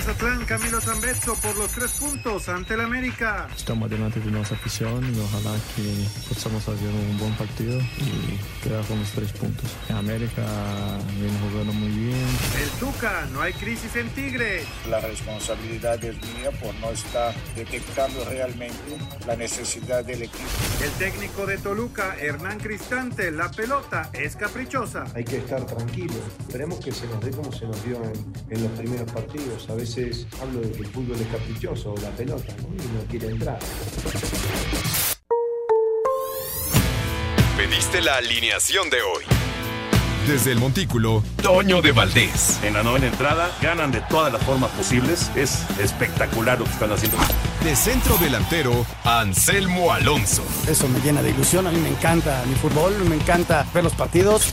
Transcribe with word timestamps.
Mazatlán, 0.00 0.46
Camilo 0.46 0.80
Zambeso 0.80 1.34
por 1.34 1.54
los 1.58 1.70
tres 1.72 1.90
puntos 1.90 2.48
ante 2.48 2.72
el 2.72 2.80
América. 2.80 3.46
Estamos 3.54 3.90
delante 3.90 4.18
de 4.18 4.30
nuestra 4.30 4.56
afición 4.56 5.04
y 5.14 5.20
ojalá 5.20 5.54
que 5.76 6.06
podamos 6.32 6.66
hacer 6.66 6.88
un 6.88 7.18
buen 7.18 7.34
partido 7.34 7.78
y 7.98 8.64
quedar 8.66 8.82
con 8.86 8.98
los 8.98 9.10
tres 9.10 9.30
puntos. 9.32 9.70
América 9.90 10.42
viene 11.18 11.38
jugando 11.50 11.74
muy 11.74 11.90
bien. 11.90 12.26
El 12.62 12.70
Tuca, 12.80 13.26
no 13.34 13.42
hay 13.42 13.52
crisis 13.52 13.94
en 13.96 14.08
Tigre. 14.14 14.64
La 14.88 15.00
responsabilidad 15.00 16.02
es 16.02 16.16
mía 16.16 16.50
por 16.62 16.74
no 16.76 16.92
estar 16.92 17.34
detectando 17.54 18.24
realmente 18.24 18.96
la 19.26 19.36
necesidad 19.36 20.02
del 20.02 20.22
equipo. 20.22 20.48
El 20.82 20.92
técnico 20.92 21.44
de 21.44 21.58
Toluca, 21.58 22.16
Hernán 22.18 22.58
Cristante, 22.58 23.30
la 23.30 23.50
pelota 23.50 24.08
es 24.14 24.34
caprichosa. 24.34 25.04
Hay 25.14 25.24
que 25.24 25.36
estar 25.36 25.66
tranquilos. 25.66 26.16
Esperemos 26.48 26.82
que 26.82 26.90
se 26.90 27.06
nos 27.06 27.20
dé 27.20 27.32
como 27.32 27.52
se 27.52 27.66
nos 27.66 27.84
dio 27.84 27.96
en, 28.02 28.56
en 28.56 28.62
los 28.62 28.72
primeros 28.78 29.12
partidos. 29.12 29.68
A 29.68 29.74
veces 29.74 29.89
hablo 30.40 30.60
de 30.60 30.70
que 30.70 30.82
el 30.82 30.86
fútbol 30.86 31.16
es 31.20 31.26
caprichoso 31.26 31.92
o 31.92 31.96
la 32.00 32.10
pelota 32.10 32.54
¿no? 32.58 32.82
y 32.82 32.86
no 32.96 33.04
quiere 33.10 33.28
entrar. 33.28 33.58
Pediste 37.56 38.00
la 38.00 38.16
alineación 38.16 38.88
de 38.88 39.02
hoy. 39.02 39.24
Desde 40.28 40.52
el 40.52 40.60
Montículo, 40.60 41.24
Toño 41.42 41.82
de 41.82 41.90
Valdés. 41.90 42.60
En 42.62 42.74
la 42.74 42.84
novena 42.84 43.08
entrada 43.08 43.50
ganan 43.60 43.90
de 43.90 44.00
todas 44.02 44.32
las 44.32 44.42
formas 44.44 44.70
posibles. 44.70 45.30
Es 45.34 45.64
espectacular 45.80 46.58
lo 46.58 46.66
que 46.66 46.70
están 46.70 46.92
haciendo. 46.92 47.18
De 47.64 47.74
centro 47.74 48.16
delantero, 48.18 48.86
Anselmo 49.02 49.92
Alonso. 49.92 50.44
Eso 50.68 50.88
me 50.88 51.00
llena 51.00 51.20
de 51.22 51.30
ilusión. 51.30 51.66
A 51.66 51.72
mí 51.72 51.80
me 51.80 51.88
encanta 51.88 52.44
mi 52.46 52.54
fútbol, 52.54 52.94
me 53.08 53.16
encanta 53.16 53.66
ver 53.74 53.82
los 53.82 53.94
partidos. 53.94 54.52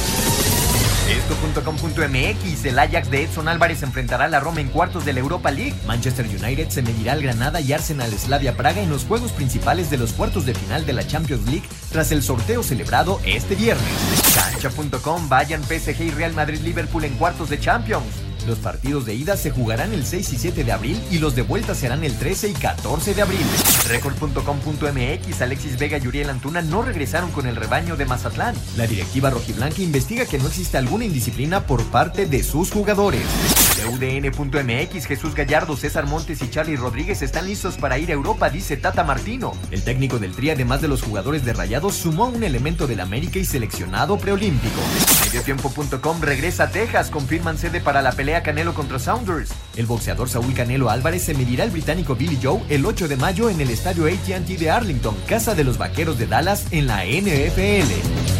Esto.com.mx, 1.11 2.65
el 2.65 2.79
Ajax 2.79 3.11
de 3.11 3.23
Edson 3.23 3.49
Álvarez 3.49 3.83
enfrentará 3.83 4.25
a 4.25 4.27
la 4.29 4.39
Roma 4.39 4.61
en 4.61 4.69
cuartos 4.69 5.03
de 5.03 5.11
la 5.11 5.19
Europa 5.19 5.51
League. 5.51 5.75
Manchester 5.85 6.25
United 6.25 6.69
se 6.69 6.81
medirá 6.81 7.11
al 7.11 7.21
Granada 7.21 7.59
y 7.59 7.73
Arsenal 7.73 8.11
Slavia 8.17 8.55
Praga 8.55 8.81
en 8.81 8.89
los 8.89 9.03
juegos 9.03 9.33
principales 9.33 9.89
de 9.89 9.97
los 9.97 10.13
cuartos 10.13 10.45
de 10.45 10.53
final 10.53 10.85
de 10.85 10.93
la 10.93 11.05
Champions 11.05 11.45
League 11.47 11.67
tras 11.91 12.13
el 12.13 12.23
sorteo 12.23 12.63
celebrado 12.63 13.19
este 13.25 13.55
viernes. 13.55 13.91
Cancha.com, 14.33 15.27
vayan 15.27 15.61
PSG 15.63 16.01
y 16.01 16.11
Real 16.11 16.31
Madrid 16.31 16.61
Liverpool 16.61 17.03
en 17.03 17.15
cuartos 17.15 17.49
de 17.49 17.59
Champions. 17.59 18.30
Los 18.47 18.57
partidos 18.57 19.05
de 19.05 19.13
ida 19.13 19.37
se 19.37 19.51
jugarán 19.51 19.93
el 19.93 20.05
6 20.05 20.33
y 20.33 20.37
7 20.37 20.63
de 20.63 20.71
abril 20.71 21.01
y 21.11 21.19
los 21.19 21.35
de 21.35 21.43
vuelta 21.43 21.75
serán 21.75 22.03
el 22.03 22.17
13 22.17 22.49
y 22.49 22.53
14 22.53 23.13
de 23.13 23.21
abril. 23.21 23.45
Record.com.mx, 23.87 25.41
Alexis 25.41 25.77
Vega 25.77 25.97
y 25.97 26.07
Uriel 26.07 26.29
Antuna 26.29 26.61
no 26.61 26.81
regresaron 26.81 27.31
con 27.31 27.45
el 27.45 27.55
rebaño 27.55 27.95
de 27.97 28.05
Mazatlán. 28.05 28.55
La 28.77 28.87
directiva 28.87 29.29
rojiblanca 29.29 29.81
investiga 29.81 30.25
que 30.25 30.39
no 30.39 30.47
existe 30.47 30.77
alguna 30.77 31.05
indisciplina 31.05 31.67
por 31.67 31.83
parte 31.85 32.25
de 32.25 32.43
sus 32.43 32.71
jugadores. 32.71 33.21
UDN.mx, 33.89 35.05
Jesús 35.05 35.35
Gallardo, 35.35 35.75
César 35.75 36.05
Montes 36.07 36.41
y 36.41 36.49
Charlie 36.49 36.75
Rodríguez 36.75 37.21
están 37.21 37.47
listos 37.47 37.77
para 37.77 37.97
ir 37.97 38.09
a 38.09 38.13
Europa, 38.13 38.49
dice 38.49 38.77
Tata 38.77 39.03
Martino. 39.03 39.53
El 39.71 39.83
técnico 39.83 40.19
del 40.19 40.35
Tri, 40.35 40.51
además 40.51 40.81
de 40.81 40.87
los 40.87 41.01
jugadores 41.01 41.45
de 41.45 41.53
Rayados, 41.53 41.95
sumó 41.95 42.27
un 42.27 42.43
elemento 42.43 42.87
del 42.87 42.99
América 42.99 43.39
y 43.39 43.45
seleccionado 43.45 44.17
preolímpico. 44.17 44.79
Mediotiempo.com 45.25 46.21
regresa 46.21 46.65
a 46.65 46.69
Texas, 46.69 47.09
confirman 47.09 47.57
sede 47.57 47.81
para 47.81 48.01
la 48.01 48.11
pelea 48.11 48.30
Canelo 48.39 48.73
contra 48.73 48.97
Sounders. 48.97 49.51
El 49.75 49.85
boxeador 49.85 50.29
Saúl 50.29 50.53
Canelo 50.53 50.89
Álvarez 50.89 51.23
se 51.23 51.33
medirá 51.33 51.65
al 51.65 51.71
británico 51.71 52.15
Billy 52.15 52.39
Joe 52.41 52.61
el 52.69 52.85
8 52.85 53.09
de 53.09 53.17
mayo 53.17 53.49
en 53.49 53.59
el 53.59 53.69
estadio 53.69 54.05
AT&T 54.05 54.57
de 54.57 54.71
Arlington, 54.71 55.15
casa 55.27 55.53
de 55.53 55.65
los 55.65 55.77
Vaqueros 55.77 56.17
de 56.17 56.27
Dallas 56.27 56.67
en 56.71 56.87
la 56.87 57.05
NFL. 57.05 58.31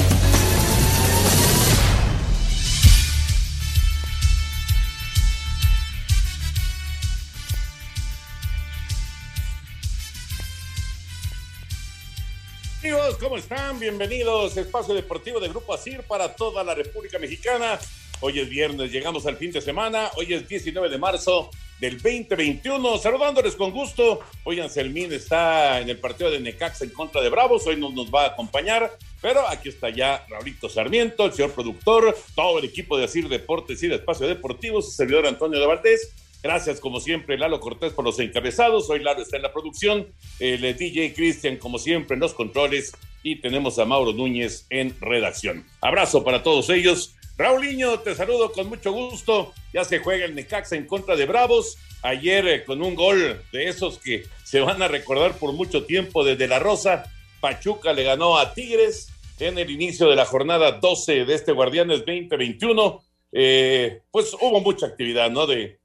Amigos, 12.83 13.17
¿cómo 13.19 13.37
están? 13.37 13.79
Bienvenidos 13.79 14.57
a 14.57 14.61
Espacio 14.61 14.95
Deportivo 14.95 15.39
de 15.39 15.49
Grupo 15.49 15.73
ASIR 15.73 16.01
para 16.03 16.33
toda 16.35 16.63
la 16.63 16.73
República 16.73 17.19
Mexicana. 17.19 17.77
Hoy 18.23 18.39
es 18.39 18.47
viernes, 18.49 18.91
llegamos 18.91 19.25
al 19.25 19.35
fin 19.35 19.51
de 19.51 19.61
semana. 19.61 20.11
Hoy 20.15 20.31
es 20.31 20.47
19 20.47 20.89
de 20.89 20.97
marzo 20.99 21.49
del 21.79 21.99
2021. 21.99 22.99
Saludándoles 22.99 23.55
con 23.55 23.71
gusto. 23.71 24.19
Hoy 24.43 24.59
Anselmín 24.59 25.11
está 25.11 25.81
en 25.81 25.89
el 25.89 25.97
partido 25.97 26.29
de 26.29 26.39
Necaxa 26.39 26.85
en 26.85 26.91
contra 26.91 27.19
de 27.19 27.29
Bravos. 27.29 27.65
Hoy 27.65 27.77
no 27.77 27.89
nos 27.89 28.13
va 28.13 28.25
a 28.25 28.27
acompañar. 28.27 28.91
Pero 29.23 29.47
aquí 29.47 29.69
está 29.69 29.89
ya 29.89 30.23
Raulito 30.29 30.69
Sarmiento, 30.69 31.25
el 31.25 31.33
señor 31.33 31.53
productor, 31.53 32.15
todo 32.35 32.59
el 32.59 32.65
equipo 32.65 32.95
de 32.95 33.05
ASIR 33.05 33.27
Deportes 33.27 33.81
y 33.81 33.87
de 33.87 33.95
Espacio 33.95 34.27
Deportivo, 34.27 34.83
su 34.83 34.91
servidor 34.91 35.25
Antonio 35.25 35.59
de 35.59 35.65
Valdés. 35.65 36.13
Gracias, 36.43 36.79
como 36.79 36.99
siempre, 36.99 37.39
Lalo 37.39 37.59
Cortés 37.59 37.91
por 37.93 38.05
los 38.05 38.19
encabezados. 38.19 38.87
Hoy 38.91 38.99
Lalo 38.99 39.23
está 39.23 39.37
en 39.37 39.43
la 39.43 39.53
producción. 39.53 40.07
El 40.39 40.61
DJ 40.77 41.13
Cristian, 41.15 41.57
como 41.57 41.79
siempre, 41.79 42.13
en 42.13 42.19
los 42.19 42.35
controles. 42.35 42.91
Y 43.23 43.37
tenemos 43.37 43.79
a 43.79 43.85
Mauro 43.85 44.13
Núñez 44.13 44.67
en 44.69 44.95
redacción. 44.99 45.65
Abrazo 45.81 46.23
para 46.23 46.43
todos 46.43 46.69
ellos. 46.69 47.15
Raulinho, 47.41 47.99
te 48.01 48.13
saludo 48.13 48.51
con 48.51 48.69
mucho 48.69 48.91
gusto. 48.91 49.51
Ya 49.73 49.83
se 49.83 49.97
juega 49.97 50.25
el 50.25 50.35
Necaxa 50.35 50.75
en 50.75 50.85
contra 50.85 51.15
de 51.15 51.25
Bravos. 51.25 51.75
Ayer 52.03 52.47
eh, 52.47 52.63
con 52.63 52.83
un 52.83 52.93
gol 52.93 53.41
de 53.51 53.67
esos 53.67 53.97
que 53.97 54.25
se 54.43 54.59
van 54.59 54.79
a 54.83 54.87
recordar 54.87 55.33
por 55.39 55.51
mucho 55.51 55.83
tiempo 55.85 56.23
desde 56.23 56.47
La 56.47 56.59
Rosa. 56.59 57.11
Pachuca 57.39 57.93
le 57.93 58.03
ganó 58.03 58.37
a 58.37 58.53
Tigres 58.53 59.09
en 59.39 59.57
el 59.57 59.71
inicio 59.71 60.07
de 60.07 60.15
la 60.15 60.25
jornada 60.25 60.73
12 60.73 61.25
de 61.25 61.33
este 61.33 61.51
Guardianes 61.51 62.05
2021. 62.05 63.01
Eh, 63.31 64.01
pues 64.11 64.35
hubo 64.39 64.59
mucha 64.61 64.85
actividad, 64.85 65.31
¿no? 65.31 65.47
De, 65.47 65.79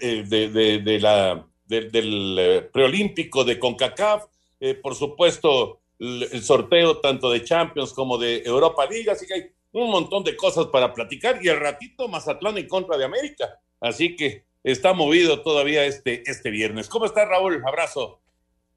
eh, 0.00 0.24
de, 0.26 0.48
de, 0.48 0.78
de, 0.78 1.00
la, 1.00 1.46
del 1.66 2.36
eh, 2.38 2.62
preolímpico 2.72 3.44
de 3.44 3.58
CONCACAF, 3.58 4.24
por 4.82 4.94
supuesto 4.94 5.80
el, 5.98 6.26
el, 6.32 6.42
sorteo 6.42 6.96
tanto 6.96 7.30
de 7.30 7.44
Champions 7.44 7.92
como 7.92 8.16
de 8.16 8.42
Europa 8.46 8.86
League, 8.86 9.10
así 9.10 9.26
que 9.26 9.34
hay 9.34 9.50
un 9.74 9.90
montón 9.90 10.22
de 10.22 10.36
cosas 10.36 10.66
para 10.66 10.94
platicar 10.94 11.44
y 11.44 11.48
el 11.48 11.58
ratito 11.58 12.06
Mazatlán 12.06 12.56
en 12.58 12.68
contra 12.68 12.96
de 12.96 13.04
América, 13.04 13.60
así 13.80 14.14
que 14.14 14.44
está 14.62 14.92
movido 14.92 15.42
todavía 15.42 15.84
este, 15.84 16.22
este 16.30 16.50
viernes. 16.50 16.88
¿Cómo 16.88 17.06
estás 17.06 17.28
Raúl? 17.28 17.60
Abrazo. 17.66 18.20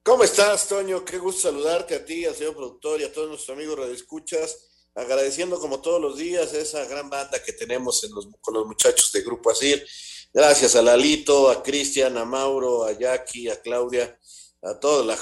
¿Cómo 0.02 0.24
estás, 0.24 0.68
Toño? 0.68 1.06
Qué 1.06 1.19
gusto 1.19 1.50
saludarte 1.50 1.96
a 1.96 2.03
ti, 2.03 2.25
al 2.25 2.34
señor 2.34 2.56
productor 2.56 3.00
y 3.00 3.03
a 3.03 3.13
todos 3.13 3.30
nuestros 3.30 3.56
amigos 3.56 3.78
radioescuchas, 3.78 4.90
agradeciendo 4.96 5.59
como 5.59 5.81
todos 5.81 6.02
los 6.02 6.18
días 6.18 6.53
esa 6.53 6.84
gran 6.86 7.09
banda 7.09 7.44
que 7.44 7.53
tenemos 7.53 8.09
con 8.41 8.56
los 8.56 8.66
muchachos 8.66 9.12
de 9.12 9.22
Grupo 9.22 9.52
Asir. 9.52 9.86
Gracias 10.34 10.75
a 10.75 10.81
Lalito, 10.81 11.52
a 11.52 11.62
Cristian, 11.62 12.18
a 12.18 12.25
Mauro, 12.25 12.86
a 12.86 12.94
Jackie, 12.94 13.50
a 13.50 13.62
Claudia, 13.62 14.18
a 14.63 14.80
toda 14.80 15.06
la 15.06 15.18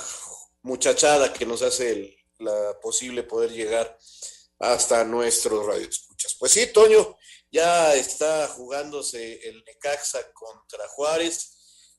muchachada 0.62 1.34
que 1.34 1.46
nos 1.46 1.62
hace 1.62 2.18
la 2.40 2.80
posible 2.82 3.24
poder 3.24 3.52
llegar 3.52 3.98
hasta 4.60 5.04
nuestros 5.04 5.66
radioescuchas. 5.66 6.36
Pues 6.40 6.52
sí, 6.52 6.68
Toño, 6.68 7.18
ya 7.52 7.96
está 7.96 8.48
jugándose 8.48 9.48
el 9.48 9.64
Necaxa 9.66 10.32
contra 10.34 10.88
Juárez. 10.90 11.52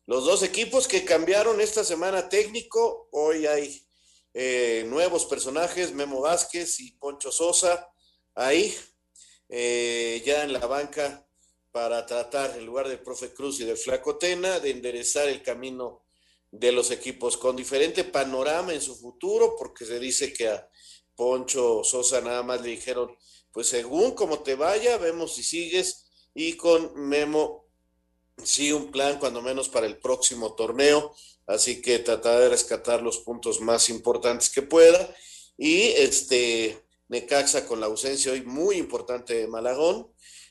Los 0.06 0.24
dos 0.24 0.42
equipos 0.42 0.86
que 0.86 1.04
cambiaron 1.04 1.60
esta 1.60 1.84
semana 1.84 2.28
técnico, 2.28 3.08
hoy 3.12 3.46
hay 3.46 3.86
eh, 4.34 4.84
nuevos 4.86 5.26
personajes, 5.26 5.92
Memo 5.92 6.20
Vázquez 6.20 6.78
y 6.80 6.92
Poncho 6.92 7.32
Sosa, 7.32 7.88
ahí, 8.34 8.76
eh, 9.48 10.22
ya 10.24 10.44
en 10.44 10.52
la 10.52 10.66
banca 10.66 11.26
para 11.72 12.06
tratar, 12.06 12.56
en 12.56 12.66
lugar 12.66 12.88
del 12.88 13.00
profe 13.00 13.32
Cruz 13.32 13.60
y 13.60 13.64
del 13.64 13.76
Flaco 13.76 14.16
Tena, 14.16 14.60
de 14.60 14.70
enderezar 14.70 15.28
el 15.28 15.42
camino 15.42 16.04
de 16.50 16.72
los 16.72 16.90
equipos 16.90 17.36
con 17.36 17.56
diferente 17.56 18.04
panorama 18.04 18.72
en 18.72 18.80
su 18.80 18.94
futuro, 18.96 19.56
porque 19.58 19.84
se 19.84 19.98
dice 19.98 20.32
que 20.32 20.48
a 20.48 20.68
Poncho 21.16 21.82
Sosa 21.82 22.20
nada 22.20 22.42
más 22.42 22.60
le 22.60 22.70
dijeron, 22.70 23.16
pues 23.52 23.68
según 23.68 24.12
como 24.12 24.40
te 24.40 24.54
vaya, 24.54 24.98
vemos 24.98 25.34
si 25.34 25.42
sigues, 25.42 26.06
y 26.34 26.52
con 26.54 26.92
Memo 26.94 27.66
sí 28.42 28.72
un 28.72 28.90
plan 28.90 29.18
cuando 29.18 29.40
menos 29.40 29.68
para 29.68 29.86
el 29.86 29.96
próximo 29.96 30.54
torneo, 30.54 31.14
así 31.46 31.80
que 31.80 31.98
tratar 31.98 32.40
de 32.40 32.50
rescatar 32.50 33.02
los 33.02 33.18
puntos 33.18 33.60
más 33.60 33.88
importantes 33.88 34.50
que 34.50 34.62
pueda, 34.62 35.14
y 35.56 35.82
este 35.96 36.82
Necaxa 37.08 37.66
con 37.66 37.80
la 37.80 37.86
ausencia 37.86 38.32
hoy 38.32 38.42
muy 38.42 38.76
importante 38.76 39.34
de 39.34 39.46
Malagón, 39.46 40.08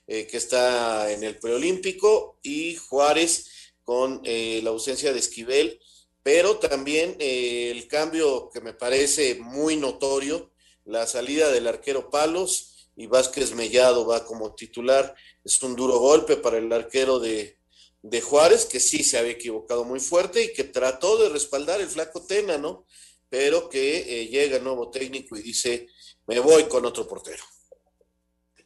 eh, 0.08 0.26
que 0.26 0.38
está 0.38 1.12
en 1.12 1.24
el 1.24 1.38
preolímpico, 1.38 2.40
y 2.42 2.76
Juárez 2.76 3.74
con 3.84 4.22
eh, 4.24 4.62
la 4.64 4.72
ausencia 4.72 5.14
de 5.14 5.20
Esquivel, 5.20 5.80
pero 6.24 6.58
también 6.58 7.16
eh, 7.20 7.70
el 7.70 7.88
cambio 7.88 8.50
que 8.52 8.62
me 8.62 8.74
parece 8.74 9.36
muy 9.36 9.76
notorio, 9.76 10.52
la 10.86 11.08
salida 11.08 11.52
del 11.52 11.68
arquero 11.68 12.10
Palos 12.10 12.90
y 12.96 13.08
Vázquez 13.08 13.54
Mellado 13.54 14.06
va 14.06 14.26
como 14.26 14.54
titular. 14.56 15.16
Es 15.44 15.62
un 15.62 15.76
duro 15.76 16.00
golpe 16.00 16.38
para 16.38 16.58
el 16.58 16.72
arquero 16.72 17.20
de, 17.20 17.58
de 18.02 18.22
Juárez, 18.22 18.66
que 18.66 18.80
sí 18.80 19.04
se 19.04 19.18
había 19.18 19.32
equivocado 19.32 19.84
muy 19.84 20.00
fuerte 20.00 20.44
y 20.44 20.54
que 20.54 20.64
trató 20.64 21.18
de 21.18 21.30
respaldar 21.30 21.82
el 21.82 21.88
flaco 21.88 22.26
Tena, 22.26 22.58
¿no? 22.58 22.86
Pero 23.30 23.68
que 23.68 24.22
eh, 24.22 24.28
llega 24.28 24.58
el 24.58 24.64
nuevo 24.64 24.90
técnico 24.90 25.36
y 25.36 25.42
dice, 25.42 25.88
me 26.28 26.40
voy 26.40 26.66
con 26.66 26.86
otro 26.86 27.08
portero. 27.08 27.44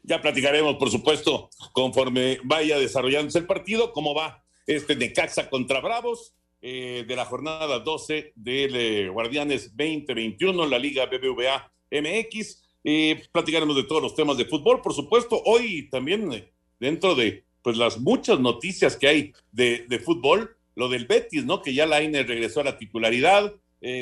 Ya 0.04 0.22
platicaremos, 0.22 0.76
por 0.76 0.92
supuesto, 0.92 1.50
conforme 1.72 2.40
vaya 2.44 2.78
desarrollándose 2.78 3.40
el 3.40 3.48
partido, 3.48 3.94
cómo 3.94 4.14
va 4.14 4.44
este 4.68 4.96
Necaxa 4.96 5.50
contra 5.50 5.82
Bravos 5.82 6.34
eh, 6.62 7.06
de 7.08 7.16
la 7.16 7.26
jornada 7.26 7.80
12 7.80 8.34
del 8.36 8.76
eh, 8.76 9.10
Guardianes 9.10 9.70
2021, 9.76 10.66
la 10.66 10.78
Liga 10.78 11.06
BBVA 11.06 11.72
MX. 11.92 12.64
Eh, 12.84 13.24
platicaremos 13.32 13.76
de 13.76 13.84
todos 13.84 14.02
los 14.02 14.16
temas 14.16 14.38
de 14.38 14.46
fútbol, 14.46 14.82
por 14.82 14.94
supuesto. 14.94 15.42
Hoy 15.46 15.90
también, 15.90 16.32
eh, 16.34 16.52
dentro 16.80 17.16
de 17.16 17.44
pues 17.62 17.78
las 17.78 18.00
muchas 18.00 18.40
noticias 18.40 18.96
que 18.96 19.08
hay 19.08 19.34
de, 19.52 19.86
de 19.88 20.00
fútbol, 20.00 20.56
lo 20.76 20.88
del 20.88 21.08
Betis, 21.08 21.44
¿no? 21.46 21.62
Que 21.62 21.74
ya 21.74 21.86
la 21.86 22.02
INE 22.02 22.24
regresó 22.24 22.62
a 22.62 22.64
la 22.64 22.78
titularidad, 22.78 23.54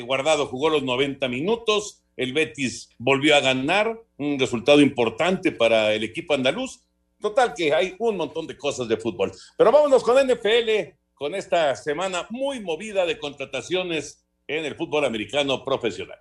Guardado 0.04 0.46
jugó 0.46 0.70
los 0.70 0.82
90 0.82 1.28
minutos, 1.28 2.02
el 2.18 2.32
Betis 2.32 2.90
volvió 2.98 3.36
a 3.36 3.40
ganar, 3.40 3.96
un 4.16 4.38
resultado 4.40 4.80
importante 4.80 5.52
para 5.52 5.94
el 5.94 6.02
equipo 6.02 6.34
andaluz. 6.34 6.80
Total 7.20 7.54
que 7.54 7.72
hay 7.72 7.94
un 7.98 8.16
montón 8.16 8.46
de 8.48 8.56
cosas 8.56 8.88
de 8.88 8.96
fútbol. 8.96 9.32
Pero 9.56 9.70
vámonos 9.70 10.02
con 10.02 10.16
NFL, 10.26 10.96
con 11.14 11.36
esta 11.36 11.74
semana 11.76 12.26
muy 12.30 12.60
movida 12.60 13.06
de 13.06 13.18
contrataciones 13.18 14.24
en 14.48 14.64
el 14.64 14.74
fútbol 14.74 15.04
americano 15.04 15.64
profesional. 15.64 16.18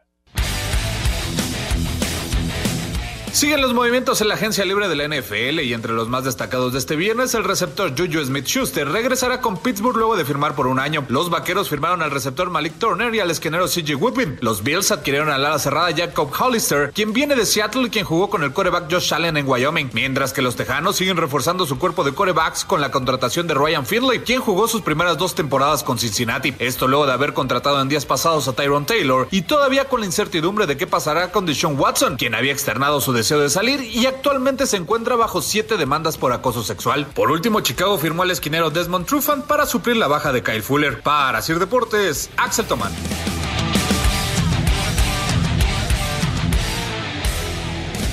Siguen 3.37 3.61
los 3.61 3.75
movimientos 3.75 4.19
en 4.21 4.29
la 4.29 4.33
agencia 4.33 4.65
libre 4.65 4.89
de 4.89 4.95
la 4.95 5.07
NFL 5.07 5.59
y 5.59 5.75
entre 5.75 5.93
los 5.93 6.07
más 6.07 6.23
destacados 6.23 6.73
de 6.73 6.79
este 6.79 6.95
viernes, 6.95 7.35
el 7.35 7.43
receptor 7.43 7.91
Juju 7.95 8.25
Smith-Schuster 8.25 8.89
regresará 8.89 9.41
con 9.41 9.57
Pittsburgh 9.57 9.95
luego 9.95 10.17
de 10.17 10.25
firmar 10.25 10.55
por 10.55 10.65
un 10.65 10.79
año. 10.79 11.05
Los 11.07 11.29
vaqueros 11.29 11.69
firmaron 11.69 12.01
al 12.01 12.09
receptor 12.09 12.49
Malik 12.49 12.79
Turner 12.79 13.13
y 13.13 13.19
al 13.19 13.29
esquinero 13.29 13.67
CJ 13.67 13.93
Whitwin. 13.93 14.39
Los 14.41 14.63
Bills 14.63 14.89
adquirieron 14.89 15.29
al 15.29 15.45
ala 15.45 15.59
cerrada 15.59 15.95
Jacob 15.95 16.31
Hollister, 16.35 16.91
quien 16.95 17.13
viene 17.13 17.35
de 17.35 17.45
Seattle 17.45 17.83
y 17.83 17.89
quien 17.91 18.05
jugó 18.05 18.27
con 18.27 18.41
el 18.41 18.53
coreback 18.53 18.91
Josh 18.91 19.13
Allen 19.13 19.37
en 19.37 19.47
Wyoming. 19.47 19.91
Mientras 19.93 20.33
que 20.33 20.41
los 20.41 20.55
tejanos 20.55 20.95
siguen 20.95 21.17
reforzando 21.17 21.67
su 21.67 21.77
cuerpo 21.77 22.03
de 22.03 22.15
corebacks 22.15 22.65
con 22.65 22.81
la 22.81 22.89
contratación 22.89 23.45
de 23.45 23.53
Ryan 23.53 23.85
Finley, 23.85 24.21
quien 24.21 24.41
jugó 24.41 24.67
sus 24.67 24.81
primeras 24.81 25.19
dos 25.19 25.35
temporadas 25.35 25.83
con 25.83 25.99
Cincinnati. 25.99 26.55
Esto 26.57 26.87
luego 26.87 27.05
de 27.05 27.13
haber 27.13 27.35
contratado 27.35 27.79
en 27.83 27.87
días 27.87 28.07
pasados 28.07 28.47
a 28.47 28.53
Tyron 28.53 28.87
Taylor 28.87 29.27
y 29.29 29.43
todavía 29.43 29.85
con 29.85 29.99
la 29.99 30.07
incertidumbre 30.07 30.65
de 30.65 30.75
qué 30.75 30.87
pasará 30.87 31.31
con 31.31 31.45
Deshaun 31.45 31.79
Watson, 31.79 32.15
quien 32.17 32.33
había 32.33 32.51
externado 32.51 32.99
su 32.99 33.13
de 33.35 33.49
salir 33.49 33.81
y 33.81 34.05
actualmente 34.05 34.65
se 34.65 34.77
encuentra 34.77 35.17
bajo 35.17 35.41
siete 35.41 35.75
demandas 35.75 36.17
por 36.17 36.31
acoso 36.31 36.63
sexual. 36.63 37.07
Por 37.07 37.29
último, 37.29 37.59
Chicago 37.59 37.97
firmó 37.97 38.23
al 38.23 38.31
esquinero 38.31 38.69
Desmond 38.69 39.05
Trufant 39.05 39.45
para 39.45 39.65
suplir 39.65 39.97
la 39.97 40.07
baja 40.07 40.31
de 40.31 40.41
Kyle 40.41 40.63
Fuller. 40.63 41.01
Para 41.01 41.41
Sir 41.41 41.59
Deportes, 41.59 42.29
Axel 42.37 42.65
Tomán. 42.65 42.93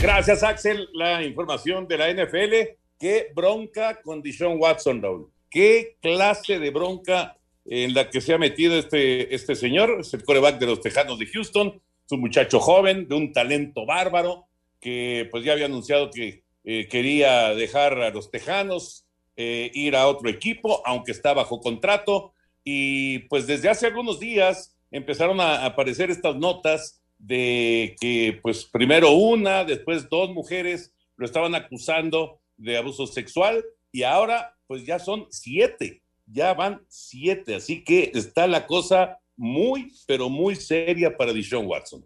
Gracias, 0.02 0.42
Axel. 0.42 0.88
La 0.94 1.22
información 1.22 1.86
de 1.86 1.98
la 1.98 2.12
NFL. 2.12 2.54
Qué 2.98 3.28
bronca 3.34 4.00
con 4.02 4.20
Dishon 4.20 4.56
Watson, 4.58 5.00
Raúl. 5.00 5.30
Qué 5.48 5.96
clase 6.02 6.58
de 6.58 6.70
bronca 6.70 7.36
en 7.64 7.94
la 7.94 8.10
que 8.10 8.20
se 8.20 8.34
ha 8.34 8.38
metido 8.38 8.76
este, 8.76 9.32
este 9.32 9.54
señor. 9.54 9.98
Es 10.00 10.12
el 10.12 10.24
coreback 10.24 10.58
de 10.58 10.66
los 10.66 10.80
Tejanos 10.80 11.20
de 11.20 11.26
Houston. 11.26 11.80
Es 12.04 12.12
un 12.12 12.20
muchacho 12.20 12.58
joven, 12.58 13.06
de 13.06 13.14
un 13.14 13.32
talento 13.32 13.86
bárbaro 13.86 14.48
que 14.84 15.26
pues 15.30 15.42
ya 15.42 15.54
había 15.54 15.64
anunciado 15.64 16.10
que 16.10 16.44
eh, 16.62 16.86
quería 16.88 17.54
dejar 17.54 17.98
a 18.02 18.10
los 18.10 18.30
Tejanos, 18.30 19.06
eh, 19.34 19.70
ir 19.72 19.96
a 19.96 20.06
otro 20.06 20.28
equipo, 20.28 20.82
aunque 20.84 21.10
está 21.10 21.32
bajo 21.32 21.58
contrato. 21.60 22.34
Y 22.62 23.20
pues 23.30 23.46
desde 23.46 23.70
hace 23.70 23.86
algunos 23.86 24.20
días 24.20 24.76
empezaron 24.90 25.40
a 25.40 25.64
aparecer 25.64 26.10
estas 26.10 26.36
notas 26.36 27.02
de 27.18 27.96
que 27.98 28.38
pues 28.42 28.66
primero 28.66 29.12
una, 29.12 29.64
después 29.64 30.06
dos 30.10 30.28
mujeres 30.34 30.92
lo 31.16 31.24
estaban 31.24 31.54
acusando 31.54 32.40
de 32.58 32.76
abuso 32.76 33.06
sexual 33.06 33.64
y 33.90 34.02
ahora 34.02 34.54
pues 34.66 34.84
ya 34.84 34.98
son 34.98 35.28
siete, 35.30 36.02
ya 36.26 36.52
van 36.52 36.84
siete, 36.88 37.54
así 37.54 37.82
que 37.82 38.12
está 38.14 38.46
la 38.46 38.66
cosa 38.66 39.18
muy, 39.34 39.92
pero 40.06 40.28
muy 40.28 40.56
seria 40.56 41.16
para 41.16 41.32
Dishon 41.32 41.66
Watson. 41.66 42.04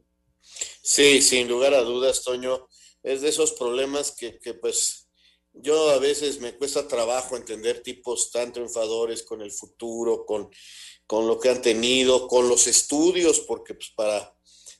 Sí, 0.90 1.20
sin 1.20 1.48
lugar 1.48 1.74
a 1.74 1.82
dudas, 1.82 2.22
Toño, 2.24 2.66
es 3.02 3.20
de 3.20 3.28
esos 3.28 3.52
problemas 3.52 4.10
que, 4.12 4.38
que, 4.38 4.54
pues 4.54 5.10
yo 5.52 5.90
a 5.90 5.98
veces 5.98 6.40
me 6.40 6.56
cuesta 6.56 6.88
trabajo 6.88 7.36
entender 7.36 7.82
tipos 7.82 8.30
tan 8.30 8.54
triunfadores 8.54 9.22
con 9.22 9.42
el 9.42 9.52
futuro, 9.52 10.24
con, 10.24 10.48
con 11.06 11.26
lo 11.26 11.38
que 11.38 11.50
han 11.50 11.60
tenido, 11.60 12.26
con 12.26 12.48
los 12.48 12.66
estudios, 12.66 13.40
porque 13.40 13.74
pues 13.74 13.90
para 13.94 14.34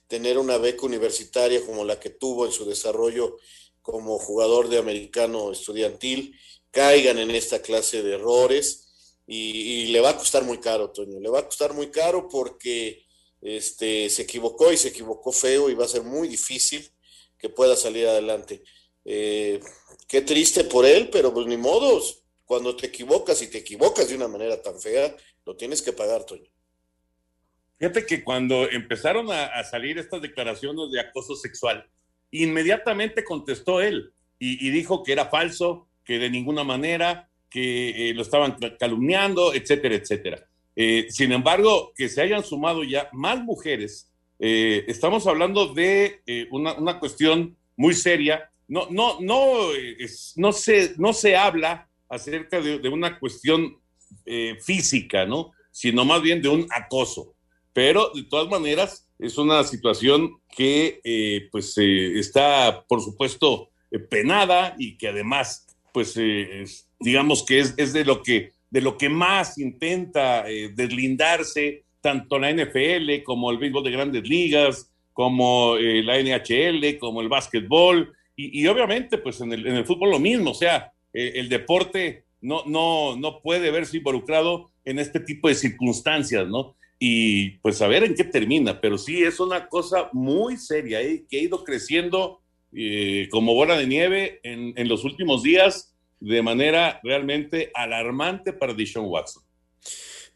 tener 0.06 0.38
una 0.38 0.56
beca 0.56 0.86
universitaria 0.86 1.66
como 1.66 1.84
la 1.84 2.00
que 2.00 2.08
tuvo 2.08 2.46
en 2.46 2.52
su 2.52 2.64
desarrollo 2.64 3.36
como 3.82 4.18
jugador 4.18 4.70
de 4.70 4.78
americano 4.78 5.52
estudiantil, 5.52 6.34
caigan 6.70 7.18
en 7.18 7.32
esta 7.32 7.60
clase 7.60 8.02
de 8.02 8.14
errores 8.14 9.20
y, 9.26 9.82
y 9.82 9.86
le 9.88 10.00
va 10.00 10.08
a 10.08 10.16
costar 10.16 10.44
muy 10.44 10.56
caro, 10.56 10.90
Toño, 10.90 11.20
le 11.20 11.28
va 11.28 11.40
a 11.40 11.44
costar 11.44 11.74
muy 11.74 11.90
caro 11.90 12.28
porque 12.30 13.06
este, 13.40 14.10
se 14.10 14.22
equivocó 14.22 14.72
y 14.72 14.76
se 14.76 14.88
equivocó 14.88 15.32
feo 15.32 15.70
y 15.70 15.74
va 15.74 15.84
a 15.84 15.88
ser 15.88 16.02
muy 16.02 16.28
difícil 16.28 16.88
que 17.38 17.48
pueda 17.48 17.76
salir 17.76 18.06
adelante. 18.06 18.62
Eh, 19.04 19.60
qué 20.08 20.22
triste 20.22 20.64
por 20.64 20.84
él, 20.84 21.08
pero 21.10 21.32
pues 21.32 21.46
ni 21.46 21.56
modos. 21.56 22.24
Cuando 22.44 22.74
te 22.74 22.86
equivocas 22.86 23.42
y 23.42 23.48
te 23.48 23.58
equivocas 23.58 24.08
de 24.08 24.14
una 24.14 24.26
manera 24.26 24.60
tan 24.62 24.80
fea, 24.80 25.14
lo 25.44 25.54
tienes 25.56 25.82
que 25.82 25.92
pagar, 25.92 26.24
Toño. 26.24 26.50
Fíjate 27.78 28.06
que 28.06 28.24
cuando 28.24 28.68
empezaron 28.68 29.30
a, 29.30 29.62
salir 29.64 29.98
estas 29.98 30.22
declaraciones 30.22 30.90
de 30.90 31.00
acoso 31.00 31.36
sexual, 31.36 31.88
inmediatamente 32.30 33.22
contestó 33.22 33.80
él 33.80 34.12
y, 34.38 34.66
y, 34.66 34.70
dijo 34.70 35.02
que 35.02 35.12
era 35.12 35.26
falso, 35.26 35.88
que 36.04 36.18
de 36.18 36.30
ninguna 36.30 36.64
manera, 36.64 37.30
que 37.50 38.10
eh, 38.10 38.14
lo 38.14 38.22
estaban 38.22 38.56
calumniando, 38.78 39.54
etcétera, 39.54 39.94
etcétera. 39.94 40.48
Eh, 40.80 41.08
sin 41.10 41.32
embargo, 41.32 41.92
que 41.96 42.08
se 42.08 42.22
hayan 42.22 42.44
sumado 42.44 42.84
ya 42.84 43.08
más 43.12 43.42
mujeres, 43.42 44.12
eh, 44.38 44.84
estamos 44.86 45.26
hablando 45.26 45.74
de 45.74 46.22
eh, 46.24 46.46
una, 46.52 46.74
una, 46.74 47.00
cuestión 47.00 47.56
muy 47.76 47.94
seria. 47.94 48.48
No, 48.68 48.86
no, 48.88 49.18
no, 49.20 49.70
no, 50.36 50.52
se, 50.52 50.94
no 50.96 51.12
se 51.12 51.36
habla 51.36 51.88
acerca 52.08 52.60
de, 52.60 52.88
una 52.88 53.18
cuestión 53.18 53.76
física, 54.62 55.26
¿no? 55.26 55.52
Sino 55.70 56.04
más 56.04 56.22
bien 56.22 56.40
de 56.40 56.48
un 56.48 56.66
acoso. 56.70 57.34
Pero 57.72 58.12
de 58.14 58.22
todas 58.22 58.48
maneras, 58.48 59.10
es 59.18 59.36
una 59.36 59.64
situación 59.64 60.40
que 60.54 61.48
pues 61.50 61.76
está, 61.76 62.84
por 62.86 63.02
supuesto, 63.02 63.70
penada 64.10 64.76
y 64.78 64.96
que 64.96 65.08
además, 65.08 65.66
pues, 65.92 66.16
es, 66.16 66.88
digamos 67.00 67.44
que 67.44 67.60
es, 67.60 67.74
es 67.76 67.92
de 67.92 68.04
lo 68.04 68.22
que 68.22 68.52
de 68.70 68.80
lo 68.80 68.96
que 68.98 69.08
más 69.08 69.58
intenta 69.58 70.48
eh, 70.48 70.70
deslindarse 70.74 71.84
tanto 72.00 72.38
la 72.38 72.52
NFL 72.52 73.22
como 73.24 73.50
el 73.50 73.58
béisbol 73.58 73.84
de 73.84 73.90
grandes 73.90 74.28
ligas, 74.28 74.90
como 75.12 75.76
eh, 75.76 76.02
la 76.02 76.20
NHL, 76.20 76.98
como 76.98 77.20
el 77.20 77.28
básquetbol, 77.28 78.12
y, 78.36 78.62
y 78.62 78.66
obviamente 78.68 79.18
pues 79.18 79.40
en 79.40 79.52
el, 79.52 79.66
en 79.66 79.76
el, 79.76 79.84
fútbol 79.84 80.10
lo 80.10 80.20
mismo, 80.20 80.50
o 80.50 80.54
sea, 80.54 80.92
eh, 81.12 81.32
el 81.36 81.48
deporte 81.48 82.24
no, 82.40 82.62
no, 82.66 83.16
no 83.16 83.40
puede 83.42 83.70
verse 83.70 83.96
involucrado 83.96 84.70
en 84.84 84.98
este 84.98 85.18
tipo 85.20 85.48
de 85.48 85.54
circunstancias, 85.54 86.46
¿no? 86.46 86.76
Y 87.00 87.50
pues 87.58 87.82
a 87.82 87.88
ver 87.88 88.04
en 88.04 88.14
qué 88.14 88.24
termina, 88.24 88.80
pero 88.80 88.96
sí 88.96 89.22
es 89.22 89.40
una 89.40 89.68
cosa 89.68 90.08
muy 90.12 90.56
seria 90.56 91.00
que 91.28 91.38
ha 91.38 91.42
ido 91.42 91.64
creciendo 91.64 92.40
como 93.30 93.54
bola 93.54 93.78
de 93.78 93.86
nieve 93.86 94.40
en, 94.42 94.74
en 94.76 94.88
los 94.88 95.04
últimos 95.04 95.42
días 95.42 95.96
de 96.20 96.42
manera 96.42 97.00
realmente 97.02 97.70
alarmante 97.74 98.52
para 98.52 98.74
Dishon 98.74 99.06
Watson. 99.06 99.42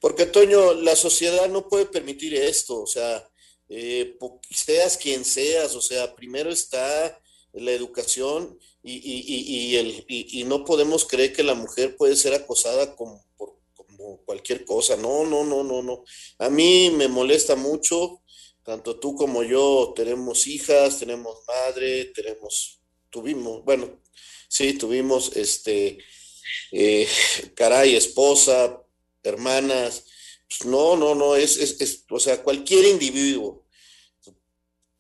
Porque, 0.00 0.26
Toño, 0.26 0.74
la 0.74 0.96
sociedad 0.96 1.48
no 1.48 1.68
puede 1.68 1.86
permitir 1.86 2.34
esto, 2.34 2.82
o 2.82 2.86
sea, 2.86 3.28
eh, 3.68 4.18
seas 4.50 4.96
quien 4.96 5.24
seas, 5.24 5.74
o 5.74 5.80
sea, 5.80 6.14
primero 6.14 6.50
está 6.50 7.18
la 7.52 7.70
educación 7.70 8.58
y, 8.82 8.94
y, 8.94 10.06
y, 10.08 10.40
y, 10.40 10.44
no 10.44 10.64
podemos 10.64 11.04
creer 11.04 11.32
que 11.32 11.42
la 11.42 11.54
mujer 11.54 11.96
puede 11.96 12.16
ser 12.16 12.34
acosada 12.34 12.96
como, 12.96 13.24
por, 13.36 13.54
como 13.74 14.18
cualquier 14.24 14.64
cosa. 14.64 14.96
No, 14.96 15.24
no, 15.24 15.44
no, 15.44 15.62
no, 15.62 15.82
no. 15.82 16.04
A 16.38 16.50
mí 16.50 16.90
me 16.90 17.08
molesta 17.08 17.54
mucho, 17.54 18.22
tanto 18.64 18.98
tú 18.98 19.14
como 19.14 19.42
yo 19.42 19.92
tenemos 19.94 20.46
hijas, 20.46 20.98
tenemos 20.98 21.38
madre, 21.46 22.06
tenemos, 22.06 22.80
tuvimos, 23.10 23.64
bueno, 23.64 24.01
sí, 24.48 24.74
tuvimos, 24.74 25.36
este, 25.36 25.98
eh, 26.72 27.08
caray, 27.54 27.96
esposa, 27.96 28.82
hermanas, 29.22 30.04
pues 30.48 30.64
no, 30.64 30.96
no, 30.96 31.14
no, 31.14 31.36
es, 31.36 31.56
es, 31.56 31.80
es, 31.80 32.04
o 32.10 32.18
sea, 32.18 32.42
cualquier 32.42 32.86
individuo 32.86 33.66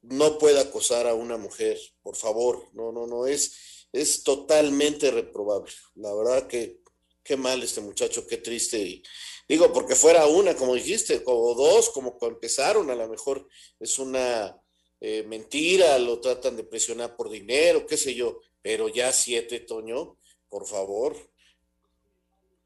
no 0.02 0.38
puede 0.38 0.60
acosar 0.60 1.06
a 1.06 1.14
una 1.14 1.36
mujer, 1.36 1.78
por 2.02 2.16
favor, 2.16 2.68
no, 2.72 2.92
no, 2.92 3.06
no, 3.06 3.26
es, 3.26 3.86
es 3.92 4.22
totalmente 4.22 5.10
reprobable. 5.10 5.72
La 5.94 6.12
verdad 6.14 6.46
que 6.46 6.82
qué 7.22 7.36
mal 7.36 7.62
este 7.62 7.80
muchacho, 7.80 8.26
qué 8.26 8.38
triste. 8.38 8.78
Y, 8.78 9.02
digo, 9.48 9.72
porque 9.72 9.94
fuera 9.94 10.26
una, 10.26 10.56
como 10.56 10.74
dijiste, 10.74 11.22
o 11.24 11.54
dos, 11.54 11.90
como 11.90 12.18
empezaron, 12.22 12.90
a 12.90 12.94
lo 12.94 13.08
mejor 13.08 13.46
es 13.78 13.98
una 13.98 14.60
eh, 15.00 15.22
mentira, 15.24 15.98
lo 15.98 16.20
tratan 16.20 16.56
de 16.56 16.64
presionar 16.64 17.16
por 17.16 17.30
dinero, 17.30 17.86
qué 17.86 17.96
sé 17.96 18.14
yo, 18.14 18.40
pero 18.62 18.88
ya 18.88 19.12
siete, 19.12 19.60
Toño, 19.60 20.16
por 20.48 20.66
favor. 20.66 21.16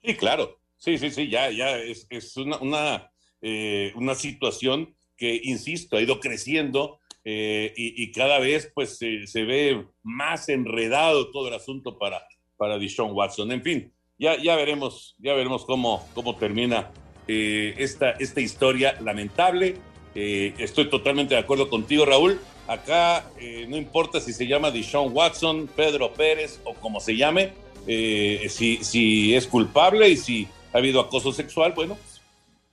Sí, 0.04 0.14
claro, 0.14 0.60
sí, 0.76 0.98
sí, 0.98 1.10
sí, 1.10 1.28
ya, 1.28 1.50
ya 1.50 1.78
es, 1.78 2.36
una, 2.36 2.58
una, 2.58 3.10
eh, 3.40 3.92
una 3.96 4.14
situación 4.14 4.94
que, 5.16 5.40
insisto, 5.42 5.96
ha 5.96 6.02
ido 6.02 6.20
creciendo 6.20 7.00
eh, 7.24 7.72
y, 7.76 8.12
cada 8.12 8.38
vez 8.38 8.70
pues 8.72 8.98
se 8.98 9.42
ve 9.42 9.84
más 10.04 10.48
enredado 10.48 11.32
todo 11.32 11.48
el 11.48 11.54
asunto 11.54 11.98
para, 11.98 12.22
para 12.56 12.78
Dishon 12.78 13.12
Watson. 13.12 13.50
En 13.50 13.62
fin, 13.62 13.92
ya, 14.16 14.40
ya 14.40 14.54
veremos, 14.54 15.16
ya 15.18 15.34
veremos 15.34 15.64
cómo, 15.64 16.08
cómo 16.14 16.36
termina 16.36 16.92
eh, 17.26 17.74
esta, 17.78 18.12
esta 18.12 18.40
historia 18.40 18.96
lamentable. 19.00 19.76
Estoy 20.14 20.88
totalmente 20.88 21.34
de 21.34 21.40
acuerdo 21.40 21.68
contigo, 21.68 22.06
Raúl. 22.06 22.40
Acá 22.66 23.24
no 23.68 23.76
importa 23.76 24.20
si 24.20 24.32
se 24.32 24.46
llama 24.46 24.70
Dishon 24.70 25.12
Watson, 25.12 25.68
Pedro 25.74 26.12
Pérez 26.12 26.60
o 26.64 26.74
como 26.74 27.00
se 27.00 27.16
llame, 27.16 27.52
si, 27.86 28.78
si 28.82 29.34
es 29.34 29.46
culpable 29.46 30.08
y 30.08 30.16
si 30.16 30.48
ha 30.72 30.78
habido 30.78 31.00
acoso 31.00 31.32
sexual, 31.32 31.72
bueno, 31.72 31.96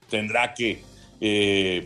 tendrá 0.10 0.54
que 0.54 0.82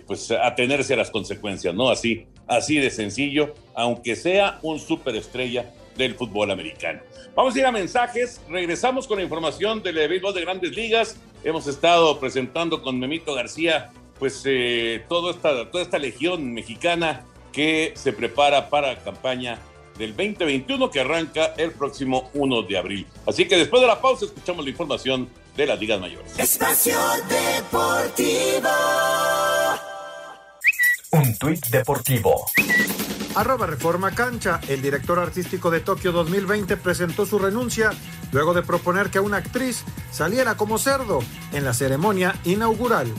pues 0.07 0.31
atenerse 0.31 0.93
a 0.93 0.97
las 0.97 1.11
consecuencias, 1.11 1.75
¿no? 1.75 1.89
Así, 1.89 2.25
Así 2.47 2.77
de 2.77 2.89
sencillo, 2.89 3.53
aunque 3.75 4.15
sea 4.15 4.59
un 4.61 4.79
superestrella 4.79 5.73
del 5.97 6.15
fútbol 6.15 6.49
americano. 6.51 7.01
Vamos 7.35 7.55
a 7.55 7.59
ir 7.59 7.65
a 7.65 7.71
mensajes. 7.71 8.41
Regresamos 8.49 9.05
con 9.05 9.17
la 9.17 9.23
información 9.23 9.83
del 9.83 9.95
béisbol 10.07 10.33
de 10.33 10.41
grandes 10.41 10.75
ligas. 10.75 11.19
Hemos 11.43 11.67
estado 11.67 12.19
presentando 12.19 12.81
con 12.81 12.97
Memito 12.99 13.33
García, 13.33 13.91
pues 14.17 14.43
eh, 14.45 15.03
toda, 15.09 15.31
esta, 15.31 15.69
toda 15.69 15.83
esta 15.83 15.99
legión 15.99 16.53
mexicana 16.53 17.25
que 17.57 17.93
se 17.95 18.13
prepara 18.13 18.69
para 18.69 18.93
la 18.93 18.99
campaña 18.99 19.57
del 19.97 20.15
2021 20.15 20.91
que 20.91 20.99
arranca 20.99 21.55
el 21.57 21.71
próximo 21.71 22.29
1 22.35 22.61
de 22.61 22.77
abril. 22.77 23.07
Así 23.25 23.47
que 23.47 23.57
después 23.57 23.81
de 23.81 23.87
la 23.87 23.99
pausa 23.99 24.25
escuchamos 24.25 24.63
la 24.63 24.69
información 24.69 25.27
de 25.55 25.65
las 25.65 25.79
ligas 25.79 25.99
mayores. 25.99 26.37
Espacio 26.37 26.95
Deportivo. 27.27 28.69
Un 31.13 31.35
tuit 31.39 31.65
deportivo. 31.69 32.45
Arroba 33.33 33.65
Reforma 33.65 34.11
Cancha, 34.11 34.61
el 34.67 34.83
director 34.83 35.17
artístico 35.17 35.71
de 35.71 35.79
Tokio 35.79 36.11
2020 36.11 36.77
presentó 36.77 37.25
su 37.25 37.39
renuncia 37.39 37.89
luego 38.31 38.53
de 38.53 38.61
proponer 38.61 39.09
que 39.09 39.19
una 39.19 39.37
actriz 39.37 39.83
saliera 40.11 40.57
como 40.57 40.77
cerdo 40.77 41.21
en 41.53 41.65
la 41.65 41.73
ceremonia 41.73 42.35
inaugural. 42.43 43.11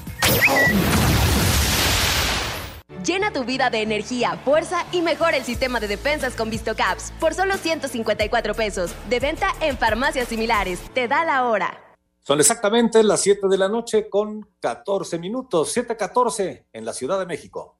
Llena 3.04 3.32
tu 3.32 3.44
vida 3.44 3.70
de 3.70 3.82
energía, 3.82 4.36
fuerza 4.44 4.84
y 4.90 5.02
mejora 5.02 5.36
el 5.36 5.44
sistema 5.44 5.78
de 5.78 5.86
defensas 5.86 6.34
con 6.34 6.50
VistoCaps 6.50 7.12
por 7.20 7.32
solo 7.32 7.56
154 7.56 8.54
pesos. 8.54 8.92
De 9.08 9.20
venta 9.20 9.48
en 9.60 9.78
farmacias 9.78 10.28
similares. 10.28 10.80
Te 10.94 11.06
da 11.06 11.24
la 11.24 11.44
hora. 11.46 11.80
Son 12.20 12.40
exactamente 12.40 13.02
las 13.02 13.20
7 13.20 13.48
de 13.48 13.56
la 13.56 13.68
noche 13.68 14.10
con 14.10 14.50
14 14.60 15.18
minutos, 15.18 15.72
7:14 15.74 16.66
en 16.72 16.84
la 16.84 16.92
Ciudad 16.92 17.18
de 17.18 17.26
México. 17.26 17.77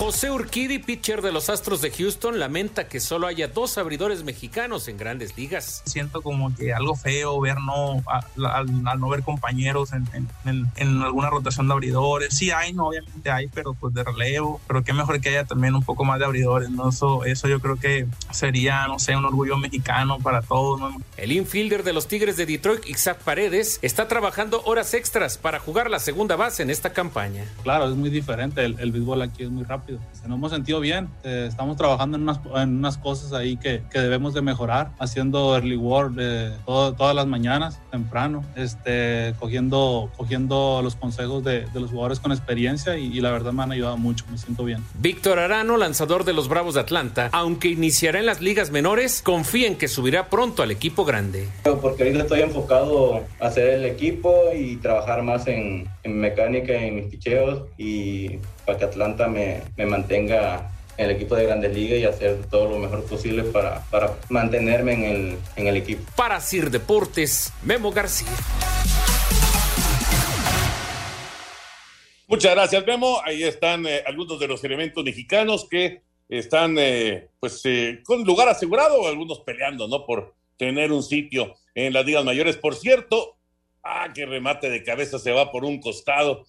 José 0.00 0.30
Urquidi, 0.30 0.78
pitcher 0.78 1.20
de 1.20 1.30
los 1.30 1.50
Astros 1.50 1.82
de 1.82 1.90
Houston, 1.90 2.38
lamenta 2.38 2.88
que 2.88 3.00
solo 3.00 3.26
haya 3.26 3.48
dos 3.48 3.76
abridores 3.76 4.24
mexicanos 4.24 4.88
en 4.88 4.96
grandes 4.96 5.36
ligas. 5.36 5.82
Siento 5.84 6.22
como 6.22 6.56
que 6.56 6.72
algo 6.72 6.96
feo 6.96 7.38
ver 7.38 7.58
no, 7.60 8.02
al, 8.08 8.98
no 8.98 9.08
ver 9.10 9.22
compañeros 9.22 9.90
en, 9.92 11.02
alguna 11.02 11.28
rotación 11.28 11.68
de 11.68 11.74
abridores. 11.74 12.34
Sí 12.34 12.50
hay, 12.50 12.72
no, 12.72 12.86
obviamente 12.86 13.30
hay, 13.30 13.48
pero 13.48 13.74
pues 13.74 13.92
de 13.92 14.02
relevo. 14.02 14.58
Pero 14.66 14.82
qué 14.82 14.94
mejor 14.94 15.20
que 15.20 15.28
haya 15.28 15.44
también 15.44 15.74
un 15.74 15.82
poco 15.82 16.02
más 16.06 16.18
de 16.18 16.24
abridores, 16.24 16.70
¿no? 16.70 16.88
Eso, 16.88 17.26
eso 17.26 17.46
yo 17.46 17.60
creo 17.60 17.76
que 17.76 18.06
sería, 18.30 18.86
no 18.86 18.98
sé, 18.98 19.14
un 19.14 19.26
orgullo 19.26 19.58
mexicano 19.58 20.18
para 20.18 20.40
todos, 20.40 20.94
El 21.18 21.30
infielder 21.30 21.82
de 21.82 21.92
los 21.92 22.08
Tigres 22.08 22.38
de 22.38 22.46
Detroit, 22.46 22.88
Isaac 22.88 23.18
Paredes, 23.18 23.78
está 23.82 24.08
trabajando 24.08 24.62
horas 24.64 24.94
extras 24.94 25.36
para 25.36 25.60
jugar 25.60 25.90
la 25.90 25.98
segunda 25.98 26.36
base 26.36 26.62
en 26.62 26.70
esta 26.70 26.94
campaña. 26.94 27.44
Claro, 27.64 27.90
es 27.90 27.94
muy 27.94 28.08
diferente. 28.08 28.64
El, 28.64 28.80
el 28.80 28.92
béisbol 28.92 29.20
aquí 29.20 29.42
es 29.42 29.50
muy 29.50 29.64
rápido 29.64 29.89
nos 29.92 30.36
hemos 30.36 30.52
sentido 30.52 30.80
bien. 30.80 31.08
Eh, 31.24 31.46
estamos 31.48 31.76
trabajando 31.76 32.16
en 32.16 32.24
unas, 32.24 32.40
en 32.56 32.78
unas 32.78 32.98
cosas 32.98 33.32
ahí 33.32 33.56
que, 33.56 33.82
que, 33.90 34.00
debemos 34.00 34.34
de 34.34 34.42
mejorar, 34.42 34.92
haciendo 34.98 35.54
early 35.54 35.76
work 35.76 36.12
de 36.12 36.52
todas 36.64 37.14
las 37.14 37.26
mañanas, 37.26 37.80
temprano, 37.90 38.44
este, 38.56 39.34
cogiendo, 39.38 40.10
cogiendo 40.16 40.80
los 40.82 40.96
consejos 40.96 41.44
de, 41.44 41.66
de 41.66 41.80
los 41.80 41.90
jugadores 41.90 42.20
con 42.20 42.32
experiencia 42.32 42.96
y, 42.96 43.20
la 43.20 43.30
verdad 43.30 43.52
me 43.52 43.62
han 43.62 43.72
ayudado 43.72 43.96
mucho, 43.98 44.24
me 44.30 44.38
siento 44.38 44.64
bien. 44.64 44.82
Víctor 44.94 45.38
Arano, 45.38 45.76
lanzador 45.76 46.24
de 46.24 46.32
los 46.32 46.48
Bravos 46.48 46.74
de 46.74 46.80
Atlanta, 46.80 47.28
aunque 47.32 47.68
iniciará 47.68 48.18
en 48.18 48.26
las 48.26 48.40
ligas 48.40 48.70
menores, 48.70 49.20
confía 49.22 49.66
en 49.66 49.76
que 49.76 49.88
subirá 49.88 50.28
pronto 50.28 50.62
al 50.62 50.70
equipo 50.70 51.04
grande. 51.04 51.48
Porque 51.82 52.04
ahorita 52.04 52.22
estoy 52.22 52.40
enfocado 52.40 53.22
a 53.40 53.46
hacer 53.46 53.70
el 53.70 53.84
equipo 53.84 54.34
y 54.56 54.76
trabajar 54.76 55.22
más 55.22 55.46
en, 55.46 55.88
en 56.02 56.18
mecánica, 56.18 56.72
en 56.72 56.96
mis 56.96 57.04
picheos 57.06 57.64
y 57.76 58.38
para 58.70 58.78
que 58.78 58.84
Atlanta 58.84 59.26
me, 59.26 59.62
me 59.76 59.84
mantenga 59.84 60.70
en 60.96 61.06
el 61.06 61.16
equipo 61.16 61.34
de 61.34 61.44
Grandes 61.44 61.74
Ligas 61.74 61.98
y 61.98 62.04
hacer 62.04 62.46
todo 62.48 62.70
lo 62.70 62.78
mejor 62.78 63.04
posible 63.04 63.42
para, 63.42 63.82
para 63.90 64.16
mantenerme 64.28 64.92
en 64.92 65.04
el, 65.04 65.38
en 65.56 65.66
el 65.66 65.76
equipo. 65.76 66.08
Para 66.14 66.40
Sir 66.40 66.70
Deportes, 66.70 67.52
Memo 67.64 67.90
García. 67.90 68.28
Muchas 72.28 72.54
gracias, 72.54 72.86
Memo. 72.86 73.20
Ahí 73.24 73.42
están 73.42 73.84
eh, 73.86 74.04
algunos 74.06 74.38
de 74.38 74.46
los 74.46 74.62
elementos 74.62 75.02
mexicanos 75.02 75.66
que 75.68 76.02
están, 76.28 76.76
eh, 76.78 77.26
pues, 77.40 77.60
eh, 77.64 78.02
con 78.04 78.22
lugar 78.22 78.48
asegurado, 78.48 79.08
algunos 79.08 79.40
peleando, 79.40 79.88
¿no? 79.88 80.06
Por 80.06 80.32
tener 80.56 80.92
un 80.92 81.02
sitio 81.02 81.56
en 81.74 81.92
las 81.92 82.06
ligas 82.06 82.24
mayores. 82.24 82.56
Por 82.56 82.76
cierto, 82.76 83.36
ah, 83.82 84.12
qué 84.14 84.26
remate 84.26 84.70
de 84.70 84.84
cabeza 84.84 85.18
se 85.18 85.32
va 85.32 85.50
por 85.50 85.64
un 85.64 85.80
costado 85.80 86.46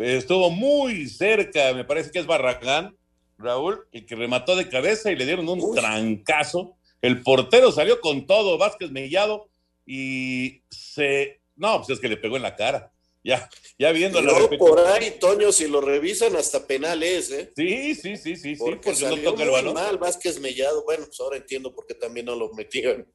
estuvo 0.00 0.50
muy 0.50 1.08
cerca, 1.08 1.72
me 1.74 1.84
parece 1.84 2.10
que 2.10 2.18
es 2.18 2.26
Barragán, 2.26 2.96
Raúl, 3.38 3.86
el 3.92 4.06
que 4.06 4.16
remató 4.16 4.56
de 4.56 4.68
cabeza 4.68 5.10
y 5.10 5.16
le 5.16 5.26
dieron 5.26 5.48
un 5.48 5.74
trancazo. 5.74 6.76
El 7.00 7.22
portero 7.22 7.72
salió 7.72 8.00
con 8.00 8.26
todo, 8.26 8.58
Vázquez 8.58 8.90
Mellado, 8.90 9.48
y 9.86 10.62
se. 10.70 11.40
No, 11.56 11.78
pues 11.78 11.90
es 11.90 12.00
que 12.00 12.08
le 12.08 12.16
pegó 12.16 12.36
en 12.36 12.42
la 12.42 12.56
cara. 12.56 12.92
Ya, 13.22 13.50
ya 13.78 13.92
viendo 13.92 14.22
la 14.22 14.48
por 14.56 14.80
ahí, 14.80 15.18
Toño, 15.20 15.52
si 15.52 15.68
lo 15.68 15.82
revisan, 15.82 16.36
hasta 16.36 16.66
penal 16.66 17.02
es, 17.02 17.30
¿eh? 17.30 17.52
Sí, 17.54 17.94
sí, 17.94 18.16
sí, 18.16 18.34
sí, 18.34 18.56
porque, 18.56 18.94
sí, 18.94 19.04
porque 19.04 19.22
no 19.22 19.30
toca 19.30 19.42
el 19.42 19.50
balón. 19.50 19.74
mal, 19.74 19.98
Vázquez 19.98 20.40
Mellado, 20.40 20.84
bueno, 20.84 21.04
pues 21.04 21.20
ahora 21.20 21.36
entiendo 21.36 21.74
por 21.74 21.86
qué 21.86 21.94
también 21.94 22.26
no 22.26 22.36
lo 22.36 22.52
metieron. 22.54 23.06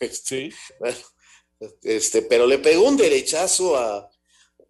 Sí. 0.10 0.50
Bueno, 0.80 0.96
este, 1.84 2.22
pero 2.22 2.44
le 2.44 2.58
pegó 2.58 2.88
un 2.88 2.96
derechazo 2.96 3.76
a, 3.76 4.10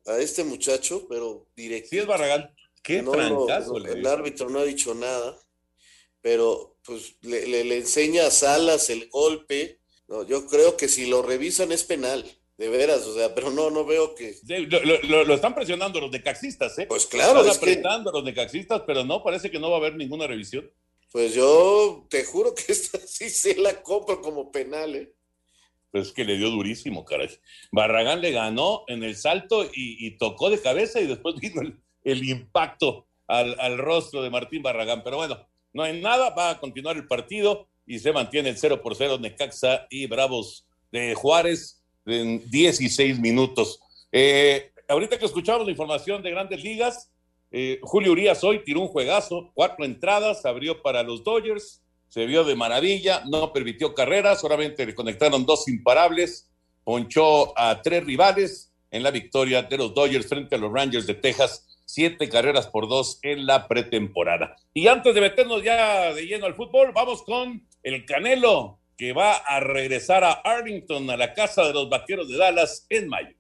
a 0.07 0.19
este 0.19 0.45
muchacho, 0.45 1.07
pero 1.09 1.47
directo. 1.55 1.89
Sí, 1.91 1.99
es 1.99 2.07
Barragán. 2.07 2.55
Qué 2.83 3.03
trancazo. 3.03 3.77
el 3.77 4.07
árbitro 4.07 4.51
no 4.51 4.59
ha 4.59 4.65
dicho 4.65 4.95
nada, 4.95 5.39
pero 6.21 6.77
pues 6.85 7.17
le, 7.23 7.47
le, 7.47 7.77
enseña 7.77 8.27
a 8.27 8.31
Salas 8.31 8.91
el 8.91 9.09
golpe. 9.09 9.81
No, 10.09 10.27
yo 10.27 10.47
creo 10.47 10.77
que 10.77 10.89
si 10.89 11.07
lo 11.07 11.23
revisan 11.23 11.73
es 11.73 11.85
penal. 11.85 12.25
De 12.59 12.69
veras, 12.69 13.07
o 13.07 13.15
sea, 13.15 13.35
pero 13.35 13.51
no, 13.51 13.71
no 13.71 13.85
veo 13.85 14.15
que. 14.15 14.37
lo, 14.47 15.35
están 15.35 15.55
presionando 15.55 16.01
los 16.01 16.13
decaxistas, 16.13 16.79
¿eh? 16.79 16.87
Pues 16.87 17.07
claro. 17.07 17.41
Están 17.41 17.57
apretando 17.57 18.13
los 18.13 18.25
decaxistas, 18.25 18.83
pero 18.87 19.05
no, 19.05 19.23
parece 19.23 19.51
que 19.51 19.59
no 19.59 19.71
va 19.71 19.77
a 19.77 19.81
haber 19.81 19.97
ninguna 19.97 20.27
revisión. 20.27 20.71
Pues 21.11 21.35
yo 21.35 22.07
te 22.09 22.25
juro 22.25 22.55
que 22.55 22.65
esta 22.73 22.99
sí 23.07 23.31
se 23.31 23.57
la 23.57 23.83
compro 23.83 24.21
como 24.21 24.53
penal, 24.53 24.95
¿eh? 24.95 25.15
Pues 25.93 26.09
es 26.09 26.13
que 26.13 26.25
le 26.25 26.39
dio 26.39 26.51
durísimo, 26.51 27.05
caray. 27.05 27.29
Barragán 27.71 28.23
le 28.23 28.33
ganó 28.33 28.85
en 28.89 29.05
el 29.05 29.15
salto 29.15 29.69
y, 29.75 30.11
tocó 30.17 30.49
de 30.49 30.61
cabeza 30.61 31.01
y 31.01 31.07
después 31.07 31.37
vino 31.41 31.61
el, 32.03 32.29
impacto 32.29 33.07
al, 33.29 33.77
rostro 33.79 34.23
de 34.23 34.31
Martín 34.31 34.63
Barragán. 34.63 35.03
Pero 35.05 35.19
bueno, 35.19 35.47
no 35.75 35.83
hay 35.83 36.01
nada, 36.01 36.31
va 36.31 36.51
a 36.51 36.59
continuar 36.59 36.97
el 36.97 37.07
partido 37.07 37.69
y 37.87 37.99
se 37.99 38.11
mantiene 38.11 38.49
el 38.49 38.57
0 38.57 38.81
por 38.83 38.97
0 38.97 39.19
Necaxa 39.21 39.87
y 39.91 40.07
Bravos 40.07 40.67
de 40.91 41.15
Juárez 41.15 41.83
en 42.07 42.51
16 42.51 43.21
minutos. 43.21 43.79
Eh, 44.11 44.73
ahorita 44.89 45.19
que 45.19 45.27
escuchamos 45.27 45.67
la 45.67 45.73
información 45.73 46.23
de 46.23 46.31
grandes 46.31 46.65
ligas, 46.65 47.13
eh, 47.51 47.79
Julio 47.83 48.13
Urias 48.13 48.43
hoy 48.45 48.65
tiró 48.65 48.81
un 48.81 48.89
juegazo, 48.89 49.51
cuatro 49.53 49.85
entradas, 49.85 50.47
abrió 50.47 50.81
para 50.81 51.03
los 51.03 51.23
Dodgers, 51.23 51.82
se 52.13 52.27
vio 52.27 52.45
de 52.45 52.55
maravilla, 52.55 53.23
no 53.25 53.55
permitió 53.55 53.95
carreras, 53.95 54.43
solamente 54.43 54.85
le 54.85 54.95
conectaron 54.95 55.47
dos 55.47 55.67
imparables, 55.67 56.47
ponchó 56.85 57.59
a 57.59 57.81
tres 57.81 58.05
rivales 58.05 58.71
en 58.91 59.03
la 59.03 59.11
victoria 59.11 59.63
de 59.63 59.79
los 59.79 59.95
Dodgers 59.95 60.29
frente 60.29 60.57
a 60.57 60.59
los 60.59 60.71
Rangers 60.71 61.07
de 61.07 61.15
Texas, 61.15 61.67
siete 61.87 62.29
carreras 62.29 62.67
por 62.67 62.87
dos 62.87 63.19
en 63.23 63.47
la 63.47 63.67
pretemporada. 63.67 64.57
Y 64.75 64.89
antes 64.89 65.15
de 65.15 65.23
meternos 65.23 65.63
ya 65.63 66.13
de 66.13 66.27
lleno 66.27 66.45
al 66.45 66.55
fútbol, 66.55 66.93
vamos 66.93 67.23
con 67.23 67.67
el 67.83 68.05
Canelo, 68.05 68.79
que 68.99 69.15
va 69.15 69.37
a 69.37 69.61
regresar 69.61 70.23
a 70.23 70.33
Arlington, 70.33 71.09
a 71.09 71.17
la 71.17 71.33
casa 71.33 71.65
de 71.65 71.73
los 71.73 71.89
Vaqueros 71.89 72.29
de 72.29 72.37
Dallas, 72.37 72.85
en 72.91 73.09
mayo. 73.09 73.35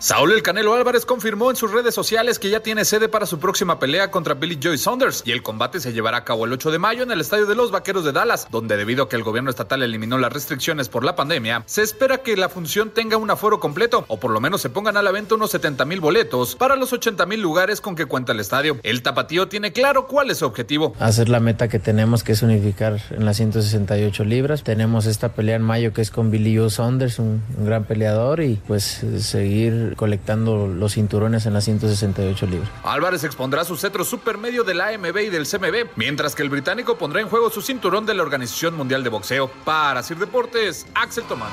Saúl 0.00 0.32
El 0.32 0.42
Canelo 0.42 0.72
Álvarez 0.72 1.04
confirmó 1.04 1.50
en 1.50 1.56
sus 1.56 1.72
redes 1.72 1.94
sociales 1.94 2.38
que 2.38 2.48
ya 2.48 2.60
tiene 2.60 2.86
sede 2.86 3.10
para 3.10 3.26
su 3.26 3.38
próxima 3.38 3.78
pelea 3.78 4.10
contra 4.10 4.32
Billy 4.32 4.58
Joy 4.58 4.78
Saunders 4.78 5.22
y 5.26 5.32
el 5.32 5.42
combate 5.42 5.78
se 5.78 5.92
llevará 5.92 6.16
a 6.16 6.24
cabo 6.24 6.46
el 6.46 6.54
8 6.54 6.70
de 6.70 6.78
mayo 6.78 7.02
en 7.02 7.10
el 7.10 7.20
estadio 7.20 7.44
de 7.44 7.54
los 7.54 7.70
Vaqueros 7.70 8.02
de 8.02 8.12
Dallas, 8.12 8.48
donde 8.50 8.78
debido 8.78 9.04
a 9.04 9.08
que 9.10 9.16
el 9.16 9.22
gobierno 9.22 9.50
estatal 9.50 9.82
eliminó 9.82 10.16
las 10.16 10.32
restricciones 10.32 10.88
por 10.88 11.04
la 11.04 11.16
pandemia, 11.16 11.64
se 11.66 11.82
espera 11.82 12.22
que 12.22 12.34
la 12.38 12.48
función 12.48 12.88
tenga 12.88 13.18
un 13.18 13.30
aforo 13.30 13.60
completo 13.60 14.06
o 14.08 14.18
por 14.18 14.30
lo 14.30 14.40
menos 14.40 14.62
se 14.62 14.70
pongan 14.70 14.96
a 14.96 15.02
la 15.02 15.10
venta 15.10 15.34
unos 15.34 15.50
70 15.50 15.84
mil 15.84 16.00
boletos 16.00 16.56
para 16.56 16.76
los 16.76 16.94
80 16.94 17.26
mil 17.26 17.42
lugares 17.42 17.82
con 17.82 17.94
que 17.94 18.06
cuenta 18.06 18.32
el 18.32 18.40
estadio. 18.40 18.78
El 18.82 19.02
tapatío 19.02 19.48
tiene 19.48 19.74
claro 19.74 20.06
cuál 20.06 20.30
es 20.30 20.38
su 20.38 20.46
objetivo. 20.46 20.94
Hacer 20.98 21.28
la 21.28 21.40
meta 21.40 21.68
que 21.68 21.78
tenemos 21.78 22.24
que 22.24 22.32
es 22.32 22.40
unificar 22.40 23.02
en 23.10 23.26
las 23.26 23.36
168 23.36 24.24
libras. 24.24 24.64
Tenemos 24.64 25.04
esta 25.04 25.34
pelea 25.34 25.56
en 25.56 25.62
mayo 25.62 25.92
que 25.92 26.00
es 26.00 26.10
con 26.10 26.30
Billy 26.30 26.56
Joe 26.56 26.70
Saunders, 26.70 27.18
un, 27.18 27.42
un 27.58 27.66
gran 27.66 27.84
peleador 27.84 28.40
y 28.40 28.58
pues 28.66 29.04
seguir 29.18 29.89
colectando 29.96 30.66
los 30.66 30.94
cinturones 30.94 31.46
en 31.46 31.54
las 31.54 31.64
168 31.64 32.46
libras. 32.46 32.70
Álvarez 32.82 33.24
expondrá 33.24 33.64
su 33.64 33.76
cetro 33.76 34.04
supermedio 34.04 34.64
de 34.64 34.74
la 34.74 34.88
AMB 34.88 35.16
y 35.18 35.28
del 35.28 35.46
CMB, 35.46 35.90
mientras 35.96 36.34
que 36.34 36.42
el 36.42 36.50
británico 36.50 36.98
pondrá 36.98 37.20
en 37.20 37.28
juego 37.28 37.50
su 37.50 37.62
cinturón 37.62 38.06
de 38.06 38.14
la 38.14 38.22
Organización 38.22 38.74
Mundial 38.74 39.04
de 39.04 39.10
Boxeo. 39.10 39.50
Para 39.64 40.02
Sir 40.02 40.18
Deportes, 40.18 40.86
Axel 40.94 41.24
Tomán. 41.24 41.50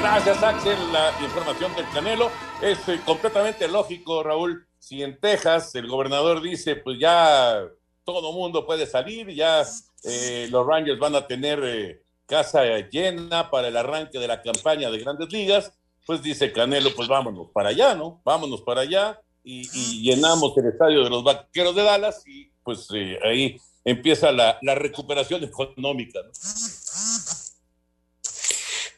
Gracias, 0.00 0.42
Axel. 0.42 0.78
La 0.92 1.12
información 1.20 1.74
del 1.74 1.88
Canelo 1.92 2.30
es 2.62 2.88
eh, 2.88 3.00
completamente 3.04 3.66
lógico, 3.66 4.22
Raúl. 4.22 4.66
Si 4.78 5.02
en 5.02 5.18
Texas 5.18 5.74
el 5.74 5.88
gobernador 5.88 6.40
dice, 6.40 6.76
pues 6.76 6.98
ya 7.00 7.60
todo 8.04 8.32
mundo 8.32 8.64
puede 8.64 8.86
salir, 8.86 9.28
ya 9.34 9.62
eh, 10.04 10.48
los 10.50 10.66
Rangers 10.66 10.98
van 10.98 11.14
a 11.14 11.26
tener 11.26 11.60
eh, 11.62 12.02
casa 12.28 12.62
llena 12.90 13.50
para 13.50 13.68
el 13.68 13.76
arranque 13.76 14.18
de 14.18 14.28
la 14.28 14.42
campaña 14.42 14.90
de 14.90 14.98
grandes 14.98 15.32
ligas, 15.32 15.72
pues 16.06 16.22
dice 16.22 16.52
Canelo, 16.52 16.94
pues 16.94 17.08
vámonos 17.08 17.48
para 17.52 17.70
allá, 17.70 17.94
¿no? 17.94 18.20
Vámonos 18.24 18.62
para 18.62 18.82
allá 18.82 19.20
y, 19.42 20.02
llenamos 20.02 20.56
el 20.58 20.66
estadio 20.66 21.02
de 21.02 21.10
los 21.10 21.24
Vaqueros 21.24 21.74
de 21.74 21.82
Dallas 21.82 22.22
y 22.26 22.52
pues 22.62 22.86
eh, 22.94 23.18
ahí 23.24 23.58
empieza 23.84 24.30
la, 24.30 24.58
recuperación 24.74 25.42
económica, 25.42 26.20
¿no? 26.22 26.30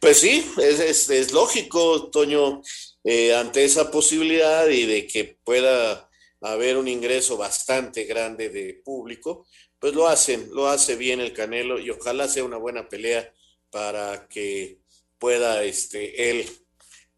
Pues 0.00 0.18
sí, 0.18 0.50
es 0.58 1.32
lógico, 1.32 2.10
Toño, 2.10 2.62
eh, 3.04 3.34
ante 3.34 3.64
esa 3.64 3.90
posibilidad 3.90 4.68
y 4.68 4.86
de 4.86 5.06
que 5.06 5.38
pueda 5.44 6.08
haber 6.42 6.76
un 6.76 6.88
ingreso 6.88 7.36
bastante 7.36 8.04
grande 8.04 8.48
de 8.48 8.80
público, 8.84 9.46
pues 9.80 9.94
lo 9.94 10.06
hacen, 10.06 10.48
lo 10.52 10.68
hace 10.68 10.96
bien 10.96 11.20
el 11.20 11.32
Canelo 11.32 11.78
y 11.80 11.90
ojalá 11.90 12.28
sea 12.28 12.44
una 12.44 12.58
buena 12.58 12.88
pelea 12.88 13.32
para 13.70 14.28
que 14.28 14.78
pueda 15.18 15.64
este 15.64 16.30
él 16.30 16.46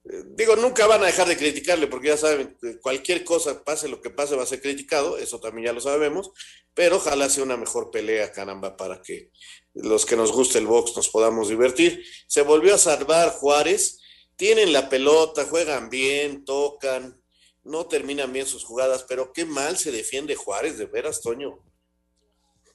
eh, 0.05 0.25
digo, 0.35 0.57
nunca 0.57 0.87
van 0.87 1.03
a 1.03 1.07
dejar 1.07 1.29
de 1.29 1.37
criticarle 1.37 1.87
porque 1.87 2.09
ya 2.09 2.17
saben, 2.17 2.57
cualquier 2.81 3.25
cosa, 3.25 3.63
pase 3.63 3.89
lo 3.89 4.01
que 4.01 4.11
pase, 4.11 4.35
va 4.35 4.43
a 4.43 4.47
ser 4.47 4.61
criticado, 4.61 5.17
eso 5.17 5.39
también 5.39 5.67
ya 5.67 5.73
lo 5.73 5.81
sabemos, 5.81 6.33
pero 6.75 6.97
ojalá 6.97 7.29
sea 7.29 7.45
una 7.45 7.57
mejor 7.57 7.91
pelea, 7.91 8.33
caramba, 8.33 8.77
para 8.77 9.01
que 9.01 9.31
los 9.75 10.05
que 10.05 10.17
nos 10.17 10.33
guste 10.33 10.59
el 10.59 10.67
box 10.67 10.97
nos 10.97 11.09
podamos 11.09 11.49
divertir. 11.49 12.05
Se 12.27 12.43
volvió 12.43 12.75
a 12.75 12.79
salvar 12.79 13.31
Juárez, 13.31 14.01
tienen 14.37 14.73
la 14.73 14.89
pelota, 14.89 15.45
juegan 15.45 15.89
bien, 15.89 16.45
tocan, 16.45 17.23
no 17.63 17.87
terminan 17.87 18.33
bien 18.33 18.47
sus 18.47 18.65
jugadas, 18.65 19.05
pero 19.09 19.33
qué 19.33 19.45
mal 19.45 19.79
se 19.79 19.93
defiende 19.93 20.35
Juárez, 20.35 20.79
de 20.79 20.87
veras, 20.87 21.21
Toño. 21.21 21.61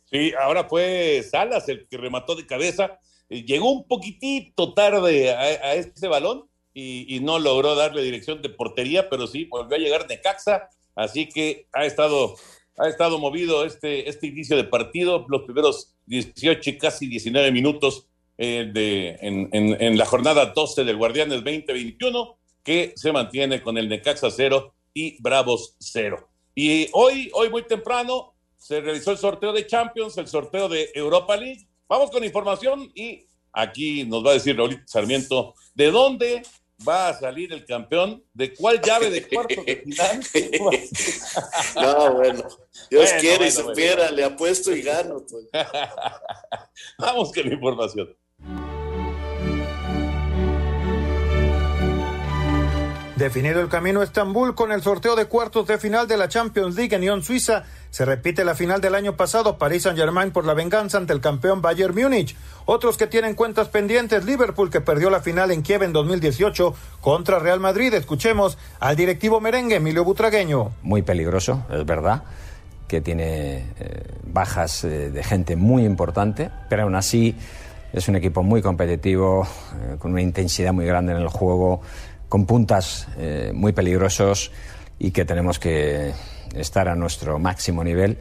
Sí, 0.09 0.33
ahora 0.39 0.63
fue 0.63 1.23
Salas 1.29 1.67
el 1.69 1.87
que 1.87 1.97
remató 1.97 2.35
de 2.35 2.45
cabeza. 2.45 2.99
Llegó 3.29 3.71
un 3.71 3.87
poquitito 3.87 4.73
tarde 4.73 5.31
a, 5.31 5.39
a 5.39 5.73
ese 5.75 6.07
balón 6.07 6.47
y, 6.79 7.19
no 7.21 7.39
logró 7.39 7.73
darle 7.75 8.03
dirección 8.03 8.41
de 8.41 8.49
portería, 8.49 9.09
pero 9.09 9.25
sí 9.25 9.45
volvió 9.45 9.75
a 9.75 9.79
llegar 9.79 10.07
Necaxa, 10.07 10.69
así 10.95 11.27
que 11.27 11.65
ha 11.73 11.85
estado, 11.85 12.35
ha 12.77 12.87
estado 12.87 13.17
movido 13.17 13.65
este, 13.65 14.07
este 14.07 14.27
inicio 14.27 14.55
de 14.55 14.63
partido, 14.63 15.25
los 15.27 15.41
primeros 15.41 15.95
18 16.05 16.69
y 16.69 16.77
casi 16.77 17.07
19 17.07 17.51
minutos 17.51 18.05
eh, 18.37 18.69
de, 18.71 19.17
en, 19.21 19.49
en, 19.53 19.81
en, 19.81 19.97
la 19.97 20.05
jornada 20.05 20.53
12 20.53 20.83
del 20.83 20.97
Guardianes 20.97 21.43
2021, 21.43 22.37
que 22.63 22.93
se 22.95 23.11
mantiene 23.11 23.63
con 23.63 23.79
el 23.79 23.89
Necaxa 23.89 24.29
0 24.29 24.71
y 24.93 25.19
Bravos 25.19 25.75
0. 25.79 26.29
Y 26.53 26.89
hoy, 26.93 27.31
hoy 27.33 27.49
muy 27.49 27.63
temprano, 27.63 28.35
se 28.57 28.81
realizó 28.81 29.11
el 29.11 29.17
sorteo 29.17 29.53
de 29.53 29.67
Champions, 29.67 30.17
el 30.17 30.27
sorteo 30.27 30.67
de 30.67 30.91
Europa 30.93 31.37
League. 31.37 31.67
Vamos 31.87 32.11
con 32.11 32.23
información 32.23 32.91
y 32.93 33.25
aquí 33.53 34.03
nos 34.03 34.25
va 34.25 34.31
a 34.31 34.33
decir 34.33 34.57
Raúl 34.57 34.83
Sarmiento 34.85 35.53
de 35.73 35.91
dónde 35.91 36.43
va 36.87 37.09
a 37.09 37.13
salir 37.13 37.51
el 37.53 37.65
campeón, 37.65 38.23
de 38.33 38.53
cuál 38.53 38.81
llave 38.81 39.09
de 39.09 39.27
cuarto 39.27 39.63
de 39.63 39.77
final. 39.77 40.21
no, 41.75 42.13
bueno, 42.13 42.43
Dios 42.89 43.03
bueno, 43.03 43.19
quiere 43.19 43.37
bueno, 43.37 43.47
y 43.47 43.51
supiera, 43.51 43.95
bueno. 44.03 44.15
le 44.15 44.23
apuesto 44.23 44.75
y 44.75 44.81
gano. 44.81 45.25
Pues. 45.29 45.47
Vamos 46.99 47.31
con 47.31 47.47
la 47.47 47.53
información. 47.53 48.15
Definido 53.17 53.61
el 53.61 53.67
camino 53.67 54.01
a 54.01 54.03
Estambul 54.03 54.53
con 54.53 54.71
el 54.71 54.83
sorteo 54.83 55.15
de 55.15 55.25
cuartos 55.25 55.65
de 55.65 55.79
final 55.79 56.07
de 56.07 56.17
la 56.17 56.27
Champions 56.27 56.75
League 56.75 56.95
en 56.95 57.23
Suiza, 57.23 57.63
se 57.89 58.05
repite 58.05 58.45
la 58.45 58.53
final 58.53 58.79
del 58.79 58.93
año 58.93 59.15
pasado, 59.15 59.57
París 59.57 59.83
Saint-Germain 59.83 60.29
por 60.29 60.45
la 60.45 60.53
venganza 60.53 60.99
ante 60.99 61.13
el 61.13 61.19
campeón 61.19 61.59
Bayern 61.59 61.95
Múnich. 61.95 62.35
Otros 62.65 62.95
que 62.95 63.07
tienen 63.07 63.33
cuentas 63.33 63.69
pendientes, 63.69 64.23
Liverpool 64.23 64.69
que 64.69 64.81
perdió 64.81 65.09
la 65.09 65.21
final 65.21 65.49
en 65.49 65.63
Kiev 65.63 65.81
en 65.81 65.93
2018 65.93 66.75
contra 67.01 67.39
Real 67.39 67.59
Madrid. 67.59 67.91
Escuchemos 67.95 68.59
al 68.79 68.95
directivo 68.95 69.41
merengue 69.41 69.77
Emilio 69.77 70.03
Butragueño. 70.03 70.73
Muy 70.83 71.01
peligroso, 71.01 71.65
es 71.71 71.83
verdad 71.87 72.21
que 72.87 73.01
tiene 73.01 73.65
eh, 73.79 74.13
bajas 74.27 74.83
eh, 74.83 75.09
de 75.09 75.23
gente 75.23 75.55
muy 75.55 75.85
importante, 75.85 76.51
pero 76.69 76.83
aún 76.83 76.93
así 76.95 77.35
es 77.93 78.07
un 78.07 78.15
equipo 78.15 78.43
muy 78.43 78.61
competitivo, 78.61 79.47
eh, 79.73 79.95
con 79.97 80.11
una 80.11 80.21
intensidad 80.21 80.73
muy 80.73 80.85
grande 80.85 81.13
en 81.13 81.19
el 81.19 81.27
juego, 81.29 81.81
con 82.29 82.45
puntas 82.45 83.07
eh, 83.17 83.51
muy 83.53 83.73
peligrosos 83.73 84.51
y 84.99 85.11
que 85.11 85.25
tenemos 85.25 85.59
que 85.59 86.13
estar 86.55 86.87
a 86.87 86.95
nuestro 86.95 87.39
máximo 87.39 87.83
nivel 87.83 88.17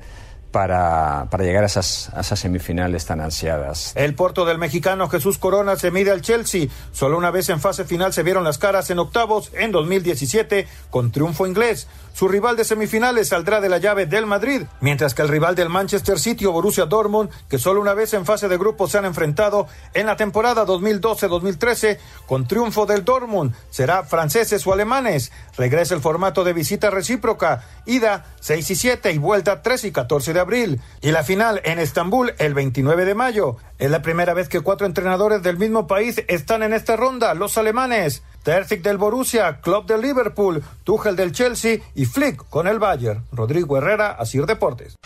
para, 0.56 1.26
para 1.28 1.44
llegar 1.44 1.64
a 1.64 1.66
esas, 1.66 2.10
esas, 2.18 2.40
semifinales 2.40 3.04
tan 3.04 3.20
ansiadas. 3.20 3.92
El 3.94 4.14
porto 4.14 4.46
del 4.46 4.56
mexicano 4.56 5.06
Jesús 5.06 5.36
Corona 5.36 5.76
se 5.76 5.90
mide 5.90 6.12
al 6.12 6.22
Chelsea. 6.22 6.68
Solo 6.92 7.18
una 7.18 7.30
vez 7.30 7.50
en 7.50 7.60
fase 7.60 7.84
final 7.84 8.14
se 8.14 8.22
vieron 8.22 8.42
las 8.42 8.56
caras 8.56 8.88
en 8.88 8.98
octavos 8.98 9.50
en 9.52 9.70
2017 9.70 10.66
con 10.88 11.12
triunfo 11.12 11.46
inglés. 11.46 11.88
Su 12.14 12.28
rival 12.28 12.56
de 12.56 12.64
semifinales 12.64 13.28
saldrá 13.28 13.60
de 13.60 13.68
la 13.68 13.76
llave 13.76 14.06
del 14.06 14.24
Madrid, 14.24 14.62
mientras 14.80 15.12
que 15.12 15.20
el 15.20 15.28
rival 15.28 15.54
del 15.54 15.68
Manchester 15.68 16.18
City 16.18 16.46
o 16.46 16.52
Borussia 16.52 16.86
Dortmund, 16.86 17.28
que 17.50 17.58
solo 17.58 17.78
una 17.78 17.92
vez 17.92 18.14
en 18.14 18.24
fase 18.24 18.48
de 18.48 18.56
grupos 18.56 18.92
se 18.92 18.96
han 18.96 19.04
enfrentado 19.04 19.66
en 19.92 20.06
la 20.06 20.16
temporada 20.16 20.64
2012-2013 20.64 21.98
con 22.24 22.48
triunfo 22.48 22.86
del 22.86 23.04
Dortmund, 23.04 23.54
será 23.68 24.04
franceses 24.04 24.66
o 24.66 24.72
alemanes. 24.72 25.30
Regresa 25.58 25.94
el 25.94 26.00
formato 26.00 26.42
de 26.42 26.54
visita 26.54 26.88
recíproca, 26.88 27.66
ida 27.84 28.24
6 28.40 28.70
y 28.70 28.74
7 28.76 29.12
y 29.12 29.18
vuelta 29.18 29.60
3 29.60 29.84
y 29.84 29.92
14 29.92 30.32
de 30.32 30.45
Y 31.00 31.10
la 31.10 31.24
final 31.24 31.60
en 31.64 31.78
Estambul 31.78 32.34
el 32.38 32.54
29 32.54 33.04
de 33.04 33.14
mayo. 33.14 33.56
Es 33.78 33.90
la 33.90 34.02
primera 34.02 34.32
vez 34.32 34.48
que 34.48 34.60
cuatro 34.60 34.86
entrenadores 34.86 35.42
del 35.42 35.58
mismo 35.58 35.86
país 35.86 36.22
están 36.28 36.62
en 36.62 36.72
esta 36.72 36.96
ronda, 36.96 37.34
los 37.34 37.58
alemanes. 37.58 38.22
Terzic 38.42 38.82
del 38.82 38.96
Borussia, 38.96 39.60
Klopp 39.60 39.88
del 39.88 40.02
Liverpool, 40.02 40.62
Tuchel 40.84 41.16
del 41.16 41.32
Chelsea 41.32 41.80
y 41.94 42.04
Flick 42.04 42.48
con 42.48 42.68
el 42.68 42.78
Bayern. 42.78 43.24
Rodrigo 43.32 43.76
Herrera, 43.76 44.12
Asir 44.12 44.46
Deportes. 44.46 44.96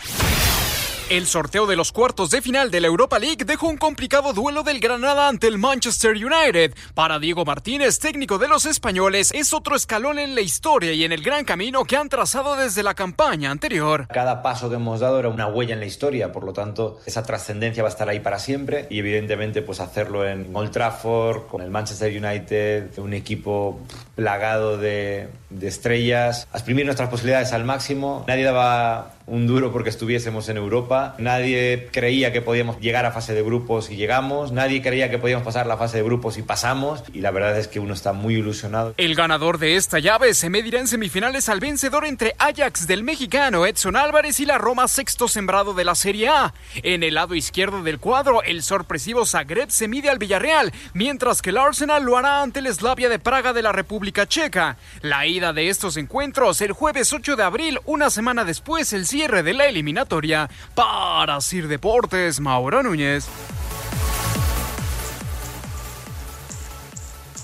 El 1.11 1.27
sorteo 1.27 1.67
de 1.67 1.75
los 1.75 1.91
cuartos 1.91 2.29
de 2.29 2.41
final 2.41 2.71
de 2.71 2.79
la 2.79 2.87
Europa 2.87 3.19
League 3.19 3.43
dejó 3.43 3.67
un 3.67 3.75
complicado 3.75 4.31
duelo 4.31 4.63
del 4.63 4.79
Granada 4.79 5.27
ante 5.27 5.47
el 5.47 5.57
Manchester 5.57 6.11
United. 6.11 6.73
Para 6.93 7.19
Diego 7.19 7.43
Martínez, 7.43 7.99
técnico 7.99 8.37
de 8.37 8.47
los 8.47 8.65
españoles, 8.65 9.29
es 9.33 9.53
otro 9.53 9.75
escalón 9.75 10.19
en 10.19 10.35
la 10.35 10.39
historia 10.39 10.93
y 10.93 11.03
en 11.03 11.11
el 11.11 11.21
gran 11.21 11.43
camino 11.43 11.83
que 11.83 11.97
han 11.97 12.07
trazado 12.07 12.55
desde 12.55 12.81
la 12.81 12.93
campaña 12.93 13.51
anterior. 13.51 14.07
Cada 14.07 14.41
paso 14.41 14.69
que 14.69 14.75
hemos 14.75 15.01
dado 15.01 15.19
era 15.19 15.27
una 15.27 15.47
huella 15.47 15.73
en 15.73 15.81
la 15.81 15.85
historia, 15.85 16.31
por 16.31 16.45
lo 16.45 16.53
tanto, 16.53 17.01
esa 17.05 17.23
trascendencia 17.23 17.83
va 17.83 17.89
a 17.89 17.91
estar 17.91 18.07
ahí 18.07 18.21
para 18.21 18.39
siempre 18.39 18.87
y 18.89 18.99
evidentemente 18.99 19.61
pues 19.61 19.81
hacerlo 19.81 20.25
en 20.25 20.55
Old 20.55 20.71
Trafford, 20.71 21.47
con 21.47 21.61
el 21.61 21.71
Manchester 21.71 22.09
United, 22.09 22.97
un 22.99 23.13
equipo 23.13 23.81
plagado 24.15 24.77
de, 24.77 25.29
estrellas, 25.61 26.47
a 26.51 26.57
exprimir 26.57 26.85
nuestras 26.85 27.09
posibilidades 27.09 27.53
al 27.53 27.63
máximo. 27.63 28.25
Nadie 28.27 28.43
daba 28.43 29.13
un 29.27 29.47
duro 29.47 29.71
porque 29.71 29.89
estuviésemos 29.89 30.49
en 30.49 30.57
Europa. 30.57 31.15
Nadie 31.17 31.89
creía 31.91 32.33
que 32.33 32.41
podíamos 32.41 32.79
llegar 32.79 33.05
a 33.05 33.11
fase 33.11 33.33
de 33.33 33.41
grupos 33.41 33.89
y 33.89 33.95
llegamos. 33.95 34.51
Nadie 34.51 34.81
creía 34.81 35.09
que 35.09 35.17
podíamos 35.17 35.45
pasar 35.45 35.67
la 35.67 35.77
fase 35.77 35.97
de 35.97 36.03
grupos 36.03 36.37
y 36.37 36.41
pasamos. 36.41 37.03
Y 37.13 37.21
la 37.21 37.31
verdad 37.31 37.57
es 37.57 37.67
que 37.67 37.79
uno 37.79 37.93
está 37.93 38.13
muy 38.13 38.35
ilusionado. 38.35 38.93
El 38.97 39.15
ganador 39.15 39.57
de 39.57 39.75
esta 39.75 39.99
llave 39.99 40.33
se 40.33 40.49
medirá 40.49 40.79
en 40.79 40.87
semifinales 40.87 41.47
al 41.47 41.59
vencedor 41.59 42.05
entre 42.05 42.35
Ajax 42.37 42.87
del 42.87 43.03
mexicano 43.03 43.65
Edson 43.65 43.95
Álvarez 43.95 44.39
y 44.39 44.45
la 44.45 44.57
Roma 44.57 44.87
sexto 44.87 45.27
sembrado 45.27 45.73
de 45.73 45.85
la 45.85 45.95
Serie 45.95 46.27
A. 46.29 46.53
En 46.83 47.03
el 47.03 47.15
lado 47.15 47.35
izquierdo 47.35 47.83
del 47.83 47.99
cuadro, 47.99 48.43
el 48.43 48.63
sorpresivo 48.63 49.25
Zagreb 49.25 49.69
se 49.69 49.87
mide 49.87 50.09
al 50.09 50.19
Villarreal, 50.19 50.73
mientras 50.93 51.41
que 51.41 51.51
el 51.51 51.57
Arsenal 51.57 52.03
lo 52.03 52.17
hará 52.17 52.41
ante 52.41 52.59
el 52.59 52.73
Slavia 52.73 53.07
de 53.07 53.19
Praga 53.19 53.53
de 53.53 53.61
la 53.61 53.71
República 53.71 54.00
Checa. 54.09 54.77
La 55.01 55.27
ida 55.27 55.53
de 55.53 55.69
estos 55.69 55.97
encuentros 55.97 56.61
el 56.61 56.71
jueves 56.71 57.13
8 57.13 57.35
de 57.35 57.43
abril, 57.43 57.79
una 57.85 58.09
semana 58.09 58.43
después, 58.43 58.93
el 58.93 59.05
cierre 59.05 59.43
de 59.43 59.53
la 59.53 59.67
eliminatoria 59.67 60.49
para 60.75 61.39
Sir 61.41 61.67
Deportes, 61.67 62.39
Mauro 62.39 62.81
Núñez. 62.83 63.27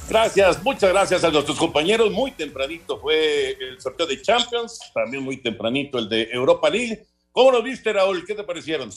Gracias, 0.10 0.64
muchas 0.64 0.90
gracias 0.90 1.24
a 1.24 1.30
nuestros 1.30 1.58
compañeros. 1.58 2.12
Muy 2.12 2.32
tempranito 2.32 3.00
fue 3.00 3.52
el 3.60 3.80
sorteo 3.80 4.08
de 4.08 4.22
Champions, 4.22 4.80
también 4.94 5.22
muy 5.22 5.38
tempranito 5.38 6.00
el 6.00 6.10
de 6.10 6.30
Europa 6.32 6.70
League. 6.70 7.06
¿Cómo 7.32 7.52
lo 7.52 7.62
viste, 7.62 7.94
Raúl? 7.94 8.26
¿Qué 8.26 8.34
te 8.34 8.44
parecieron? 8.44 8.90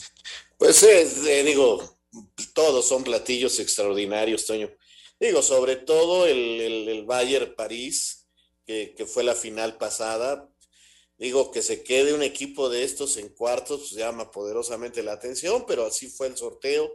Pues 0.57 0.81
eh, 0.83 1.43
digo, 1.43 1.97
todos 2.53 2.87
son 2.87 3.03
platillos 3.03 3.59
extraordinarios, 3.59 4.45
Toño. 4.45 4.69
Digo, 5.21 5.43
sobre 5.43 5.75
todo 5.75 6.25
el, 6.25 6.59
el, 6.59 6.89
el 6.89 7.05
Bayern 7.05 7.53
París, 7.53 8.25
que, 8.65 8.95
que, 8.97 9.05
fue 9.05 9.23
la 9.23 9.35
final 9.35 9.77
pasada. 9.77 10.49
Digo, 11.19 11.51
que 11.51 11.61
se 11.61 11.83
quede 11.83 12.15
un 12.15 12.23
equipo 12.23 12.69
de 12.69 12.83
estos 12.83 13.17
en 13.17 13.29
cuartos, 13.29 13.81
pues 13.81 13.91
llama 13.91 14.31
poderosamente 14.31 15.03
la 15.03 15.13
atención, 15.13 15.65
pero 15.67 15.85
así 15.85 16.07
fue 16.07 16.25
el 16.25 16.37
sorteo. 16.37 16.91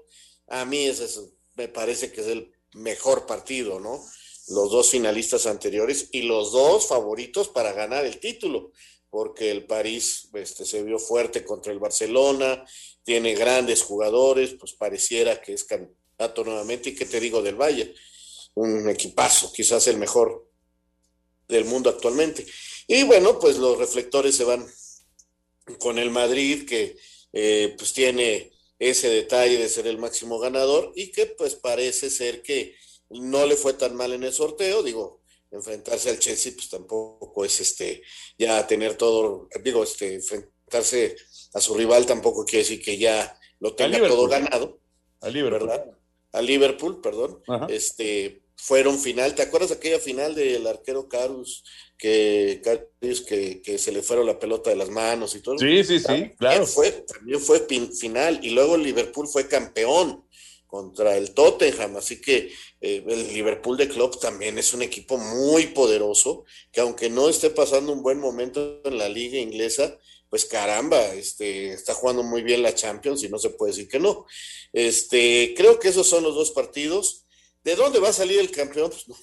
A 0.49 0.65
mí 0.65 0.87
ese 0.87 1.05
es, 1.05 1.21
me 1.55 1.69
parece 1.69 2.11
que 2.11 2.23
es 2.23 2.27
el 2.27 2.51
mejor 2.75 3.27
partido, 3.27 3.79
¿no? 3.79 4.05
Los 4.49 4.73
dos 4.73 4.91
finalistas 4.91 5.47
anteriores 5.47 6.09
y 6.11 6.23
los 6.23 6.51
dos 6.51 6.89
favoritos 6.89 7.49
para 7.49 7.75
ganar 7.75 8.07
el 8.07 8.19
título, 8.19 8.73
porque 9.09 9.53
el 9.53 9.67
París 9.67 10.31
este, 10.35 10.67
se 10.67 10.83
vio 10.83 10.99
fuerte 10.99 11.45
contra 11.45 11.73
el 11.73 11.79
Barcelona, 11.79 12.65
tiene 13.05 13.37
grandes 13.37 13.85
jugadores, 13.85 14.57
pues 14.59 14.73
pareciera 14.73 15.41
que 15.41 15.53
es 15.53 15.62
candidato 15.62 16.43
nuevamente. 16.43 16.91
¿Y 16.91 16.97
qué 16.97 17.07
te 17.07 17.21
digo 17.21 17.41
del 17.41 17.55
Valle? 17.55 17.95
Un 18.57 18.88
equipazo, 18.88 19.53
quizás 19.53 19.87
el 19.87 19.97
mejor 19.97 20.51
del 21.49 21.64
mundo 21.64 21.88
actualmente. 21.90 22.45
Y 22.87 23.05
bueno, 23.05 23.38
pues 23.38 23.59
los 23.59 23.79
reflectores 23.79 24.37
se 24.37 24.45
van 24.45 24.66
con 25.79 25.99
el 25.99 26.11
Madrid, 26.11 26.66
que 26.66 26.97
eh, 27.33 27.75
pues 27.77 27.92
tiene 27.92 28.53
ese 28.79 29.09
detalle 29.09 29.59
de 29.59 29.69
ser 29.69 29.87
el 29.87 29.99
máximo 29.99 30.38
ganador 30.38 30.92
y 30.95 31.11
que 31.11 31.27
pues 31.27 31.55
parece 31.55 32.11
ser 32.11 32.42
que 32.42 32.75
no 33.11 33.47
le 33.47 33.57
fue 33.57 33.73
tan 33.73 33.95
mal 33.97 34.12
en 34.12 34.23
el 34.23 34.33
sorteo, 34.33 34.83
digo, 34.83 35.23
enfrentarse 35.51 36.11
al 36.11 36.19
Chelsea 36.19 36.53
pues 36.55 36.69
tampoco 36.69 37.45
es 37.45 37.61
este 37.61 38.03
ya 38.38 38.66
tener 38.66 38.97
todo, 38.97 39.49
digo, 39.62 39.83
este 39.83 40.14
enfrentarse 40.14 41.16
a 41.55 41.61
su 41.61 41.75
rival 41.75 42.05
tampoco 42.05 42.45
quiere 42.45 42.64
decir 42.64 42.83
que 42.83 42.99
ya 42.99 43.38
lo 43.61 43.75
tenga 43.75 44.07
todo 44.07 44.29
ganado. 44.29 44.79
A 45.21 45.29
Liverpool. 45.29 45.69
¿verdad? 45.69 45.99
A 46.33 46.42
Liverpool, 46.42 47.01
perdón. 47.01 47.42
Ajá. 47.49 47.66
Este 47.71 48.42
fueron 48.57 48.99
final, 48.99 49.35
¿te 49.35 49.42
acuerdas 49.42 49.71
de 49.71 49.77
aquella 49.77 50.01
final 50.01 50.35
del 50.35 50.66
arquero 50.66 51.09
Carus 51.09 51.62
que, 51.99 52.62
que, 53.27 53.62
que 53.62 53.79
se 53.79 53.92
le 53.92 54.03
fueron 54.03 54.27
la 54.27 54.38
pelota 54.38 54.71
de 54.71 54.77
las 54.77 54.90
manos 54.90 55.35
y 55.35 55.40
todo? 55.40 55.59
Sí, 55.59 55.85
sí, 55.85 56.01
sí, 56.01 56.31
claro. 56.38 56.66
Fue, 56.66 56.90
también 56.90 57.40
fue 57.40 57.66
final 57.92 58.40
y 58.42 58.51
luego 58.51 58.77
el 58.77 58.83
Liverpool 58.83 59.29
fue 59.29 59.47
campeón 59.47 60.25
contra 60.66 61.16
el 61.16 61.33
Tottenham, 61.33 61.97
así 61.97 62.21
que 62.21 62.53
eh, 62.81 63.05
el 63.07 63.33
Liverpool 63.33 63.77
de 63.77 63.88
Klopp 63.88 64.21
también 64.21 64.59
es 64.59 64.75
un 64.75 64.83
equipo 64.83 65.16
muy 65.16 65.69
poderoso, 65.69 66.45
que 66.73 66.81
aunque 66.81 67.09
no 67.09 67.29
esté 67.29 67.51
pasando 67.51 67.92
un 67.92 68.03
buen 68.03 68.19
momento 68.19 68.81
en 68.85 68.99
la 68.99 69.09
liga 69.09 69.38
inglesa, 69.38 69.97
pues 70.29 70.45
caramba, 70.45 71.14
este, 71.14 71.73
está 71.73 71.95
jugando 71.95 72.23
muy 72.23 72.42
bien 72.42 72.62
la 72.62 72.75
Champions 72.75 73.23
y 73.23 73.29
no 73.29 73.38
se 73.38 73.51
puede 73.51 73.73
decir 73.73 73.88
que 73.88 74.01
no. 74.01 74.27
Este, 74.73 75.55
creo 75.57 75.79
que 75.79 75.88
esos 75.88 76.09
son 76.09 76.25
los 76.25 76.35
dos 76.35 76.51
partidos. 76.51 77.26
¿De 77.66 77.74
dónde 77.74 77.98
va 77.98 78.11
a 78.11 78.12
salir 78.12 78.38
el 78.38 78.52
campeón? 78.52 78.90
Pues 78.90 79.09
no, 79.09 79.16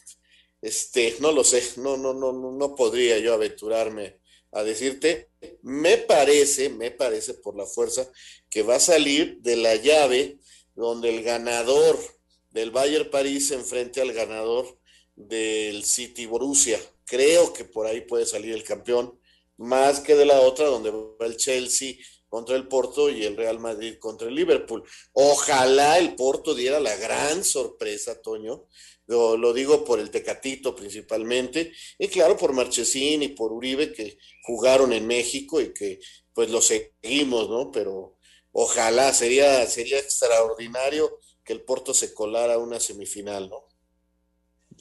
este, 0.62 1.16
no 1.22 1.32
lo 1.32 1.46
sé, 1.46 1.64
no, 1.78 1.96
no, 1.96 2.14
no, 2.14 2.34
no, 2.34 2.76
podría 2.76 3.18
yo 3.18 3.34
aventurarme 3.34 4.20
a 4.52 4.64
decirte. 4.64 5.30
Me 5.62 5.98
parece, 5.98 6.68
me 6.68 6.92
parece 6.92 7.36
por 7.36 7.56
la 7.56 7.66
fuerza 7.66 8.06
que 8.50 8.62
va 8.62 8.76
a 8.76 8.80
salir 8.82 9.38
de 9.40 9.56
la 9.56 9.76
llave 9.76 10.40
donde 10.76 11.08
el 11.08 11.24
ganador 11.24 11.98
del 12.50 12.72
Bayern 12.72 13.10
París 13.10 13.48
se 13.48 13.56
enfrente 13.56 14.02
al 14.02 14.12
ganador 14.12 14.78
del 15.16 15.86
City 15.86 16.26
Borussia. 16.26 16.82
Creo 17.06 17.54
que 17.54 17.64
por 17.64 17.88
ahí 17.88 18.02
puede 18.02 18.26
salir 18.26 18.54
el 18.54 18.66
campeón, 18.66 19.18
más 19.56 20.02
que 20.02 20.16
de 20.16 20.26
la 20.26 20.42
otra 20.42 20.66
donde 20.66 20.92
va 20.92 21.26
el 21.26 21.38
Chelsea 21.38 21.96
contra 22.34 22.56
el 22.56 22.68
Porto 22.68 23.12
y 23.12 23.26
el 23.26 23.38
Real 23.38 23.60
Madrid 23.60 24.00
contra 24.00 24.28
el 24.28 24.34
Liverpool. 24.34 24.84
Ojalá 25.12 26.00
el 26.00 26.16
Porto 26.16 26.56
diera 26.56 26.80
la 26.80 26.96
gran 26.96 27.44
sorpresa, 27.44 28.24
Toño. 28.24 28.66
Lo, 29.06 29.38
lo 29.38 29.54
digo 29.54 29.86
por 29.86 30.00
el 30.00 30.10
Tecatito 30.10 30.76
principalmente, 30.76 31.72
y 32.00 32.08
claro, 32.08 32.36
por 32.36 32.54
Marchesín 32.54 33.22
y 33.22 33.28
por 33.28 33.52
Uribe 33.52 33.94
que 33.94 34.18
jugaron 34.42 34.94
en 34.94 35.06
México 35.06 35.62
y 35.62 35.76
que 35.76 36.00
pues 36.34 36.50
lo 36.50 36.60
seguimos, 36.60 37.52
¿no? 37.52 37.70
Pero 37.72 38.18
ojalá, 38.52 39.14
sería, 39.14 39.68
sería 39.68 40.00
extraordinario 40.00 41.20
que 41.46 41.54
el 41.54 41.62
Porto 41.62 41.94
se 41.94 42.16
colara 42.16 42.56
a 42.56 42.58
una 42.58 42.80
semifinal, 42.80 43.48
¿no? 43.48 43.68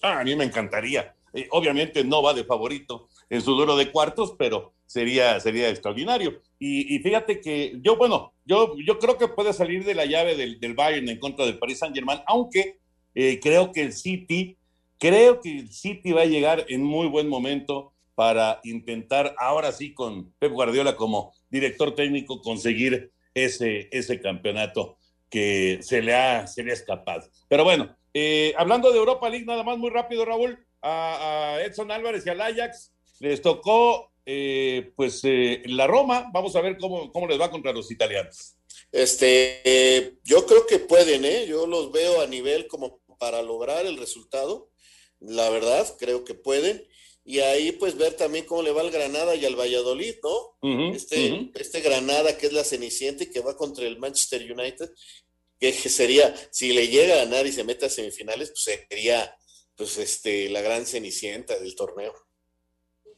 Ah, 0.01 0.21
a 0.21 0.25
mí 0.25 0.35
me 0.37 0.45
encantaría. 0.45 1.15
Eh, 1.35 1.49
obviamente 1.51 2.03
no 2.03 2.23
va 2.23 2.33
de 2.33 2.45
favorito 2.45 3.11
en 3.33 3.40
su 3.40 3.55
duro 3.55 3.77
de 3.77 3.90
cuartos, 3.90 4.35
pero 4.38 4.75
sería, 4.85 5.40
sería 5.40 5.71
extraordinario. 5.71 6.42
Y, 6.59 6.99
fíjate 6.99 7.40
que 7.40 7.79
yo, 7.81 7.97
bueno, 7.97 8.35
yo, 8.45 8.77
yo 8.87 8.99
creo 8.99 9.16
que 9.16 9.27
puede 9.27 9.55
salir 9.55 9.87
de 9.87 9.95
la 9.95 10.05
llave 10.05 10.37
del, 10.37 10.61
del 10.61 10.75
Bayern 10.75 11.09
en 11.09 11.18
contra 11.18 11.47
del 11.47 11.59
Paris 11.59 11.79
Saint 11.79 11.95
Germain, 11.95 12.21
aunque 12.27 12.79
eh, 13.14 13.40
creo 13.42 13.73
que 13.73 13.81
el 13.81 13.95
City, 13.95 14.59
creo 14.99 15.40
que 15.40 15.61
el 15.61 15.73
City 15.73 16.12
va 16.12 16.21
a 16.21 16.27
llegar 16.27 16.66
en 16.68 16.85
muy 16.85 17.07
buen 17.07 17.27
momento 17.27 17.95
para 18.14 18.61
intentar 18.64 19.35
ahora 19.38 19.73
sí 19.73 19.95
con 19.95 20.31
Pep 20.38 20.53
Guardiola 20.53 20.95
como 20.95 21.33
director 21.49 21.95
técnico 21.95 22.42
conseguir 22.42 23.12
ese, 23.33 23.88
ese 23.92 24.21
campeonato 24.21 24.99
que 25.31 25.79
se 25.81 26.03
le 26.03 26.14
ha, 26.14 26.47
se 26.47 26.64
le 26.64 26.75
escapado. 26.75 27.31
Pero 27.49 27.64
bueno, 27.64 27.97
eh, 28.12 28.53
hablando 28.59 28.92
de 28.92 28.99
Europa 28.99 29.31
League, 29.31 29.47
nada 29.47 29.62
más 29.62 29.79
muy 29.79 29.88
rápido, 29.88 30.27
Raúl, 30.27 30.62
a 30.83 31.61
Edson 31.64 31.90
Álvarez 31.90 32.27
y 32.27 32.29
al 32.29 32.40
Ajax 32.42 32.92
les 33.23 33.41
tocó 33.41 34.13
eh, 34.27 34.93
pues 34.97 35.21
eh, 35.23 35.63
la 35.67 35.87
Roma. 35.87 36.29
Vamos 36.33 36.57
a 36.57 36.61
ver 36.61 36.77
cómo, 36.77 37.13
cómo 37.13 37.29
les 37.29 37.41
va 37.41 37.51
contra 37.51 37.73
los 37.73 37.91
italianos. 37.91 38.57
Este, 38.91 39.61
eh, 39.65 40.17
yo 40.25 40.45
creo 40.45 40.67
que 40.67 40.81
pueden, 40.81 41.25
¿eh? 41.25 41.47
Yo 41.47 41.67
los 41.67 41.93
veo 41.93 42.21
a 42.21 42.27
nivel 42.27 42.67
como 42.67 43.01
para 43.19 43.41
lograr 43.41 43.87
el 43.87 43.97
resultado. 43.97 44.71
La 45.21 45.49
verdad, 45.51 45.87
creo 45.99 46.25
que 46.25 46.35
pueden. 46.35 46.85
Y 47.25 47.39
ahí 47.39 47.71
pues 47.71 47.97
ver 47.97 48.15
también 48.15 48.45
cómo 48.45 48.63
le 48.63 48.73
va 48.73 48.81
al 48.81 48.91
Granada 48.91 49.37
y 49.37 49.47
al 49.47 49.55
Valladolid, 49.55 50.17
¿no? 50.25 50.93
Este, 50.93 51.53
este 51.55 51.81
Granada 51.81 52.37
que 52.37 52.47
es 52.47 52.53
la 52.53 52.65
Cenicienta 52.65 53.23
y 53.23 53.31
que 53.31 53.39
va 53.39 53.57
contra 53.57 53.87
el 53.87 54.01
Manchester 54.01 54.43
United, 54.51 54.91
que 55.61 55.73
sería, 55.73 56.35
si 56.51 56.73
le 56.73 56.89
llega 56.89 57.15
a 57.15 57.19
ganar 57.19 57.47
y 57.47 57.53
se 57.53 57.63
mete 57.63 57.87
a 57.87 57.91
semifinales, 57.91 58.51
pues 58.51 58.81
sería 58.89 59.37
pues 59.77 59.97
este 59.99 60.49
la 60.49 60.61
gran 60.61 60.85
Cenicienta 60.85 61.57
del 61.61 61.77
torneo. 61.77 62.13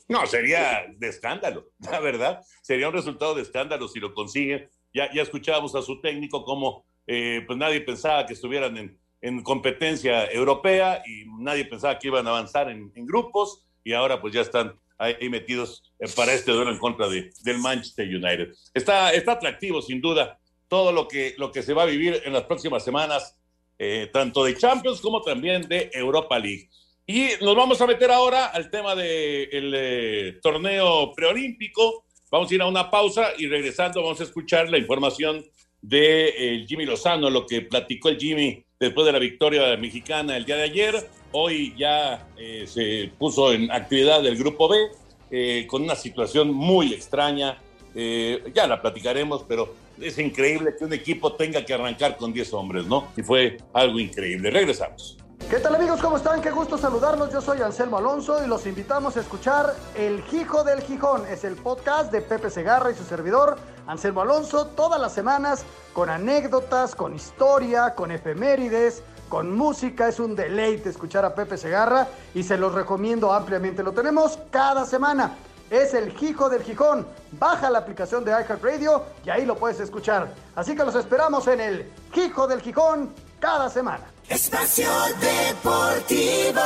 No, 0.08 0.26
sería 0.26 0.86
de 0.96 1.08
escándalo, 1.08 1.70
la 1.90 2.00
verdad. 2.00 2.40
Sería 2.62 2.88
un 2.88 2.94
resultado 2.94 3.34
de 3.34 3.42
escándalo 3.42 3.88
si 3.88 4.00
lo 4.00 4.12
consiguen. 4.14 4.68
Ya, 4.92 5.12
ya 5.12 5.22
escuchábamos 5.22 5.74
a 5.74 5.82
su 5.82 6.00
técnico 6.00 6.44
como 6.44 6.84
eh, 7.06 7.42
pues 7.46 7.58
nadie 7.58 7.80
pensaba 7.80 8.26
que 8.26 8.32
estuvieran 8.32 8.76
en, 8.76 8.98
en 9.20 9.42
competencia 9.42 10.30
europea 10.30 11.02
y 11.06 11.24
nadie 11.42 11.64
pensaba 11.64 11.98
que 11.98 12.08
iban 12.08 12.26
a 12.26 12.30
avanzar 12.30 12.70
en, 12.70 12.92
grupos 13.06 13.66
y 13.82 13.92
ahora 13.92 14.20
pues 14.20 14.32
ya 14.32 14.40
están 14.40 14.78
ahí, 14.98 15.14
ahí 15.20 15.28
metidos 15.28 15.92
eh, 15.98 16.06
para 16.14 16.32
este 16.32 16.52
duelo 16.52 16.70
en 16.70 16.78
contra 16.78 17.08
de, 17.08 17.30
del 17.42 17.58
Manchester 17.58 18.06
United. 18.06 18.54
Está, 18.72 19.12
está 19.12 19.32
atractivo 19.32 19.82
sin 19.82 20.00
duda 20.00 20.38
todo 20.68 20.92
lo 20.92 21.08
que, 21.08 21.34
lo 21.38 21.52
que 21.52 21.62
se 21.62 21.74
va 21.74 21.82
a 21.82 21.86
vivir 21.86 22.22
en 22.24 22.32
las 22.32 22.44
próximas 22.44 22.84
semanas, 22.84 23.36
eh, 23.78 24.08
tanto 24.12 24.44
de 24.44 24.56
Champions 24.56 25.00
como 25.00 25.22
también 25.22 25.68
de 25.68 25.90
Europa 25.92 26.38
League. 26.38 26.68
Y 27.06 27.28
nos 27.42 27.54
vamos 27.54 27.78
a 27.82 27.86
meter 27.86 28.10
ahora 28.10 28.46
al 28.46 28.70
tema 28.70 28.94
del 28.94 29.74
eh, 29.76 30.38
torneo 30.42 31.12
preolímpico. 31.14 32.06
Vamos 32.30 32.50
a 32.50 32.54
ir 32.54 32.62
a 32.62 32.66
una 32.66 32.90
pausa 32.90 33.32
y 33.36 33.46
regresando 33.46 34.02
vamos 34.02 34.20
a 34.20 34.24
escuchar 34.24 34.70
la 34.70 34.78
información 34.78 35.44
de 35.82 36.28
eh, 36.28 36.64
Jimmy 36.66 36.86
Lozano, 36.86 37.28
lo 37.28 37.44
que 37.46 37.60
platicó 37.60 38.08
el 38.08 38.18
Jimmy 38.18 38.64
después 38.80 39.04
de 39.04 39.12
la 39.12 39.18
victoria 39.18 39.76
mexicana 39.76 40.34
el 40.34 40.46
día 40.46 40.56
de 40.56 40.62
ayer. 40.62 41.10
Hoy 41.32 41.74
ya 41.76 42.26
eh, 42.38 42.64
se 42.66 43.10
puso 43.18 43.52
en 43.52 43.70
actividad 43.70 44.24
el 44.24 44.36
grupo 44.36 44.68
B 44.68 45.66
con 45.66 45.82
una 45.82 45.96
situación 45.96 46.52
muy 46.52 46.94
extraña. 46.94 47.60
Ya 47.92 48.68
la 48.68 48.80
platicaremos, 48.80 49.44
pero 49.48 49.74
es 50.00 50.16
increíble 50.18 50.74
que 50.78 50.84
un 50.84 50.92
equipo 50.92 51.32
tenga 51.32 51.64
que 51.64 51.74
arrancar 51.74 52.16
con 52.16 52.32
10 52.32 52.52
hombres, 52.54 52.86
¿no? 52.86 53.08
Y 53.16 53.22
fue 53.22 53.56
algo 53.72 53.98
increíble. 53.98 54.50
Regresamos. 54.52 55.18
¿Qué 55.38 55.58
tal 55.58 55.74
amigos? 55.74 56.00
¿Cómo 56.00 56.16
están? 56.16 56.40
Qué 56.40 56.50
gusto 56.50 56.78
saludarlos. 56.78 57.30
Yo 57.30 57.40
soy 57.40 57.60
Anselmo 57.60 57.98
Alonso 57.98 58.42
y 58.42 58.46
los 58.46 58.66
invitamos 58.66 59.16
a 59.16 59.20
escuchar 59.20 59.74
El 59.94 60.24
Hijo 60.32 60.64
del 60.64 60.80
Gijón. 60.80 61.26
Es 61.26 61.44
el 61.44 61.56
podcast 61.56 62.10
de 62.10 62.22
Pepe 62.22 62.50
Segarra 62.50 62.90
y 62.90 62.94
su 62.94 63.04
servidor 63.04 63.56
Anselmo 63.86 64.22
Alonso 64.22 64.68
todas 64.68 65.00
las 65.00 65.12
semanas 65.12 65.64
con 65.92 66.08
anécdotas, 66.08 66.94
con 66.94 67.14
historia, 67.14 67.94
con 67.94 68.10
efemérides, 68.10 69.02
con 69.28 69.54
música. 69.54 70.08
Es 70.08 70.18
un 70.18 70.34
deleite 70.34 70.88
escuchar 70.88 71.24
a 71.24 71.34
Pepe 71.34 71.58
Segarra 71.58 72.08
y 72.32 72.42
se 72.42 72.56
los 72.56 72.72
recomiendo 72.72 73.32
ampliamente. 73.32 73.82
Lo 73.82 73.92
tenemos 73.92 74.38
cada 74.50 74.86
semana. 74.86 75.36
Es 75.68 75.94
el 75.94 76.14
Hijo 76.22 76.48
del 76.48 76.62
Gijón. 76.62 77.06
Baja 77.32 77.68
la 77.70 77.80
aplicación 77.80 78.24
de 78.24 78.30
iHeartRadio 78.30 79.02
y 79.24 79.30
ahí 79.30 79.44
lo 79.44 79.56
puedes 79.56 79.80
escuchar. 79.80 80.32
Así 80.54 80.74
que 80.74 80.84
los 80.84 80.94
esperamos 80.94 81.46
en 81.48 81.60
el 81.60 81.92
Hijo 82.14 82.46
del 82.46 82.60
Gijón 82.60 83.12
cada 83.40 83.68
semana. 83.68 84.13
Espacio 84.28 84.88
Deportivo. 85.20 86.60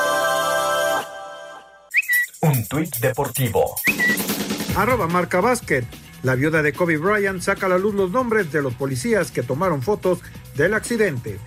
Un 2.41 2.67
tuit 2.69 2.97
deportivo. 2.99 3.75
Arroba 4.77 5.09
marca 5.09 5.41
básquet. 5.41 5.85
La 6.23 6.35
viuda 6.35 6.63
de 6.63 6.73
Kobe 6.73 6.99
Bryant 6.99 7.41
saca 7.41 7.67
a 7.67 7.69
la 7.69 7.79
luz 7.79 7.95
los 7.95 8.11
nombres 8.11 8.53
de 8.53 8.63
los 8.63 8.75
policías 8.75 9.31
que 9.31 9.43
tomaron 9.43 9.83
fotos 9.83 10.21
del 10.55 10.75
accidente. 10.75 11.39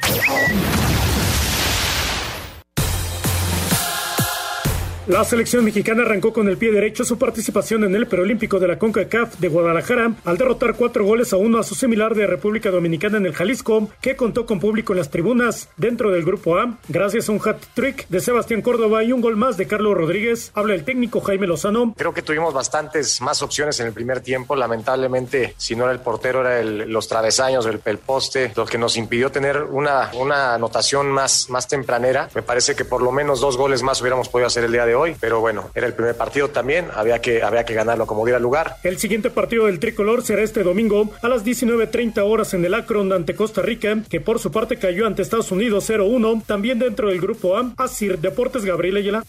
La 5.07 5.23
selección 5.25 5.65
mexicana 5.65 6.03
arrancó 6.03 6.31
con 6.31 6.47
el 6.47 6.57
pie 6.57 6.71
derecho 6.71 7.03
su 7.03 7.17
participación 7.17 7.83
en 7.83 7.95
el 7.95 8.05
preolímpico 8.05 8.59
de 8.59 8.67
la 8.67 8.77
CONCACAF 8.77 9.39
de 9.39 9.47
Guadalajara 9.47 10.13
al 10.25 10.37
derrotar 10.37 10.75
cuatro 10.75 11.03
goles 11.05 11.33
a 11.33 11.37
uno 11.37 11.57
a 11.57 11.63
su 11.63 11.73
similar 11.73 12.13
de 12.13 12.27
República 12.27 12.69
Dominicana 12.69 13.17
en 13.17 13.25
el 13.25 13.33
Jalisco, 13.33 13.89
que 13.99 14.15
contó 14.15 14.45
con 14.45 14.59
público 14.59 14.93
en 14.93 14.99
las 14.99 15.09
tribunas 15.09 15.69
dentro 15.75 16.11
del 16.11 16.23
grupo 16.23 16.57
A. 16.57 16.77
Gracias 16.87 17.27
a 17.27 17.31
un 17.31 17.41
hat-trick 17.43 18.07
de 18.09 18.19
Sebastián 18.19 18.61
Córdoba 18.61 19.03
y 19.03 19.11
un 19.11 19.21
gol 19.21 19.35
más 19.37 19.57
de 19.57 19.65
Carlos 19.65 19.95
Rodríguez, 19.97 20.51
habla 20.53 20.75
el 20.75 20.85
técnico 20.85 21.19
Jaime 21.21 21.47
Lozano. 21.47 21.95
Creo 21.97 22.13
que 22.13 22.21
tuvimos 22.21 22.53
bastantes 22.53 23.21
más 23.21 23.41
opciones 23.41 23.79
en 23.79 23.87
el 23.87 23.93
primer 23.93 24.21
tiempo. 24.21 24.55
Lamentablemente, 24.55 25.55
si 25.57 25.75
no 25.75 25.85
era 25.85 25.93
el 25.93 25.99
portero, 25.99 26.41
era 26.41 26.59
el- 26.59 26.89
los 26.91 27.07
travesaños, 27.07 27.65
el, 27.65 27.81
el 27.85 27.97
poste, 27.97 28.53
lo 28.55 28.65
que 28.67 28.77
nos 28.77 28.95
impidió 28.97 29.31
tener 29.31 29.63
una, 29.63 30.11
una 30.13 30.53
anotación 30.53 31.09
más, 31.11 31.49
más 31.49 31.67
tempranera. 31.67 32.29
Me 32.35 32.43
parece 32.43 32.75
que 32.75 32.85
por 32.85 33.01
lo 33.01 33.11
menos 33.11 33.41
dos 33.41 33.57
goles 33.57 33.81
más 33.81 33.99
hubiéramos 33.99 34.29
podido 34.29 34.45
hacer 34.47 34.63
el 34.63 34.71
día 34.71 34.85
de 34.85 34.90
hoy, 34.95 35.15
pero 35.19 35.39
bueno, 35.39 35.69
era 35.75 35.87
el 35.87 35.93
primer 35.93 36.15
partido 36.15 36.49
también, 36.49 36.87
había 36.93 37.19
que, 37.19 37.43
había 37.43 37.65
que 37.65 37.73
ganarlo 37.73 38.05
como 38.05 38.25
diera 38.25 38.39
lugar. 38.39 38.77
El 38.83 38.97
siguiente 38.97 39.29
partido 39.29 39.65
del 39.65 39.79
tricolor 39.79 40.23
será 40.23 40.41
este 40.41 40.63
domingo 40.63 41.11
a 41.21 41.27
las 41.27 41.45
19.30 41.45 42.19
horas 42.23 42.53
en 42.53 42.65
el 42.65 42.73
Akron 42.73 43.11
ante 43.13 43.35
Costa 43.35 43.61
Rica, 43.61 43.97
que 44.09 44.21
por 44.21 44.39
su 44.39 44.51
parte 44.51 44.77
cayó 44.77 45.07
ante 45.07 45.21
Estados 45.21 45.51
Unidos 45.51 45.89
0-1, 45.89 46.43
también 46.45 46.79
dentro 46.79 47.09
del 47.09 47.21
grupo 47.21 47.57
A, 47.57 47.71
Asir 47.77 48.19
Deportes 48.19 48.65
Gabriel 48.65 48.97
Ayala. 48.97 49.23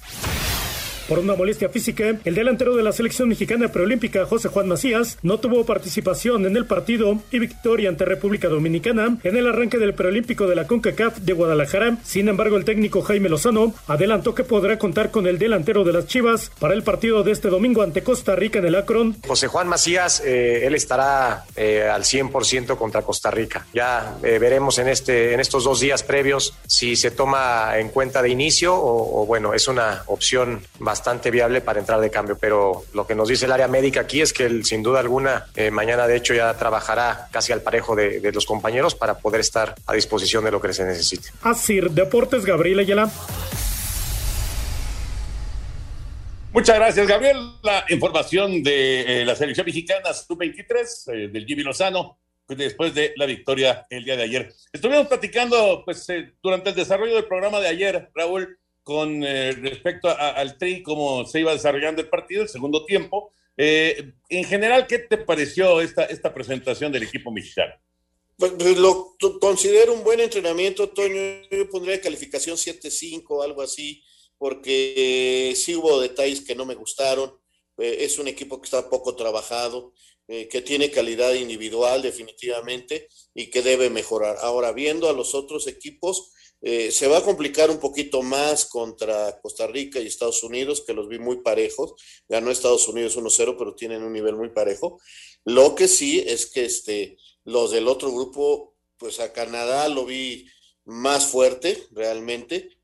Por 1.12 1.18
una 1.18 1.34
molestia 1.34 1.68
física, 1.68 2.16
el 2.24 2.34
delantero 2.34 2.74
de 2.74 2.82
la 2.82 2.90
selección 2.90 3.28
mexicana 3.28 3.68
preolímpica, 3.68 4.24
José 4.24 4.48
Juan 4.48 4.66
Macías, 4.66 5.18
no 5.20 5.38
tuvo 5.38 5.66
participación 5.66 6.46
en 6.46 6.56
el 6.56 6.64
partido 6.64 7.18
y 7.30 7.38
victoria 7.38 7.90
ante 7.90 8.06
República 8.06 8.48
Dominicana 8.48 9.18
en 9.22 9.36
el 9.36 9.46
arranque 9.46 9.76
del 9.76 9.92
preolímpico 9.92 10.46
de 10.46 10.56
la 10.56 10.66
CONCACAF 10.66 11.18
de 11.18 11.34
Guadalajara. 11.34 11.98
Sin 12.02 12.30
embargo, 12.30 12.56
el 12.56 12.64
técnico 12.64 13.02
Jaime 13.02 13.28
Lozano 13.28 13.74
adelantó 13.88 14.34
que 14.34 14.42
podrá 14.42 14.78
contar 14.78 15.10
con 15.10 15.26
el 15.26 15.38
delantero 15.38 15.84
de 15.84 15.92
las 15.92 16.06
Chivas 16.06 16.50
para 16.58 16.72
el 16.72 16.82
partido 16.82 17.22
de 17.22 17.32
este 17.32 17.50
domingo 17.50 17.82
ante 17.82 18.02
Costa 18.02 18.34
Rica 18.34 18.60
en 18.60 18.64
el 18.64 18.74
Akron. 18.74 19.14
José 19.26 19.48
Juan 19.48 19.68
Macías, 19.68 20.22
eh, 20.24 20.66
él 20.66 20.74
estará 20.74 21.44
eh, 21.56 21.90
al 21.92 22.04
100% 22.04 22.78
contra 22.78 23.02
Costa 23.02 23.30
Rica. 23.30 23.66
Ya 23.74 24.16
eh, 24.22 24.38
veremos 24.38 24.78
en, 24.78 24.88
este, 24.88 25.34
en 25.34 25.40
estos 25.40 25.64
dos 25.64 25.78
días 25.78 26.04
previos 26.04 26.54
si 26.66 26.96
se 26.96 27.10
toma 27.10 27.76
en 27.76 27.90
cuenta 27.90 28.22
de 28.22 28.30
inicio 28.30 28.74
o, 28.74 29.20
o, 29.20 29.26
bueno, 29.26 29.52
es 29.52 29.68
una 29.68 30.04
opción 30.06 30.62
bastante 30.78 31.01
viable 31.30 31.60
para 31.60 31.80
entrar 31.80 32.00
de 32.00 32.10
cambio. 32.10 32.36
Pero 32.38 32.84
lo 32.94 33.06
que 33.06 33.14
nos 33.14 33.28
dice 33.28 33.46
el 33.46 33.52
área 33.52 33.68
médica 33.68 34.00
aquí 34.00 34.20
es 34.20 34.32
que 34.32 34.44
él, 34.44 34.64
sin 34.64 34.82
duda 34.82 35.00
alguna, 35.00 35.46
eh, 35.54 35.70
mañana 35.70 36.06
de 36.06 36.16
hecho 36.16 36.34
ya 36.34 36.54
trabajará 36.54 37.28
casi 37.30 37.52
al 37.52 37.62
parejo 37.62 37.94
de, 37.94 38.20
de 38.20 38.32
los 38.32 38.46
compañeros 38.46 38.94
para 38.94 39.18
poder 39.18 39.40
estar 39.40 39.74
a 39.86 39.94
disposición 39.94 40.44
de 40.44 40.50
lo 40.50 40.60
que 40.60 40.72
se 40.72 40.84
necesite. 40.84 41.28
Asir 41.42 41.90
Deportes 41.90 42.44
Gabriel 42.44 42.80
Ayala. 42.80 43.10
Muchas 46.52 46.76
gracias, 46.76 47.06
Gabriel. 47.08 47.38
La 47.62 47.86
información 47.88 48.62
de 48.62 49.22
eh, 49.22 49.24
la 49.24 49.34
selección 49.34 49.64
mexicana 49.64 50.12
sub-23 50.12 51.12
eh, 51.14 51.28
del 51.28 51.46
Jimmy 51.46 51.62
Lozano 51.62 52.18
pues, 52.46 52.58
después 52.58 52.94
de 52.94 53.14
la 53.16 53.24
victoria 53.24 53.86
el 53.88 54.04
día 54.04 54.16
de 54.18 54.24
ayer. 54.24 54.52
Estuvimos 54.70 55.06
platicando 55.06 55.82
pues, 55.82 56.06
eh, 56.10 56.34
durante 56.42 56.68
el 56.68 56.76
desarrollo 56.76 57.14
del 57.14 57.24
programa 57.24 57.58
de 57.58 57.68
ayer, 57.68 58.10
Raúl, 58.14 58.58
con 58.82 59.22
eh, 59.24 59.52
respecto 59.52 60.08
a- 60.08 60.30
al 60.30 60.58
tri, 60.58 60.82
cómo 60.82 61.24
se 61.26 61.40
iba 61.40 61.52
desarrollando 61.52 62.02
el 62.02 62.08
partido, 62.08 62.42
el 62.42 62.48
segundo 62.48 62.84
tiempo. 62.84 63.32
Eh, 63.56 64.12
en 64.28 64.44
general, 64.44 64.86
¿qué 64.86 64.98
te 64.98 65.18
pareció 65.18 65.80
esta, 65.80 66.04
esta 66.04 66.32
presentación 66.32 66.90
del 66.90 67.04
equipo 67.04 67.30
mexicano? 67.30 67.74
Pues, 68.36 68.52
pues, 68.58 68.76
lo 68.78 69.14
considero 69.40 69.92
un 69.92 70.02
buen 70.02 70.20
entrenamiento, 70.20 70.88
Toño. 70.88 71.42
Yo 71.50 71.68
pondría 71.70 72.00
calificación 72.00 72.56
7-5, 72.56 73.42
algo 73.44 73.62
así, 73.62 74.02
porque 74.38 75.50
eh, 75.50 75.54
sí 75.54 75.76
hubo 75.76 76.00
detalles 76.00 76.40
que 76.40 76.54
no 76.56 76.64
me 76.64 76.74
gustaron. 76.74 77.38
Eh, 77.78 77.98
es 78.00 78.18
un 78.18 78.26
equipo 78.28 78.60
que 78.60 78.64
está 78.66 78.88
poco 78.90 79.14
trabajado, 79.14 79.92
eh, 80.28 80.48
que 80.48 80.62
tiene 80.62 80.90
calidad 80.90 81.34
individual 81.34 82.02
definitivamente 82.02 83.08
y 83.34 83.46
que 83.50 83.62
debe 83.62 83.90
mejorar. 83.90 84.36
Ahora, 84.40 84.72
viendo 84.72 85.08
a 85.08 85.12
los 85.12 85.34
otros 85.34 85.66
equipos, 85.66 86.32
eh, 86.64 86.92
se 86.92 87.08
va 87.08 87.18
a 87.18 87.24
complicar 87.24 87.70
un 87.70 87.80
poquito 87.80 88.22
más 88.22 88.66
contra 88.66 89.40
Costa 89.40 89.66
Rica 89.66 89.98
y 89.98 90.06
Estados 90.06 90.44
Unidos, 90.44 90.84
que 90.86 90.94
los 90.94 91.08
vi 91.08 91.18
muy 91.18 91.42
parejos. 91.42 91.94
Ganó 92.28 92.52
Estados 92.52 92.86
Unidos 92.86 93.18
1-0, 93.18 93.56
pero 93.58 93.74
tienen 93.74 94.04
un 94.04 94.12
nivel 94.12 94.36
muy 94.36 94.50
parejo. 94.50 95.00
Lo 95.44 95.74
que 95.74 95.88
sí 95.88 96.22
es 96.24 96.46
que 96.46 96.64
este, 96.64 97.16
los 97.44 97.72
del 97.72 97.88
otro 97.88 98.12
grupo, 98.12 98.76
pues 98.96 99.18
a 99.18 99.32
Canadá 99.32 99.88
lo 99.88 100.04
vi 100.04 100.46
más 100.84 101.26
fuerte 101.26 101.88
realmente, 101.90 102.78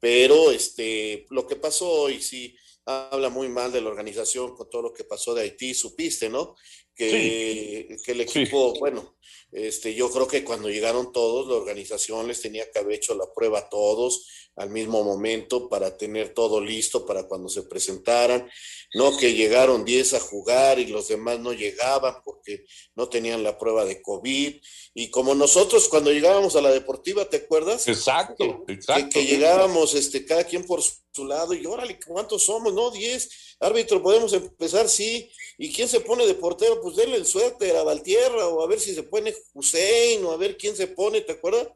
pero 0.00 0.50
este, 0.50 1.26
lo 1.28 1.46
que 1.46 1.56
pasó 1.56 1.90
hoy 1.90 2.22
sí 2.22 2.56
habla 2.86 3.28
muy 3.28 3.48
mal 3.48 3.70
de 3.70 3.82
la 3.82 3.90
organización 3.90 4.54
con 4.56 4.70
todo 4.70 4.80
lo 4.80 4.92
que 4.94 5.04
pasó 5.04 5.34
de 5.34 5.42
Haití, 5.42 5.74
supiste, 5.74 6.30
¿no? 6.30 6.56
Que, 6.94 7.98
que 8.02 8.12
el 8.12 8.22
equipo, 8.22 8.72
bueno, 8.78 9.17
este, 9.52 9.94
yo 9.94 10.10
creo 10.10 10.28
que 10.28 10.44
cuando 10.44 10.68
llegaron 10.68 11.12
todos, 11.12 11.48
la 11.48 11.54
organización 11.54 12.28
les 12.28 12.40
tenía 12.40 12.70
que 12.70 12.78
haber 12.78 12.96
hecho 12.96 13.14
la 13.14 13.32
prueba 13.32 13.60
a 13.60 13.68
todos 13.68 14.26
al 14.58 14.70
mismo 14.70 15.04
momento 15.04 15.68
para 15.68 15.96
tener 15.96 16.34
todo 16.34 16.60
listo 16.60 17.06
para 17.06 17.28
cuando 17.28 17.48
se 17.48 17.62
presentaran, 17.62 18.50
no 18.94 19.16
que 19.16 19.34
llegaron 19.34 19.84
10 19.84 20.14
a 20.14 20.20
jugar 20.20 20.80
y 20.80 20.86
los 20.86 21.08
demás 21.08 21.38
no 21.38 21.52
llegaban 21.52 22.16
porque 22.24 22.64
no 22.96 23.08
tenían 23.08 23.44
la 23.44 23.56
prueba 23.56 23.84
de 23.84 24.02
COVID. 24.02 24.56
Y 24.94 25.10
como 25.10 25.34
nosotros 25.34 25.88
cuando 25.88 26.12
llegábamos 26.12 26.56
a 26.56 26.60
la 26.60 26.72
deportiva, 26.72 27.28
¿te 27.28 27.38
acuerdas? 27.38 27.86
Exacto, 27.86 28.64
Que, 28.66 28.72
exacto. 28.72 29.08
que 29.12 29.26
llegábamos 29.26 29.94
este, 29.94 30.24
cada 30.24 30.44
quien 30.44 30.66
por 30.66 30.82
su 30.82 30.92
lado 31.24 31.54
y 31.54 31.66
órale, 31.66 31.98
¿cuántos 32.06 32.44
somos? 32.44 32.72
No, 32.72 32.90
10. 32.90 33.56
Árbitro, 33.60 34.02
podemos 34.02 34.32
empezar, 34.32 34.88
sí. 34.88 35.30
¿Y 35.58 35.72
quién 35.72 35.88
se 35.88 36.00
pone 36.00 36.26
de 36.26 36.34
portero? 36.34 36.80
Pues 36.80 36.96
denle 36.96 37.16
el 37.16 37.26
suéter 37.26 37.76
a 37.76 37.82
Valtierra 37.82 38.46
o 38.48 38.62
a 38.62 38.66
ver 38.66 38.78
si 38.80 38.94
se 38.94 39.02
pone 39.02 39.34
Hussein 39.54 40.24
o 40.24 40.32
a 40.32 40.36
ver 40.36 40.56
quién 40.56 40.76
se 40.76 40.86
pone, 40.88 41.20
¿te 41.22 41.32
acuerdas? 41.32 41.68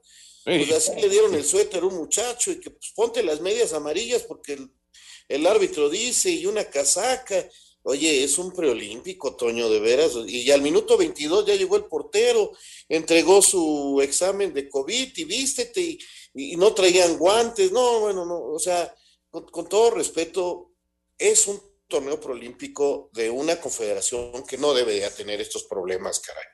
Pues 0.45 0.73
así 0.73 0.93
le 1.01 1.09
dieron 1.09 1.35
el 1.35 1.45
suéter 1.45 1.83
a 1.83 1.87
un 1.87 1.97
muchacho 1.97 2.51
y 2.51 2.61
que 2.61 2.71
pues 2.71 2.93
ponte 2.95 3.23
las 3.23 3.41
medias 3.41 3.73
amarillas 3.73 4.23
porque 4.23 4.55
el, 4.55 4.71
el 5.29 5.47
árbitro 5.47 5.89
dice 5.89 6.31
y 6.31 6.47
una 6.47 6.65
casaca. 6.65 7.49
Oye, 7.85 8.23
es 8.23 8.39
un 8.39 8.53
preolímpico, 8.53 9.35
Toño, 9.35 9.69
de 9.69 9.81
veras. 9.81 10.13
Y 10.27 10.51
al 10.51 10.63
minuto 10.63 10.97
22 10.97 11.47
ya 11.47 11.57
llegó 11.57 11.77
el 11.77 11.87
portero, 11.87 12.53
entregó 12.89 13.43
su 13.43 14.01
examen 14.03 14.55
de 14.55 14.69
COVID 14.69 15.13
y 15.17 15.25
vístete 15.25 15.81
y, 15.81 15.99
y 16.35 16.57
no 16.57 16.73
traían 16.75 17.19
guantes. 17.19 17.73
No, 17.73 18.01
bueno, 18.01 18.25
no, 18.25 18.41
o 18.41 18.59
sea, 18.59 18.95
con, 19.33 19.69
todo 19.69 19.91
respeto, 19.91 20.71
es 21.19 21.49
un 21.49 21.61
torneo 21.89 22.21
preolímpico 22.21 23.11
de 23.13 23.31
una 23.31 23.57
confederación 23.57 24.45
que 24.47 24.59
no 24.59 24.75
debería 24.75 25.13
tener 25.15 25.41
estos 25.41 25.65
problemas, 25.65 26.21
caray. 26.21 26.45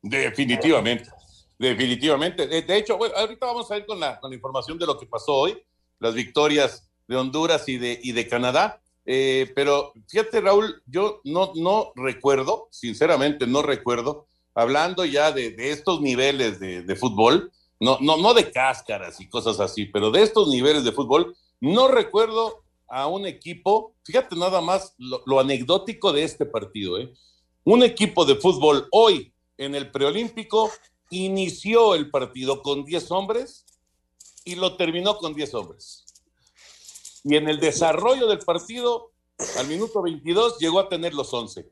Definitivamente, 0.00 1.10
definitivamente. 1.58 2.46
De, 2.46 2.62
de 2.62 2.76
hecho, 2.76 2.96
bueno, 2.96 3.14
ahorita 3.16 3.46
vamos 3.46 3.70
a 3.70 3.76
ir 3.76 3.84
con 3.84 3.98
la, 3.98 4.18
con 4.20 4.30
la 4.30 4.36
información 4.36 4.78
de 4.78 4.86
lo 4.86 4.98
que 4.98 5.06
pasó 5.06 5.34
hoy, 5.34 5.62
las 5.98 6.14
victorias 6.14 6.88
de 7.08 7.16
Honduras 7.16 7.68
y 7.68 7.78
de, 7.78 7.98
y 8.02 8.12
de 8.12 8.28
Canadá. 8.28 8.80
Eh, 9.04 9.50
pero 9.54 9.92
fíjate, 10.06 10.40
Raúl, 10.40 10.82
yo 10.86 11.20
no, 11.24 11.52
no 11.56 11.92
recuerdo, 11.96 12.68
sinceramente 12.70 13.46
no 13.46 13.62
recuerdo, 13.62 14.26
hablando 14.54 15.04
ya 15.04 15.32
de, 15.32 15.50
de 15.50 15.72
estos 15.72 16.00
niveles 16.00 16.60
de, 16.60 16.82
de 16.82 16.96
fútbol, 16.96 17.50
No, 17.80 17.98
no, 18.00 18.16
no 18.16 18.34
de 18.34 18.50
cáscaras 18.50 19.20
y 19.20 19.28
cosas 19.28 19.60
así, 19.60 19.86
pero 19.86 20.10
de 20.10 20.22
estos 20.22 20.48
niveles 20.48 20.84
de 20.84 20.92
fútbol, 20.92 21.36
no 21.60 21.88
recuerdo 21.88 22.64
a 22.88 23.06
un 23.06 23.26
equipo, 23.26 23.94
fíjate 24.04 24.36
nada 24.36 24.60
más 24.60 24.94
lo, 24.98 25.40
anecdótico 25.40 26.12
de 26.12 26.24
este 26.24 26.46
partido, 26.46 26.98
¿eh? 26.98 27.12
Un 27.64 27.82
equipo 27.82 28.24
de 28.24 28.36
fútbol 28.36 28.88
hoy 28.92 29.32
en 29.58 29.74
el 29.74 29.90
preolímpico 29.90 30.70
inició 31.10 31.94
el 31.94 32.10
partido 32.10 32.62
con 32.62 32.84
10 32.84 33.10
hombres 33.10 33.66
y 34.44 34.54
lo 34.54 34.76
terminó 34.76 35.18
con 35.18 35.34
10 35.34 35.54
hombres. 35.54 36.04
Y 37.24 37.36
en 37.36 37.48
el 37.48 37.60
desarrollo 37.60 38.26
del 38.26 38.38
partido, 38.38 39.10
al 39.58 39.66
minuto 39.68 40.00
22, 40.00 40.58
llegó 40.58 40.80
a 40.80 40.88
tener 40.88 41.12
los 41.12 41.34
11. 41.34 41.70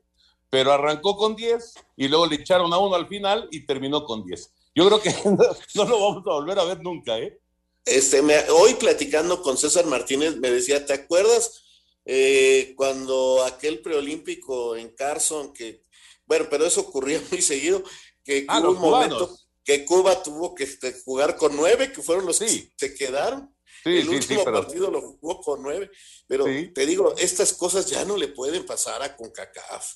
Pero 0.49 0.71
arrancó 0.71 1.17
con 1.17 1.35
10 1.35 1.73
y 1.95 2.07
luego 2.07 2.27
le 2.27 2.35
echaron 2.35 2.71
a 2.73 2.77
uno 2.77 2.95
al 2.95 3.07
final 3.07 3.47
y 3.51 3.65
terminó 3.65 4.03
con 4.05 4.23
10. 4.23 4.53
Yo 4.75 4.85
creo 4.85 5.01
que 5.01 5.09
no, 5.25 5.37
no 5.75 5.85
lo 5.85 5.99
vamos 5.99 6.27
a 6.27 6.31
volver 6.31 6.59
a 6.59 6.63
ver 6.63 6.83
nunca, 6.83 7.17
¿eh? 7.17 7.39
Este, 7.87 8.21
me, 8.21 8.37
hoy 8.49 8.73
platicando 8.75 9.41
con 9.41 9.57
César 9.57 9.85
Martínez 9.85 10.35
me 10.37 10.51
decía, 10.51 10.85
¿te 10.85 10.93
acuerdas 10.93 11.63
eh, 12.05 12.73
cuando 12.75 13.43
aquel 13.45 13.81
preolímpico 13.81 14.75
en 14.75 14.89
Carson, 14.95 15.53
que, 15.53 15.83
bueno, 16.25 16.47
pero 16.49 16.65
eso 16.65 16.81
ocurría 16.81 17.21
muy 17.31 17.41
seguido, 17.41 17.83
que 18.23 18.45
Ah, 18.47 18.59
hubo 18.59 18.71
un 18.71 18.79
momento 18.79 19.37
que 19.63 19.85
Cuba 19.85 20.21
tuvo 20.23 20.55
que 20.55 20.63
este, 20.63 20.93
jugar 21.03 21.35
con 21.35 21.55
nueve, 21.55 21.91
que 21.91 22.01
fueron 22.01 22.25
los 22.25 22.39
que 22.39 22.71
se 22.75 22.95
quedaron. 22.95 23.53
Sí, 23.83 23.97
el 23.97 24.03
sí, 24.03 24.15
último 24.15 24.43
pero- 24.45 24.61
partido 24.61 24.91
lo 24.91 25.01
jugó 25.01 25.41
con 25.41 25.61
nueve. 25.61 25.91
Pero 26.27 26.45
te 26.45 26.85
digo, 26.85 27.13
estas 27.17 27.53
cosas 27.53 27.85
ya 27.89 28.03
no 28.05 28.15
le 28.17 28.29
pueden 28.29 28.65
pasar 28.65 29.01
a 29.01 29.15
CONCACAF. 29.15 29.93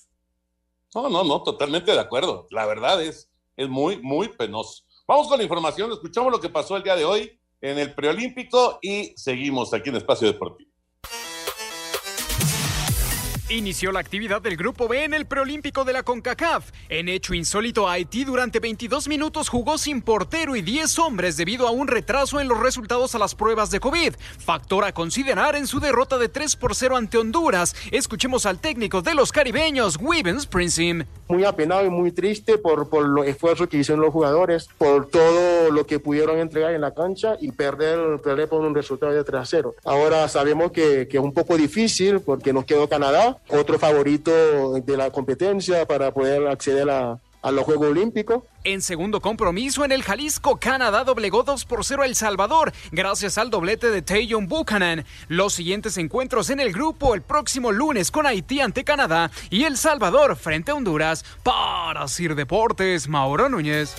No, 0.94 1.10
no, 1.10 1.24
no, 1.24 1.42
totalmente 1.44 1.92
de 1.92 2.00
acuerdo. 2.00 2.48
La 2.52 2.66
verdad 2.66 3.02
es, 3.02 3.30
es 3.56 3.70
muy, 3.70 3.98
muy 4.02 4.28
penoso. 4.30 4.84
Vamos 5.08 5.28
con 5.30 5.38
la 5.38 5.44
información, 5.44 5.92
escuchamos 5.92 6.32
lo 6.32 6.40
que 6.40 6.50
pasó 6.50 6.76
el 6.76 6.84
día 6.84 6.96
de 6.96 7.06
hoy 7.06 7.41
en 7.62 7.78
el 7.78 7.94
preolímpico 7.94 8.80
y 8.82 9.14
seguimos 9.16 9.74
aquí 9.74 9.90
en 9.90 9.98
Espacio 9.98 10.28
Deportivo. 10.28 10.71
Inició 13.52 13.92
la 13.92 14.00
actividad 14.00 14.42
del 14.42 14.56
Grupo 14.56 14.88
B 14.88 15.04
en 15.04 15.14
el 15.14 15.26
preolímpico 15.26 15.84
de 15.84 15.92
la 15.92 16.04
CONCACAF. 16.04 16.72
En 16.88 17.10
hecho 17.10 17.34
insólito, 17.34 17.90
Haití 17.90 18.24
durante 18.24 18.62
22 18.62 19.10
minutos 19.10 19.50
jugó 19.50 19.78
sin 19.78 20.02
portero 20.02 20.56
y 20.56 20.62
10 20.62 21.00
hombres 21.00 21.36
debido 21.36 21.68
a 21.68 21.72
un 21.72 21.90
retraso 21.90 22.40
en 22.40 22.48
los 22.48 22.58
resultados 22.62 23.14
a 23.14 23.20
las 23.20 23.36
pruebas 23.36 23.70
de 23.70 23.82
COVID. 23.82 24.14
Factor 24.40 24.86
a 24.86 24.94
considerar 24.94 25.58
en 25.58 25.68
su 25.68 25.82
derrota 25.82 26.18
de 26.18 26.30
3 26.30 26.56
por 26.56 26.76
0 26.76 26.96
ante 26.96 27.18
Honduras. 27.18 27.76
Escuchemos 27.92 28.46
al 28.46 28.58
técnico 28.60 29.02
de 29.02 29.16
los 29.16 29.34
caribeños, 29.34 29.98
Wivens 30.00 30.48
Princim. 30.48 31.04
muy 31.28 31.44
apenado 31.44 31.86
y 31.86 31.90
muy 31.90 32.14
triste 32.14 32.58
por, 32.58 32.90
por 32.90 33.06
los 33.06 33.28
esfuerzos 33.28 33.68
que 33.68 33.76
hicieron 33.76 34.00
los 34.00 34.14
jugadores, 34.14 34.70
por 34.78 35.10
todo 35.10 35.72
lo 35.72 35.86
que 35.86 36.00
pudieron 36.00 36.40
entregar 36.40 36.74
en 36.74 36.80
la 36.80 36.94
cancha 36.94 37.36
y 37.42 37.52
perder, 37.52 38.22
perder 38.22 38.48
por 38.48 38.62
un 38.62 38.74
resultado 38.74 39.12
de 39.12 39.26
3 39.26 39.42
a 39.42 39.46
0. 39.46 39.76
Ahora 39.84 40.30
sabemos 40.30 40.72
que, 40.72 41.10
que 41.10 41.18
es 41.18 41.24
un 41.24 41.34
poco 41.34 41.58
difícil 41.58 42.22
porque 42.22 42.54
nos 42.54 42.64
quedó 42.64 42.88
Canadá, 42.88 43.41
otro 43.50 43.80
favorito 43.80 44.80
de 44.80 44.98
la 44.98 45.12
competencia 45.12 45.86
para 45.86 46.14
poder 46.14 46.48
acceder 46.48 46.90
a, 46.90 47.20
a 47.42 47.52
los 47.52 47.64
Juegos 47.64 47.90
Olímpicos. 47.90 48.44
En 48.64 48.82
segundo 48.82 49.22
compromiso 49.22 49.84
en 49.84 49.92
el 49.92 50.04
Jalisco, 50.04 50.58
Canadá 50.58 51.04
doblegó 51.04 51.44
2 51.44 51.66
por 51.66 51.84
0 51.84 52.04
a 52.04 52.06
El 52.06 52.16
Salvador, 52.16 52.72
gracias 52.92 53.38
al 53.38 53.50
doblete 53.50 53.90
de 53.90 54.02
Tayon 54.02 54.48
Buchanan. 54.48 55.06
Los 55.28 55.54
siguientes 55.54 55.98
encuentros 55.98 56.50
en 56.50 56.60
el 56.60 56.72
grupo 56.72 57.16
el 57.16 57.22
próximo 57.22 57.72
lunes 57.72 58.12
con 58.12 58.28
Haití 58.28 58.62
ante 58.62 58.84
Canadá 58.84 59.32
y 59.50 59.64
El 59.64 59.78
Salvador 59.78 60.36
frente 60.36 60.72
a 60.72 60.76
Honduras. 60.76 61.26
Para 61.44 62.08
Sir 62.08 62.36
Deportes, 62.36 63.08
Mauro 63.08 63.50
Núñez. 63.50 63.96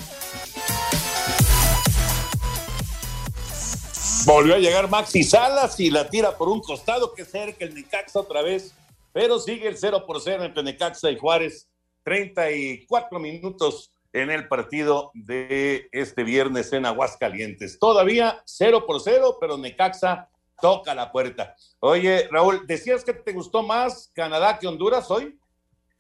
Volvió 4.25 4.55
a 4.55 4.59
llegar 4.59 4.89
Maxi 4.89 5.25
Salas 5.25 5.81
y 5.81 5.91
la 5.91 6.09
tira 6.09 6.37
por 6.39 6.49
un 6.49 6.61
costado 6.61 7.13
que 7.13 7.25
cerca 7.25 7.65
el 7.65 7.75
Necaxa 7.75 8.21
otra 8.21 8.41
vez, 8.43 8.73
pero 9.13 9.39
sigue 9.39 9.69
el 9.69 9.77
0 9.77 10.05
por 10.07 10.21
0 10.21 10.45
entre 10.45 10.63
Necaxa 10.63 11.11
y 11.11 11.19
Juárez. 11.19 11.69
34 12.05 13.19
minutos 13.19 13.93
en 14.13 14.31
el 14.31 14.49
partido 14.49 15.11
de 15.15 15.89
este 15.93 16.25
viernes 16.25 16.73
en 16.73 16.87
Aguascalientes. 16.87 17.79
Todavía 17.79 18.43
0 18.45 18.85
por 18.87 19.01
0, 19.01 19.39
pero 19.41 19.57
Necaxa 19.57 20.29
toca 20.61 20.95
la 20.95 21.11
puerta. 21.11 21.57
Oye, 21.81 22.29
Raúl, 22.31 22.67
¿decías 22.67 23.05
que 23.05 23.15
te 23.15 23.33
gustó 23.33 23.63
más 23.63 24.11
Canadá 24.15 24.59
que 24.59 24.67
Honduras 24.67 25.11
hoy? 25.11 25.39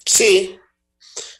Sí, 0.05 0.59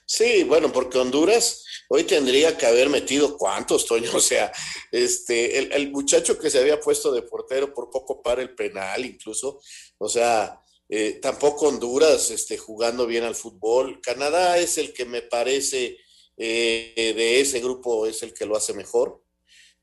sí, 0.07 0.45
bueno, 0.45 0.73
porque 0.73 0.99
Honduras 0.99 1.65
hoy 1.89 2.05
tendría 2.05 2.57
que 2.57 2.67
haber 2.67 2.89
metido 2.89 3.37
cuántos, 3.37 3.87
Toño, 3.87 4.11
o 4.15 4.21
sea, 4.21 4.51
este, 4.91 5.59
el, 5.59 5.73
el 5.73 5.91
muchacho 5.91 6.39
que 6.39 6.49
se 6.49 6.59
había 6.59 6.81
puesto 6.81 7.13
de 7.13 7.23
portero 7.23 7.75
por 7.75 7.91
poco 7.91 8.23
para 8.23 8.41
el 8.41 8.55
penal 8.55 9.05
incluso, 9.05 9.61
o 9.99 10.09
sea, 10.09 10.62
eh, 10.95 11.21
tampoco 11.23 11.69
Honduras 11.69 12.31
este, 12.31 12.59
jugando 12.59 13.07
bien 13.07 13.25
al 13.25 13.35
fútbol. 13.35 14.03
Canadá 14.03 14.59
es 14.59 14.77
el 14.77 14.93
que 14.93 15.07
me 15.07 15.23
parece 15.23 15.97
eh, 16.37 17.15
de 17.17 17.41
ese 17.41 17.61
grupo, 17.61 18.07
es 18.07 18.23
el 18.23 18.35
que 18.35 18.45
lo 18.45 18.55
hace 18.55 18.75
mejor, 18.75 19.25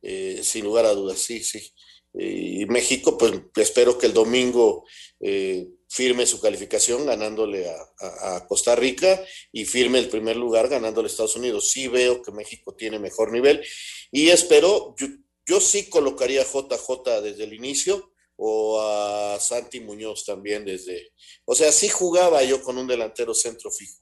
eh, 0.04 0.41
sin 0.43 0.65
lugar 0.65 0.86
a 0.86 0.93
dudas, 0.93 1.17
sí, 1.17 1.43
sí. 1.43 1.74
Y 2.13 2.63
México, 2.67 3.17
pues 3.17 3.34
espero 3.56 3.98
que 3.98 4.06
el 4.06 4.13
domingo 4.13 4.86
eh, 5.19 5.67
firme 5.88 6.28
su 6.28 6.39
calificación 6.39 7.08
ganándole 7.08 7.67
a, 7.67 8.45
Costa 8.48 8.76
Rica 8.76 9.19
y 9.52 9.65
firme 9.65 9.98
el 9.98 10.10
primer 10.10 10.36
lugar 10.36 10.69
ganándole 10.69 11.08
a 11.08 11.10
Estados 11.10 11.36
Unidos. 11.36 11.72
Sí 11.72 11.88
veo 11.88 12.22
que 12.22 12.32
México 12.32 12.76
tiene 12.76 13.00
mejor 13.00 13.32
nivel 13.32 13.65
y 14.12 14.30
espero, 14.30 14.93
yo, 15.00 15.08
yo 15.48 15.60
sí 15.60 15.89
colocaría 15.89 16.43
a 16.43 16.45
JJ 16.45 17.22
desde 17.24 17.45
el 17.45 17.54
inicio 17.54 18.09
o 18.41 18.82
a 18.82 19.38
Santi 19.39 19.82
Muñoz 19.82 20.25
también 20.25 20.63
desde, 20.63 21.12
o 21.43 21.54
sea, 21.54 21.73
sí 21.73 21.89
jugaba 21.89 22.41
yo 22.43 22.62
con 22.63 22.78
un 22.78 22.88
delantero 22.88 23.34
centro 23.34 23.69
fijo. 23.69 23.97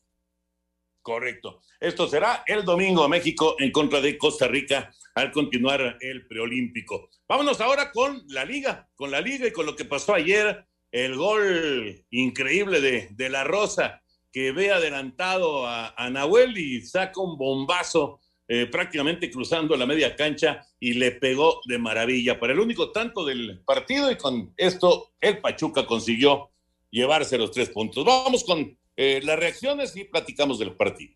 Correcto. 1.01 1.61
Esto 1.79 2.07
será 2.07 2.43
el 2.45 2.63
domingo 2.63 3.07
México 3.09 3.55
en 3.59 3.71
contra 3.71 3.99
de 3.99 4.17
Costa 4.17 4.47
Rica 4.47 4.93
al 5.15 5.31
continuar 5.31 5.97
el 6.01 6.27
preolímpico. 6.27 7.09
Vámonos 7.27 7.59
ahora 7.61 7.91
con 7.91 8.23
la 8.27 8.45
liga, 8.45 8.87
con 8.93 9.09
la 9.09 9.21
liga 9.21 9.47
y 9.47 9.51
con 9.51 9.65
lo 9.65 9.75
que 9.75 9.85
pasó 9.85 10.13
ayer, 10.13 10.67
el 10.91 11.15
gol 11.15 12.05
increíble 12.11 12.79
de, 12.79 13.07
de 13.11 13.29
La 13.29 13.43
Rosa, 13.43 14.03
que 14.31 14.51
ve 14.51 14.71
adelantado 14.71 15.65
a, 15.65 15.95
a 15.97 16.09
Nahuel 16.11 16.57
y 16.57 16.81
saca 16.83 17.19
un 17.21 17.37
bombazo 17.37 18.19
eh, 18.47 18.65
prácticamente 18.67 19.29
cruzando 19.29 19.75
la 19.75 19.85
media 19.85 20.15
cancha 20.15 20.65
y 20.79 20.93
le 20.93 21.11
pegó 21.11 21.61
de 21.65 21.77
maravilla 21.77 22.39
para 22.39 22.53
el 22.53 22.59
único 22.59 22.91
tanto 22.91 23.25
del 23.25 23.59
partido 23.65 24.09
y 24.09 24.15
con 24.15 24.53
esto 24.55 25.11
el 25.19 25.39
Pachuca 25.39 25.85
consiguió 25.85 26.49
llevarse 26.89 27.37
los 27.37 27.51
tres 27.51 27.69
puntos. 27.69 28.05
Vamos 28.05 28.43
con 28.43 28.77
eh, 28.95 29.21
las 29.23 29.37
reacciones 29.37 29.95
y 29.95 30.05
platicamos 30.05 30.59
del 30.59 30.75
partido. 30.75 31.13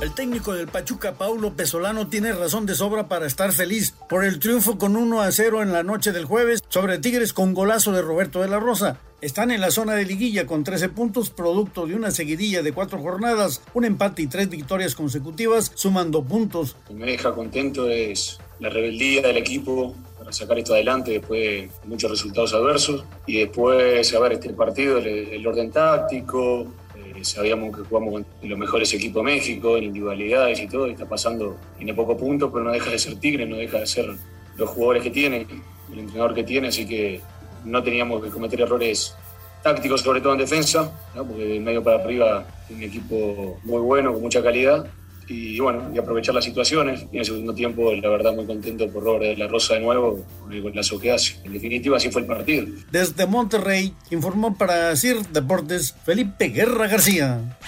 El 0.00 0.14
técnico 0.14 0.54
del 0.54 0.68
Pachuca, 0.68 1.14
Paulo 1.14 1.54
Pesolano, 1.54 2.06
tiene 2.06 2.32
razón 2.32 2.66
de 2.66 2.76
sobra 2.76 3.08
para 3.08 3.26
estar 3.26 3.50
feliz 3.50 3.94
por 4.08 4.24
el 4.24 4.38
triunfo 4.38 4.78
con 4.78 4.94
1 4.94 5.20
a 5.20 5.32
0 5.32 5.60
en 5.60 5.72
la 5.72 5.82
noche 5.82 6.12
del 6.12 6.24
jueves 6.24 6.62
sobre 6.68 6.98
Tigres 6.98 7.32
con 7.32 7.52
golazo 7.52 7.90
de 7.90 8.00
Roberto 8.00 8.40
de 8.40 8.46
la 8.46 8.60
Rosa. 8.60 9.00
Están 9.20 9.50
en 9.50 9.60
la 9.60 9.72
zona 9.72 9.94
de 9.94 10.04
liguilla 10.04 10.46
con 10.46 10.62
13 10.62 10.90
puntos, 10.90 11.30
producto 11.30 11.88
de 11.88 11.96
una 11.96 12.12
seguidilla 12.12 12.62
de 12.62 12.72
cuatro 12.72 13.00
jornadas, 13.00 13.60
un 13.74 13.84
empate 13.84 14.22
y 14.22 14.28
tres 14.28 14.48
victorias 14.48 14.94
consecutivas, 14.94 15.72
sumando 15.74 16.22
puntos. 16.22 16.76
que 16.86 16.94
me 16.94 17.06
deja 17.06 17.32
contento 17.32 17.90
es 17.90 18.38
la 18.60 18.68
rebeldía 18.68 19.22
del 19.22 19.38
equipo 19.38 19.96
para 20.16 20.32
sacar 20.32 20.60
esto 20.60 20.74
adelante 20.74 21.10
después 21.10 21.40
de 21.40 21.70
muchos 21.86 22.08
resultados 22.08 22.54
adversos 22.54 23.04
y 23.26 23.40
después 23.40 24.14
a 24.14 24.20
ver 24.20 24.34
este 24.34 24.50
partido, 24.50 24.98
el, 24.98 25.08
el 25.08 25.44
orden 25.44 25.72
táctico, 25.72 26.68
sabíamos 27.24 27.76
que 27.76 27.82
jugamos 27.82 28.12
con 28.12 28.26
los 28.42 28.58
mejores 28.58 28.92
equipos 28.94 29.24
de 29.24 29.32
México, 29.32 29.76
en 29.76 29.84
individualidades 29.84 30.60
y 30.60 30.68
todo, 30.68 30.86
y 30.86 30.92
está 30.92 31.08
pasando, 31.08 31.56
tiene 31.76 31.94
pocos 31.94 32.16
puntos, 32.16 32.50
pero 32.52 32.64
no 32.64 32.72
deja 32.72 32.90
de 32.90 32.98
ser 32.98 33.16
Tigre, 33.16 33.46
no 33.46 33.56
deja 33.56 33.78
de 33.78 33.86
ser 33.86 34.06
los 34.56 34.68
jugadores 34.70 35.02
que 35.02 35.10
tiene, 35.10 35.46
el 35.92 35.98
entrenador 35.98 36.34
que 36.34 36.44
tiene, 36.44 36.68
así 36.68 36.86
que 36.86 37.20
no 37.64 37.82
teníamos 37.82 38.22
que 38.22 38.30
cometer 38.30 38.60
errores 38.60 39.14
tácticos, 39.62 40.00
sobre 40.00 40.20
todo 40.20 40.32
en 40.32 40.38
defensa, 40.38 40.92
porque 41.14 41.44
de 41.44 41.60
medio 41.60 41.82
para 41.82 42.02
arriba 42.02 42.46
un 42.70 42.82
equipo 42.82 43.58
muy 43.64 43.80
bueno, 43.80 44.12
con 44.12 44.22
mucha 44.22 44.42
calidad, 44.42 44.86
y 45.28 45.60
bueno, 45.60 45.90
y 45.94 45.98
aprovechar 45.98 46.34
las 46.34 46.44
situaciones. 46.44 47.02
Y 47.12 47.16
en 47.16 47.20
el 47.20 47.24
segundo 47.24 47.54
tiempo, 47.54 47.92
la 47.92 48.08
verdad, 48.08 48.34
muy 48.34 48.46
contento 48.46 48.88
por 48.88 49.02
Robert 49.02 49.24
de 49.24 49.36
la 49.36 49.48
Rosa 49.48 49.74
de 49.74 49.80
nuevo, 49.80 50.24
con 50.40 50.60
golazo 50.60 50.98
que 50.98 51.12
hace. 51.12 51.36
En 51.44 51.52
definitiva, 51.52 51.96
así 51.96 52.10
fue 52.10 52.22
el 52.22 52.26
partido. 52.26 52.66
Desde 52.90 53.26
Monterrey, 53.26 53.94
informó 54.10 54.56
para 54.56 54.94
CIR 54.96 55.26
Deportes 55.28 55.94
Felipe 56.04 56.48
Guerra 56.48 56.88
García. 56.88 57.58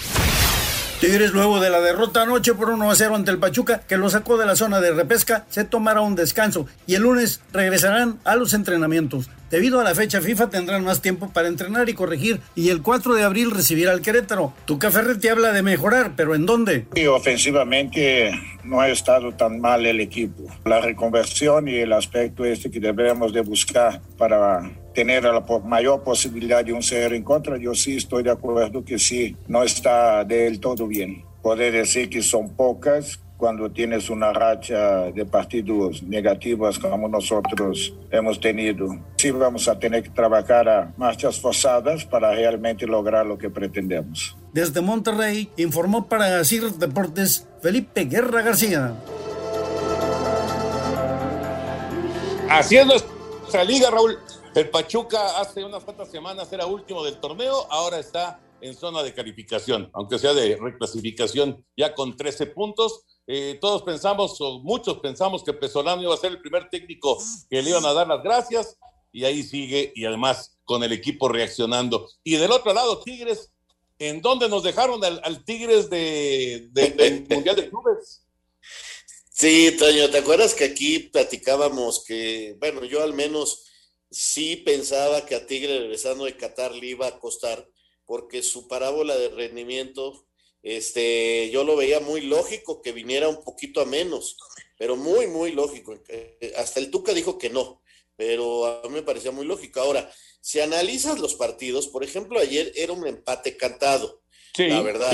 Tigres, 1.01 1.33
luego 1.33 1.61
de 1.61 1.71
la 1.71 1.81
derrota 1.81 2.21
anoche 2.21 2.53
por 2.53 2.69
1 2.69 2.91
a 2.91 2.95
0 2.95 3.15
ante 3.15 3.31
el 3.31 3.39
Pachuca, 3.39 3.81
que 3.89 3.97
lo 3.97 4.11
sacó 4.11 4.37
de 4.37 4.45
la 4.45 4.55
zona 4.55 4.83
de 4.83 4.93
repesca, 4.93 5.47
se 5.49 5.65
tomará 5.65 6.03
un 6.03 6.15
descanso 6.15 6.67
y 6.87 6.95
el 6.95 7.05
lunes 7.05 7.41
regresarán 7.55 8.19
a 8.25 8.37
los 8.37 8.53
entrenamientos. 8.53 9.31
Debido 9.51 9.81
a 9.81 9.85
la 9.85 9.95
fecha 9.95 10.21
FIFA 10.21 10.51
tendrán 10.51 10.85
más 10.85 11.01
tiempo 11.01 11.31
para 11.33 11.49
entrenar 11.49 11.89
y 11.89 11.95
corregir 11.95 12.41
y 12.55 12.69
el 12.69 12.83
4 12.83 13.15
de 13.15 13.23
abril 13.23 13.51
recibirá 13.51 13.93
al 13.93 14.03
Querétaro. 14.03 14.53
Tuca 14.67 14.91
Ferretti 14.91 15.29
habla 15.29 15.53
de 15.53 15.63
mejorar, 15.63 16.13
pero 16.17 16.35
¿en 16.35 16.45
dónde? 16.45 16.87
Y 16.95 17.07
ofensivamente 17.07 18.33
no 18.65 18.81
ha 18.81 18.91
estado 18.91 19.33
tan 19.33 19.59
mal 19.59 19.87
el 19.87 20.01
equipo. 20.01 20.45
La 20.67 20.83
reconversión 20.83 21.67
y 21.67 21.77
el 21.77 21.95
aspecto 21.95 22.45
este 22.45 22.71
que 22.71 22.79
debemos 22.79 23.33
de 23.33 23.41
buscar 23.41 24.03
para 24.19 24.71
tener 25.01 25.25
la 25.25 25.43
mayor 25.65 26.03
posibilidad 26.03 26.63
de 26.63 26.75
un 26.75 26.83
cero 26.83 27.15
en 27.15 27.23
contra, 27.23 27.57
yo 27.57 27.75
sí 27.75 27.97
estoy 27.97 28.23
de 28.23 28.33
acuerdo 28.33 28.85
que 28.85 28.99
sí, 28.99 29.35
no 29.49 29.63
está 29.63 30.25
del 30.25 30.61
todo 30.61 30.87
bien. 30.87 31.25
Poder 31.41 31.73
decir 31.73 32.11
que 32.11 32.21
son 32.21 32.51
pocas 32.51 33.19
cuando 33.39 33.71
tienes 33.71 34.11
una 34.11 34.31
racha 34.35 35.11
de 35.11 35.25
partidos 35.25 36.03
negativas 36.03 36.79
como 36.79 37.09
nosotros 37.09 37.95
hemos 38.11 38.39
tenido. 38.39 38.95
Sí 39.17 39.31
vamos 39.31 39.69
a 39.69 39.79
tener 39.79 40.03
que 40.03 40.11
trabajar 40.11 40.69
a 40.69 40.93
marchas 40.99 41.41
forzadas 41.41 42.05
para 42.05 42.35
realmente 42.35 42.87
lograr 42.87 43.25
lo 43.25 43.39
que 43.39 43.49
pretendemos. 43.49 44.37
Desde 44.53 44.83
Monterrey 44.83 45.49
informó 45.57 46.09
para 46.09 46.45
CIR 46.45 46.73
Deportes 46.73 47.49
Felipe 47.63 48.05
Guerra 48.05 48.43
García. 48.43 48.93
Así 52.51 52.77
es 52.77 52.85
nuestra 52.85 53.65
liga, 53.65 53.91
Raúl. 53.91 54.19
El 54.53 54.69
Pachuca 54.69 55.41
hace 55.41 55.65
unas 55.65 55.85
cuantas 55.85 56.11
semanas 56.11 56.53
era 56.53 56.67
último 56.67 57.05
del 57.05 57.21
torneo, 57.21 57.69
ahora 57.71 58.01
está 58.01 58.41
en 58.61 58.75
zona 58.75 59.01
de 59.05 59.15
calificación, 59.15 59.89
aunque 59.93 60.19
sea 60.19 60.35
de 60.35 60.57
reclasificación 60.57 61.65
ya 61.77 61.95
con 61.95 62.17
13 62.17 62.47
puntos. 62.47 63.05
Eh, 63.29 63.59
todos 63.61 63.83
pensamos, 63.83 64.41
o 64.41 64.59
muchos 64.59 64.99
pensamos 64.99 65.45
que 65.45 65.53
Pesolano 65.53 66.03
iba 66.03 66.13
a 66.13 66.19
ser 66.19 66.33
el 66.33 66.41
primer 66.41 66.69
técnico 66.69 67.17
que 67.49 67.63
le 67.63 67.71
iban 67.71 67.87
a 67.87 67.93
dar 67.93 68.09
las 68.09 68.25
gracias, 68.25 68.77
y 69.13 69.25
ahí 69.25 69.45
sigue, 69.45 69.93
y 69.95 70.05
además 70.05 70.59
con 70.65 70.83
el 70.83 70.91
equipo 70.93 71.29
reaccionando. 71.29 72.09
Y 72.25 72.35
del 72.35 72.51
otro 72.51 72.75
lado, 72.75 73.01
Tigres, 73.03 73.53
¿en 74.01 74.21
dónde 74.21 74.49
nos 74.49 74.65
dejaron 74.65 75.01
al, 75.05 75.45
Tigres 75.45 75.89
de, 75.91 76.69
del 76.73 77.27
Mundial 77.31 77.55
de 77.55 77.71
Clubes? 77.71 78.25
Sí, 79.31 79.77
Toño, 79.79 80.11
¿te 80.11 80.19
acuerdas 80.19 80.55
que 80.55 80.65
aquí 80.65 80.99
platicábamos 80.99 82.05
que, 82.05 82.57
bueno, 82.59 82.85
yo 82.85 83.03
al 83.03 83.15
menos 83.15 83.70
sí 84.11 84.57
pensaba 84.57 85.25
que 85.25 85.35
a 85.35 85.47
Tigre 85.47 85.79
regresando 85.79 86.25
de 86.25 86.37
Qatar 86.37 86.75
le 86.75 86.87
iba 86.87 87.07
a 87.07 87.19
costar, 87.19 87.69
porque 88.05 88.43
su 88.43 88.67
parábola 88.67 89.17
de 89.17 89.29
rendimiento, 89.29 90.27
este, 90.63 91.49
yo 91.51 91.65
lo 91.65 91.77
veía 91.77 92.01
muy 92.01 92.23
lógico 92.23 92.83
que 92.83 92.93
viniera 92.93 93.29
un 93.29 93.43
poquito 93.45 93.81
a 93.81 93.87
menos, 93.87 94.37
pero 94.77 94.97
muy, 94.97 95.27
muy 95.29 95.53
lógico. 95.53 95.97
Hasta 96.57 96.81
el 96.81 96.91
Tuca 96.91 97.15
dijo 97.15 97.39
que 97.39 97.51
no, 97.51 97.83
pero 98.17 98.67
a 98.67 98.83
mí 98.89 98.95
me 98.95 99.03
parecía 99.03 99.31
muy 99.31 99.47
lógico. 99.47 99.81
Ahora, 99.81 100.13
si 100.41 100.61
analizas 100.61 101.19
los 101.21 101.35
partidos, 101.35 101.87
por 101.87 102.03
ejemplo, 102.03 102.41
ayer 102.41 102.73
era 102.75 102.93
un 102.93 103.07
empate 103.07 103.57
cantado, 103.57 104.23
la 104.57 104.83
verdad. 104.83 105.13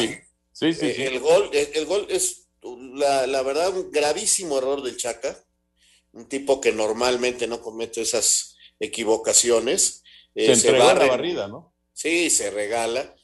Sí, 0.53 0.73
sí, 0.73 0.87
eh, 0.87 1.07
El, 1.07 1.21
gol, 1.21 1.51
el, 1.53 1.85
gol 1.85 2.07
es, 2.09 2.49
la, 2.95 3.27
la 3.27 3.43
verdad, 3.43 3.77
un 3.77 3.91
gravísimo 3.91 4.57
error 4.57 4.83
del 4.83 4.97
Chaca, 4.97 5.45
un 6.13 6.27
tipo 6.29 6.63
que 6.63 6.73
normalmente 6.73 7.47
no 7.47 7.61
comete 7.61 8.01
esas 8.01 8.56
equivocaciones. 8.81 10.03
Eh, 10.35 10.55
se, 10.55 10.73
la 10.73 10.95
barrida, 10.95 11.49
¿no? 11.49 11.75
Sí, 11.93 12.31
se 12.31 12.51
regala. 12.51 13.15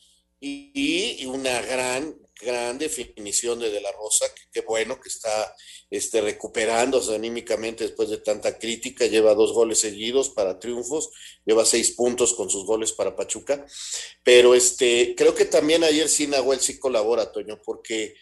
Y, 0.41 1.25
una 1.27 1.61
gran, 1.63 2.17
gran 2.41 2.77
definición 2.77 3.61
de 3.61 3.71
De 3.71 3.81
La 3.81 3.93
Rosa, 3.93 4.27
que, 4.53 4.61
bueno 4.63 5.01
que 5.01 5.09
está 5.09 5.55
este, 5.89 6.21
recuperándose 6.21 7.15
anímicamente 7.15 7.85
después 7.85 8.09
de 8.09 8.17
tanta 8.19 8.59
crítica, 8.59 9.07
lleva 9.07 9.35
dos 9.35 9.53
goles 9.53 9.79
seguidos 9.79 10.31
para 10.31 10.59
triunfos, 10.59 11.11
lleva 11.45 11.65
seis 11.65 11.93
puntos 11.93 12.35
con 12.35 12.51
sus 12.51 12.65
goles 12.67 12.91
para 12.91 13.15
Pachuca, 13.15 13.65
pero 14.25 14.55
este, 14.55 15.15
creo 15.17 15.35
que 15.35 15.45
también 15.45 15.85
ayer 15.85 16.09
sí 16.09 16.27
Nahuel 16.27 16.61
sí 16.61 16.81
colabora, 16.81 17.31
Toño, 17.31 17.61
porque 17.63 18.15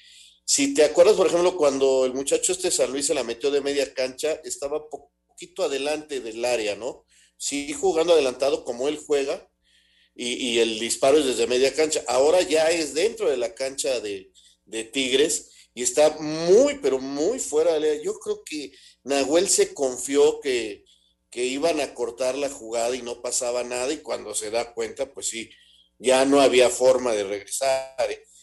si 0.44 0.74
te 0.74 0.82
acuerdas, 0.82 1.14
por 1.14 1.28
ejemplo, 1.28 1.56
cuando 1.56 2.04
el 2.04 2.12
muchacho 2.12 2.50
este 2.52 2.72
San 2.72 2.90
Luis 2.90 3.06
se 3.06 3.14
la 3.14 3.22
metió 3.22 3.50
de 3.50 3.60
media 3.60 3.94
cancha, 3.94 4.40
estaba 4.44 4.90
poquito 4.90 5.62
adelante 5.62 6.20
del 6.20 6.44
área, 6.44 6.74
¿no? 6.74 7.06
Sí 7.40 7.72
jugando 7.72 8.12
adelantado 8.12 8.64
como 8.64 8.86
él 8.86 8.98
juega 8.98 9.48
y, 10.14 10.58
el 10.58 10.78
disparo 10.78 11.16
es 11.16 11.24
desde 11.24 11.46
media 11.46 11.72
cancha. 11.72 12.04
Ahora 12.06 12.42
ya 12.42 12.70
es 12.70 12.92
dentro 12.92 13.30
de 13.30 13.38
la 13.38 13.54
cancha 13.54 14.00
de, 14.00 14.30
Tigres 14.92 15.50
y 15.74 15.82
está 15.82 16.10
muy, 16.18 16.78
pero 16.82 16.98
muy 16.98 17.38
fuera 17.38 17.72
de 17.72 17.80
la... 17.80 18.02
Yo 18.02 18.18
creo 18.18 18.44
que 18.44 18.72
Nahuel 19.04 19.48
se 19.48 19.72
confió 19.72 20.40
que, 20.40 20.84
iban 21.32 21.80
a 21.80 21.94
cortar 21.94 22.36
la 22.36 22.50
jugada 22.50 22.94
y 22.94 23.02
no 23.02 23.22
pasaba 23.22 23.64
nada 23.64 23.90
y 23.92 23.98
cuando 23.98 24.34
se 24.34 24.50
da 24.50 24.74
cuenta, 24.74 25.10
pues 25.10 25.28
sí, 25.28 25.50
ya 25.98 26.26
no 26.26 26.40
había 26.40 26.68
forma 26.68 27.12
de 27.14 27.24
regresar. 27.24 27.96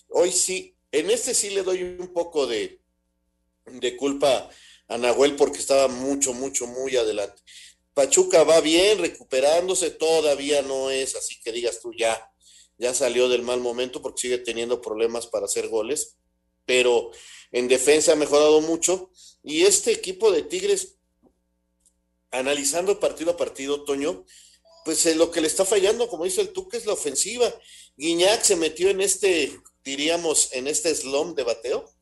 Hoy 0.10 0.32
sí, 0.32 0.76
en 0.92 1.12
este 1.12 1.36
sí 1.36 1.52
le 1.52 1.62
doy 1.62 1.84
un 1.84 2.12
poco 2.14 2.48
de, 2.48 2.82
de 3.66 3.96
culpa 3.96 4.50
a 4.88 4.98
Nahuel 4.98 5.36
porque 5.36 5.60
estaba 5.60 5.88
mucho, 5.88 6.34
mucho, 6.34 6.66
muy 6.66 6.96
adelante. 6.96 7.44
Pachuca 7.98 8.44
va 8.44 8.62
bien, 8.62 9.00
recuperándose, 9.00 9.90
todavía 9.90 10.62
no 10.62 10.92
es 10.92 11.16
así 11.16 11.40
que 11.42 11.52
digas 11.52 11.80
tú 11.82 11.92
ya, 11.98 12.32
ya 12.78 12.94
salió 12.94 13.28
del 13.28 13.42
mal 13.42 13.60
momento 13.60 14.04
porque 14.04 14.22
sigue 14.22 14.38
teniendo 14.38 14.84
problemas 14.84 15.26
para 15.26 15.46
hacer 15.46 15.68
goles, 15.68 16.16
pero 16.64 17.10
en 17.52 17.68
defensa 17.68 18.12
ha 18.12 18.16
mejorado 18.16 18.62
mucho. 18.62 19.10
Y 19.42 19.64
este 19.64 19.92
equipo 19.92 20.32
de 20.32 20.44
Tigres, 20.44 21.00
analizando 22.30 23.00
partido 23.00 23.32
a 23.32 23.38
partido, 23.38 23.84
Toño, 23.84 24.28
pues 24.86 25.16
lo 25.16 25.32
que 25.32 25.42
le 25.42 25.48
está 25.48 25.66
fallando, 25.66 26.08
como 26.08 26.26
dice 26.26 26.42
el 26.42 26.54
Tuque, 26.54 26.78
es 26.78 26.86
la 26.86 26.94
ofensiva. 26.94 27.52
Guiñac 27.96 28.44
se 28.44 28.58
metió 28.58 28.92
en 28.92 29.02
este, 29.02 29.60
diríamos, 29.84 30.50
en 30.54 30.68
este 30.68 30.94
slum 30.94 31.34
de 31.34 31.42
bateo 31.42 31.97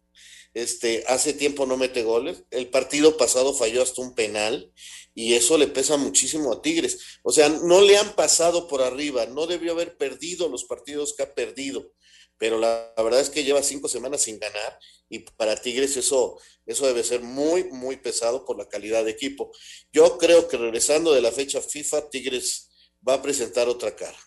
este, 0.56 1.04
hace 1.08 1.34
tiempo 1.34 1.66
no 1.66 1.76
mete 1.76 2.02
goles. 2.04 2.46
El 2.50 2.70
partido 2.70 3.18
pasado 3.18 3.54
falló 3.54 3.84
hasta 3.84 4.02
un 4.02 4.16
penal 4.16 4.72
y 5.14 5.34
eso 5.34 5.58
le 5.58 5.68
pesa 5.68 5.98
muchísimo 5.98 6.54
a 6.54 6.62
Tigres. 6.62 7.20
O 7.24 7.32
sea, 7.32 7.50
no 7.50 7.82
le 7.82 7.98
han 7.98 8.16
pasado 8.16 8.66
por 8.68 8.82
arriba, 8.82 9.26
no 9.26 9.48
debió 9.48 9.74
haber 9.74 9.98
perdido 9.98 10.48
los 10.48 10.64
partidos 10.64 11.14
que 11.14 11.24
ha 11.24 11.36
perdido, 11.36 11.92
pero 12.38 12.58
la, 12.58 12.94
verdad 12.96 13.20
es 13.20 13.30
que 13.30 13.44
lleva 13.44 13.62
cinco 13.64 13.90
semanas 13.90 14.22
sin 14.22 14.40
ganar 14.40 14.80
y 15.10 15.20
para 15.20 15.58
Tigres 15.58 15.98
eso, 15.98 16.40
eso 16.66 16.88
debe 16.88 17.04
ser 17.04 17.22
muy, 17.22 17.66
muy 17.66 17.98
pesado 17.98 18.46
por 18.46 18.58
la 18.58 18.70
calidad 18.70 19.04
de 19.04 19.12
equipo. 19.12 19.52
Yo 19.92 20.18
creo 20.18 20.48
que 20.48 20.56
regresando 20.56 21.12
de 21.12 21.22
la 21.22 21.34
fecha 21.34 21.62
FIFA, 21.62 22.10
Tigres 22.10 22.70
va 23.08 23.16
a 23.16 23.22
presentar 23.22 23.68
otra 23.68 23.94
cara. 23.94 24.18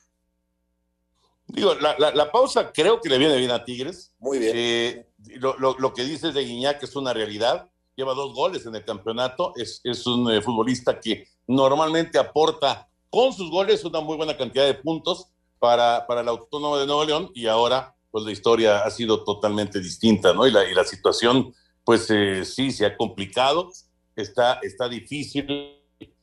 Digo, 1.47 1.75
la, 1.75 2.31
pausa 2.31 2.71
creo 2.71 3.01
que 3.01 3.09
le 3.09 3.17
viene 3.17 3.39
bien 3.39 3.51
a 3.51 3.65
Tigres. 3.65 4.13
Muy 4.19 4.39
bien. 4.39 4.53
Eh, 4.55 5.08
lo, 5.37 5.95
que 5.95 6.05
dices 6.05 6.35
de 6.35 6.45
Guiñac 6.45 6.83
es 6.83 6.97
una 6.97 7.13
realidad. 7.13 7.71
Lleva 7.97 8.15
dos 8.15 8.35
goles 8.35 8.67
en 8.67 8.75
el 8.75 8.85
campeonato. 8.85 9.53
Es, 9.57 10.07
un 10.07 10.31
eh, 10.31 10.41
futbolista 10.43 11.01
que 11.01 11.27
normalmente 11.47 12.19
aporta 12.19 12.89
con 13.11 13.33
sus 13.33 13.51
goles 13.51 13.85
una 13.85 14.01
muy 14.01 14.17
buena 14.17 14.37
cantidad 14.37 14.67
de 14.67 14.75
puntos 14.75 15.27
para, 15.59 16.07
para 16.07 16.21
el 16.21 16.29
Autónomo 16.29 16.77
de 16.79 16.87
Nuevo 16.87 17.05
León. 17.05 17.31
Y 17.35 17.47
ahora, 17.47 17.95
pues 18.11 18.25
la 18.25 18.33
historia 18.33 18.85
ha 18.85 18.91
sido 18.91 19.25
totalmente 19.25 19.81
distinta, 19.81 20.33
¿no? 20.33 20.47
Y 20.47 20.51
la, 20.51 20.69
y 20.71 20.75
la 20.75 20.85
situación, 20.85 21.55
pues 21.85 22.11
eh, 22.11 22.45
sí, 22.45 22.71
se 22.71 22.87
ha 22.87 22.97
complicado. 22.97 23.71
Está, 24.15 24.61
está 24.63 24.89
difícil 24.89 25.75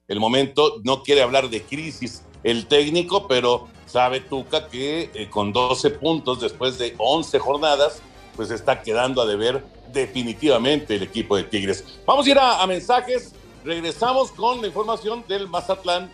el 0.07 0.19
momento. 0.19 0.81
No 0.83 1.03
quiere 1.03 1.21
hablar 1.21 1.49
de 1.49 1.63
crisis 1.63 2.23
el 2.43 2.67
técnico, 2.67 3.27
pero 3.27 3.67
sabe 3.87 4.19
Tuca 4.19 4.67
que 4.67 5.09
eh, 5.13 5.29
con 5.29 5.51
12 5.51 5.89
puntos 5.91 6.41
después 6.41 6.77
de 6.77 6.93
11 6.97 7.39
jornadas, 7.39 8.01
pues 8.35 8.51
está 8.51 8.81
quedando 8.81 9.21
a 9.21 9.25
deber 9.25 9.63
definitivamente 9.91 10.95
el 10.95 11.03
equipo 11.03 11.37
de 11.37 11.43
Tigres. 11.43 11.83
Vamos 12.05 12.25
a 12.27 12.29
ir 12.29 12.39
a, 12.39 12.65
mensajes. 12.67 13.33
Regresamos 13.63 14.31
con 14.31 14.61
la 14.61 14.67
información 14.67 15.23
del 15.27 15.47
Mazatlán 15.47 16.09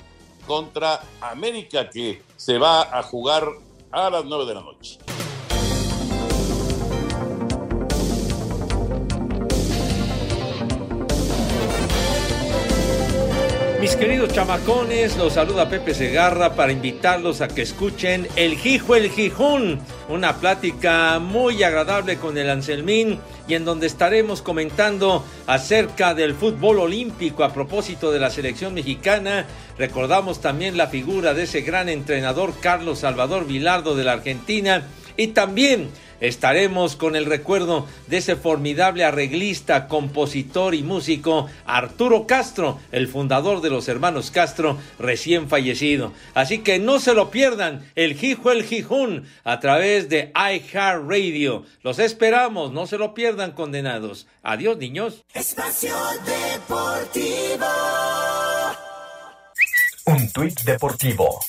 contra 0.47 1.01
América 1.19 1.89
que 1.89 2.22
se 2.38 2.57
va 2.57 2.82
a 2.97 3.03
jugar 3.03 3.47
a 3.91 4.09
las 4.09 4.26
9 4.26 4.45
de 4.45 4.53
la 4.53 4.61
noche. 4.61 4.99
Mis 13.82 13.95
queridos 13.95 14.32
chamacones, 14.32 15.17
los 15.17 15.34
saluda 15.34 15.67
Pepe 15.67 15.95
Segarra 15.95 16.53
para 16.53 16.72
invitarlos 16.72 17.41
a 17.41 17.47
que 17.47 17.63
escuchen 17.63 18.28
El 18.36 18.55
Gijo 18.55 18.95
el 18.95 19.09
Gijón, 19.09 19.82
una 20.12 20.38
plática 20.38 21.20
muy 21.20 21.64
agradable 21.64 22.18
con 22.18 22.38
el 22.38 22.49
Anselmín 22.49 23.20
y 23.47 23.55
en 23.55 23.66
donde 23.66 23.88
estaremos 23.88 24.41
comentando 24.41 25.26
acerca 25.47 26.14
del 26.14 26.36
fútbol 26.36 26.80
olímpico 26.80 27.43
a 27.43 27.53
propósito 27.53 28.12
de 28.12 28.20
la 28.20 28.30
selección 28.30 28.74
mexicana. 28.74 29.45
Recordamos 29.78 30.41
también 30.41 30.78
la 30.78 30.88
figura 30.88 31.34
de 31.34 31.43
ese 31.43 31.62
gran 31.62 31.89
entrenador 31.89 32.53
Carlos 32.59 32.99
Salvador 32.99 33.47
Vilardo 33.47 33.95
de 33.95 34.03
la 34.03 34.14
Argentina 34.14 34.84
Y 35.18 35.28
también 35.28 35.89
estaremos 36.22 36.95
con 36.95 37.15
el 37.15 37.26
recuerdo 37.26 37.86
de 38.07 38.17
ese 38.17 38.36
formidable 38.36 39.03
arreglista, 39.03 39.88
compositor 39.88 40.74
y 40.76 40.84
músico 40.84 41.49
Arturo 41.65 42.26
Castro, 42.26 42.80
el 42.91 43.07
fundador 43.07 43.61
de 43.61 43.69
los 43.69 43.89
hermanos 43.89 44.32
Castro, 44.32 44.78
recién 44.97 45.49
fallecido. 45.49 46.13
Así 46.34 46.59
que 46.59 46.80
no 46.80 46.99
se 46.99 47.13
lo 47.13 47.32
pierdan, 47.32 47.86
el 47.95 48.15
Jijo 48.15 48.51
el 48.51 48.63
Gijón, 48.63 49.26
a 49.43 49.59
través 49.59 50.07
de 50.07 50.32
iHeartRadio. 50.36 51.65
Los 51.84 51.99
esperamos, 51.99 52.72
no 52.72 52.88
se 52.88 52.97
lo 52.97 53.13
pierdan, 53.13 53.51
condenados. 53.51 54.28
Adiós, 54.43 54.78
niños. 54.78 55.24
Espacio 55.34 55.95
Deportivo. 56.26 57.65
Un 60.05 60.32
tuit 60.32 60.59
deportivo. 60.63 61.39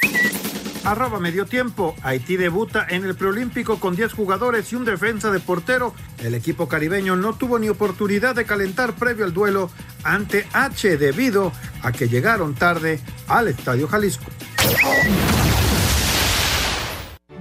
Arroba 0.84 1.20
medio 1.20 1.46
tiempo. 1.46 1.94
Haití 2.02 2.36
debuta 2.36 2.86
en 2.88 3.04
el 3.04 3.14
preolímpico 3.14 3.78
con 3.78 3.94
10 3.94 4.12
jugadores 4.12 4.72
y 4.72 4.76
un 4.76 4.84
defensa 4.84 5.30
de 5.30 5.40
portero. 5.40 5.94
El 6.18 6.34
equipo 6.34 6.68
caribeño 6.68 7.16
no 7.16 7.34
tuvo 7.34 7.58
ni 7.58 7.68
oportunidad 7.68 8.34
de 8.34 8.44
calentar 8.44 8.94
previo 8.94 9.24
al 9.24 9.32
duelo 9.32 9.70
ante 10.02 10.46
H 10.52 10.96
debido 10.96 11.52
a 11.82 11.92
que 11.92 12.08
llegaron 12.08 12.54
tarde 12.54 13.00
al 13.28 13.48
Estadio 13.48 13.86
Jalisco. 13.86 14.24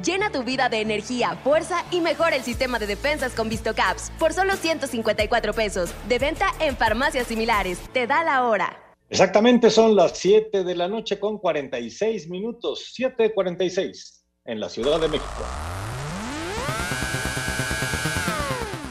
Llena 0.03 0.31
tu 0.31 0.43
vida 0.43 0.67
de 0.67 0.81
energía, 0.81 1.37
fuerza 1.43 1.85
y 1.91 2.01
mejora 2.01 2.35
el 2.35 2.43
sistema 2.43 2.79
de 2.79 2.87
defensas 2.87 3.33
con 3.33 3.49
VistoCaps 3.49 4.11
por 4.17 4.33
solo 4.33 4.55
154 4.55 5.53
pesos. 5.53 5.93
De 6.07 6.17
venta 6.17 6.47
en 6.59 6.75
farmacias 6.75 7.27
similares. 7.27 7.77
Te 7.93 8.07
da 8.07 8.23
la 8.23 8.43
hora. 8.43 8.80
Exactamente 9.11 9.69
son 9.69 9.93
las 9.93 10.17
7 10.17 10.63
de 10.63 10.73
la 10.73 10.87
noche 10.87 11.19
con 11.19 11.37
46 11.37 12.29
minutos, 12.29 12.93
7.46 12.97 14.23
en 14.45 14.61
la 14.61 14.69
Ciudad 14.69 15.01
de 15.01 15.09
México. 15.09 15.43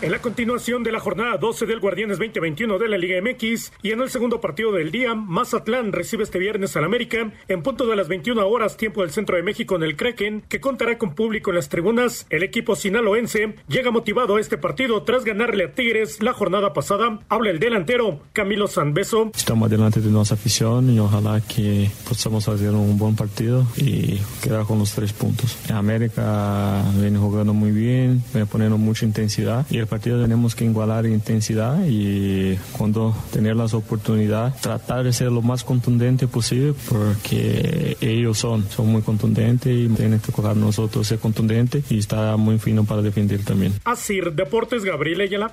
En 0.02 0.12
la 0.12 0.22
continuación 0.22 0.82
de 0.82 0.92
la 0.92 0.98
jornada 0.98 1.36
12 1.36 1.66
del 1.66 1.78
Guardianes 1.78 2.16
2021 2.16 2.78
de 2.78 2.88
la 2.88 2.96
Liga 2.96 3.20
MX 3.20 3.70
y 3.82 3.90
en 3.90 4.00
el 4.00 4.08
segundo 4.08 4.40
partido 4.40 4.72
del 4.72 4.90
día, 4.90 5.14
Mazatlán 5.14 5.92
recibe 5.92 6.22
este 6.22 6.38
viernes 6.38 6.74
al 6.74 6.84
América 6.84 7.30
en 7.48 7.62
punto 7.62 7.86
de 7.86 7.96
las 7.96 8.08
21 8.08 8.48
horas 8.48 8.78
tiempo 8.78 9.02
del 9.02 9.10
centro 9.10 9.36
de 9.36 9.42
México 9.42 9.76
en 9.76 9.82
el 9.82 9.96
Kraken, 9.96 10.42
que 10.48 10.58
contará 10.58 10.96
con 10.96 11.14
público 11.14 11.50
en 11.50 11.56
las 11.56 11.68
tribunas. 11.68 12.26
El 12.30 12.42
equipo 12.42 12.76
sinaloense 12.76 13.56
llega 13.68 13.90
motivado 13.90 14.36
a 14.36 14.40
este 14.40 14.56
partido 14.56 15.02
tras 15.02 15.26
ganarle 15.26 15.64
a 15.64 15.74
Tigres 15.74 16.22
la 16.22 16.32
jornada 16.32 16.72
pasada. 16.72 17.20
Habla 17.28 17.50
el 17.50 17.58
delantero 17.58 18.20
Camilo 18.32 18.68
Sanbeso. 18.68 19.32
Estamos 19.36 19.68
adelante 19.68 20.00
de 20.00 20.08
nuestra 20.08 20.36
afición 20.36 20.88
y 20.88 20.98
ojalá 20.98 21.42
que 21.42 21.90
podamos 22.08 22.48
hacer 22.48 22.70
un 22.70 22.96
buen 22.96 23.16
partido 23.16 23.66
y 23.76 24.18
quedar 24.42 24.64
con 24.64 24.78
los 24.78 24.94
tres 24.94 25.12
puntos. 25.12 25.58
América 25.70 26.82
viene 26.98 27.18
jugando 27.18 27.52
muy 27.52 27.70
bien, 27.70 28.24
viene 28.32 28.46
poniendo 28.46 28.78
mucha 28.78 29.04
intensidad 29.04 29.66
y 29.68 29.76
el 29.76 29.89
partido 29.90 30.22
tenemos 30.22 30.54
que 30.54 30.64
igualar 30.64 31.04
intensidad 31.04 31.84
y 31.86 32.56
cuando 32.78 33.14
tener 33.32 33.56
las 33.56 33.74
oportunidades 33.74 34.60
tratar 34.60 35.04
de 35.04 35.12
ser 35.12 35.32
lo 35.32 35.42
más 35.42 35.64
contundente 35.64 36.28
posible 36.28 36.74
porque 36.88 37.96
ellos 38.00 38.38
son, 38.38 38.68
son 38.70 38.86
muy 38.86 39.02
contundentes 39.02 39.76
y 39.76 39.88
tienen 39.88 40.20
que 40.20 40.32
coger 40.32 40.56
nosotros 40.56 41.06
ser 41.06 41.18
contundentes 41.18 41.90
y 41.90 41.98
está 41.98 42.36
muy 42.36 42.58
fino 42.58 42.84
para 42.84 43.02
defender 43.02 43.44
también. 43.44 43.74
Así, 43.84 44.20
Deportes 44.20 44.84
Gabriel 44.84 45.20
Ayala. 45.20 45.52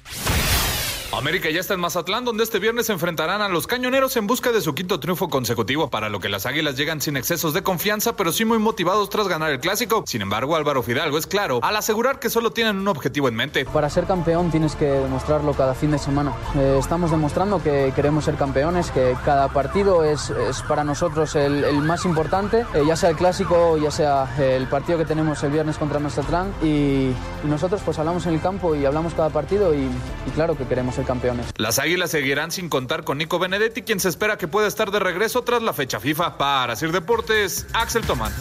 América 1.14 1.49
ya 1.49 1.62
está 1.62 1.74
en 1.74 1.80
Mazatlán, 1.80 2.26
donde 2.26 2.43
este 2.43 2.60
viernes 2.60 2.89
enfrentarán 2.89 3.41
a 3.41 3.47
los 3.47 3.66
cañoneros 3.66 4.18
en 4.18 4.28
busca 4.28 4.51
de 4.51 4.60
su 4.60 4.76
quinto 4.76 4.99
triunfo 4.99 5.30
consecutivo, 5.30 5.89
para 5.89 6.10
lo 6.10 6.20
que 6.20 6.28
las 6.28 6.45
águilas 6.45 6.76
llegan 6.76 6.99
sin 6.99 7.16
excesos 7.16 7.53
de 7.53 7.64
confianza, 7.64 8.16
pero 8.18 8.34
sí 8.34 8.43
muy 8.43 8.60
motivados 8.60 9.10
tras 9.10 9.28
ganar 9.30 9.51
el 9.51 9.60
clásico. 9.60 10.03
Sin 10.05 10.22
embargo, 10.22 10.55
Álvaro 10.58 10.84
Fidalgo 10.84 11.18
es 11.18 11.26
claro 11.26 11.60
al 11.64 11.76
asegurar 11.78 12.20
que 12.20 12.30
solo 12.30 12.51
tienen 12.51 12.78
un 12.78 12.88
objetivo 12.89 13.30
en 13.30 13.36
mente. 13.36 13.66
Para 13.66 13.89
ser 13.89 14.05
campeón 14.05 14.51
tienes 14.51 14.76
que 14.76 14.86
demostrarlo 14.86 15.53
cada 15.53 15.74
fin 15.74 15.91
de 15.91 15.97
semana. 15.97 16.34
Eh, 16.55 16.76
estamos 16.78 17.10
demostrando 17.10 17.64
que 17.64 17.93
queremos 17.95 18.26
ser 18.26 18.36
campeones, 18.36 18.91
que 18.91 19.16
cada 19.24 19.47
partido 19.47 20.03
es, 20.03 20.32
para 20.68 20.84
nosotros 20.84 21.36
el, 21.36 21.82
más 21.82 22.03
importante, 22.03 22.66
eh, 22.74 22.84
ya 22.86 22.97
sea 22.97 23.10
el 23.10 23.16
clásico, 23.16 23.78
ya 23.78 23.91
sea 23.91 24.36
el 24.38 24.68
partido 24.68 24.97
que 24.97 25.05
tenemos 25.05 25.41
el 25.43 25.51
viernes 25.51 25.78
contra 25.78 25.99
Mazatlán. 25.99 26.53
Y, 26.62 26.68
y 27.08 27.47
nosotros 27.47 27.82
pues 27.84 27.97
hablamos 27.97 28.26
en 28.26 28.34
el 28.34 28.41
campo 28.41 28.76
y 28.76 28.86
hablamos 28.86 29.14
cada 29.14 29.30
partido 29.30 29.74
y, 29.74 29.80
y 29.80 30.32
claro 30.36 30.58
que 30.58 30.66
queremos 30.66 30.97
ser 30.98 31.06
campeones. 31.06 31.48
Las 31.58 31.80
águilas 31.80 32.12
seguirán 32.12 32.52
sin 32.52 32.70
contar 32.70 33.04
con 33.04 33.18
Nico 33.18 33.39
Benedetti, 33.39 33.84
quien 33.84 34.00
se 34.00 34.10
espera 34.10 34.38
que 34.38 34.48
pueda 34.48 34.68
estar 34.68 34.91
de 34.91 35.00
regreso 35.00 35.43
tras 35.43 35.62
la 35.62 35.74
fecha 35.74 36.00
FIFA. 36.00 36.38
Para 36.38 36.76
Sir 36.76 36.91
Deportes, 36.91 37.68
Axel 37.74 38.06
Tomán. 38.06 38.34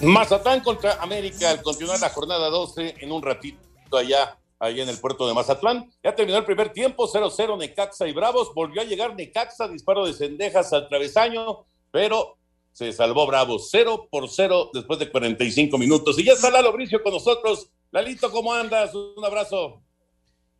Mazatlán 0.00 0.60
contra 0.60 0.94
América 0.94 1.50
al 1.50 1.62
continuar 1.62 2.00
la 2.00 2.08
jornada 2.08 2.48
12 2.48 2.96
en 3.00 3.12
un 3.12 3.22
ratito 3.22 3.58
allá, 3.96 4.36
allá 4.58 4.82
en 4.82 4.88
el 4.88 4.98
puerto 4.98 5.26
de 5.26 5.34
Mazatlán. 5.34 5.90
Ya 6.02 6.14
terminó 6.14 6.38
el 6.38 6.44
primer 6.44 6.72
tiempo, 6.72 7.08
0-0 7.08 7.58
Necaxa 7.58 8.08
y 8.08 8.12
Bravos. 8.12 8.52
Volvió 8.54 8.80
a 8.82 8.84
llegar 8.84 9.14
Necaxa, 9.14 9.68
disparo 9.68 10.06
de 10.06 10.12
cendejas 10.12 10.72
al 10.72 10.88
travesaño, 10.88 11.66
pero 11.90 12.36
se 12.72 12.92
salvó 12.92 13.26
Bravos, 13.26 13.68
0 13.70 14.08
por 14.10 14.28
0 14.28 14.70
después 14.72 14.98
de 14.98 15.10
45 15.10 15.78
minutos. 15.78 16.18
Y 16.18 16.24
ya 16.24 16.32
está 16.32 16.50
Lalo 16.50 16.72
Bricio 16.72 17.02
con 17.02 17.12
nosotros. 17.12 17.70
Lalito, 17.92 18.30
¿cómo 18.30 18.54
andas? 18.54 18.94
Un 18.94 19.22
abrazo. 19.22 19.82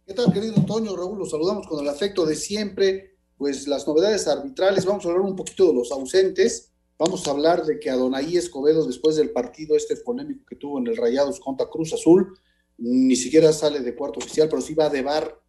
¿Qué 0.06 0.12
tal, 0.12 0.30
querido 0.34 0.62
Toño, 0.66 0.94
Raúl? 0.94 1.18
Los 1.18 1.30
saludamos 1.30 1.66
con 1.66 1.82
el 1.82 1.88
afecto 1.88 2.26
de 2.26 2.34
siempre. 2.34 3.16
Pues 3.38 3.66
las 3.66 3.88
novedades 3.88 4.28
arbitrales, 4.28 4.84
vamos 4.84 5.06
a 5.06 5.08
hablar 5.08 5.24
un 5.24 5.34
poquito 5.34 5.68
de 5.68 5.72
los 5.72 5.90
ausentes. 5.92 6.72
Vamos 6.98 7.26
a 7.26 7.30
hablar 7.30 7.64
de 7.64 7.80
que 7.80 7.88
Adonai 7.88 8.36
Escobedo, 8.36 8.86
después 8.86 9.16
del 9.16 9.30
partido 9.30 9.74
este 9.76 9.96
polémico 9.96 10.44
que 10.46 10.56
tuvo 10.56 10.78
en 10.78 10.88
el 10.88 10.96
Rayados 10.98 11.40
contra 11.40 11.70
Cruz 11.70 11.94
Azul, 11.94 12.38
ni 12.76 13.16
siquiera 13.16 13.50
sale 13.54 13.80
de 13.80 13.96
cuarto 13.96 14.18
oficial, 14.18 14.50
pero 14.50 14.60
sí 14.60 14.74
va 14.74 14.90
de 14.90 15.00
bar. 15.00 15.40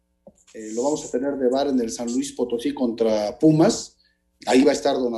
Eh, 0.54 0.72
lo 0.72 0.84
vamos 0.84 1.04
a 1.04 1.10
tener 1.10 1.36
de 1.36 1.50
bar 1.50 1.66
en 1.66 1.78
el 1.80 1.90
San 1.90 2.10
Luis 2.10 2.32
Potosí 2.32 2.72
contra 2.72 3.38
Pumas. 3.38 3.98
Ahí 4.46 4.64
va 4.64 4.70
a 4.70 4.74
estar 4.74 4.96
don 4.96 5.12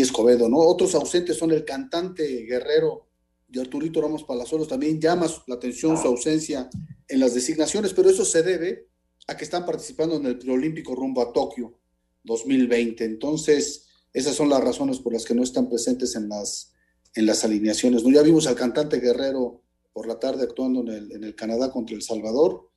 Escobedo, 0.00 0.48
¿no? 0.48 0.60
Otros 0.60 0.94
ausentes 0.94 1.36
son 1.36 1.50
el 1.50 1.66
cantante 1.66 2.24
guerrero 2.46 3.09
de 3.50 3.60
Arturito 3.60 4.00
Ramos 4.00 4.24
Palazuelos. 4.24 4.68
También 4.68 5.00
llama 5.00 5.26
la 5.46 5.56
atención 5.56 5.96
su 5.96 6.06
ausencia 6.06 6.70
en 7.08 7.20
las 7.20 7.34
designaciones, 7.34 7.92
pero 7.92 8.08
eso 8.08 8.24
se 8.24 8.42
debe 8.42 8.88
a 9.26 9.36
que 9.36 9.44
están 9.44 9.66
participando 9.66 10.16
en 10.16 10.26
el 10.26 10.38
preolímpico 10.38 10.94
rumbo 10.94 11.22
a 11.22 11.32
Tokio 11.32 11.78
2020. 12.24 13.04
Entonces, 13.04 13.86
esas 14.12 14.34
son 14.34 14.48
las 14.48 14.62
razones 14.62 15.00
por 15.00 15.12
las 15.12 15.24
que 15.24 15.34
no 15.34 15.42
están 15.42 15.68
presentes 15.68 16.14
en 16.16 16.28
las, 16.28 16.72
en 17.14 17.26
las 17.26 17.44
alineaciones. 17.44 18.04
¿no? 18.04 18.10
Ya 18.10 18.22
vimos 18.22 18.46
al 18.46 18.54
cantante 18.54 19.00
Guerrero 19.00 19.62
por 19.92 20.06
la 20.06 20.18
tarde 20.18 20.44
actuando 20.44 20.80
en 20.82 20.88
el, 20.88 21.12
en 21.12 21.24
el 21.24 21.34
Canadá 21.34 21.70
contra 21.70 21.96
El 21.96 22.02
Salvador, 22.02 22.70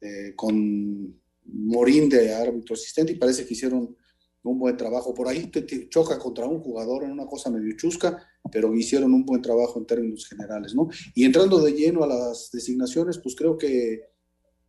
eh, 0.00 0.34
con 0.36 1.18
Morín 1.44 2.08
de 2.08 2.34
árbitro 2.34 2.74
asistente, 2.74 3.12
y 3.12 3.16
parece 3.16 3.46
que 3.46 3.54
hicieron 3.54 3.96
un 4.42 4.58
buen 4.58 4.76
trabajo. 4.76 5.14
Por 5.14 5.28
ahí 5.28 5.46
te, 5.46 5.88
choca 5.88 6.18
contra 6.18 6.46
un 6.46 6.60
jugador 6.60 7.04
en 7.04 7.12
una 7.12 7.26
cosa 7.26 7.50
medio 7.50 7.76
chusca, 7.76 8.26
pero 8.50 8.74
hicieron 8.74 9.12
un 9.12 9.24
buen 9.24 9.42
trabajo 9.42 9.78
en 9.78 9.86
términos 9.86 10.26
generales, 10.26 10.74
¿no? 10.74 10.88
Y 11.14 11.24
entrando 11.24 11.60
de 11.60 11.72
lleno 11.72 12.04
a 12.04 12.06
las 12.06 12.50
designaciones, 12.52 13.18
pues 13.18 13.34
creo 13.36 13.58
que, 13.58 14.00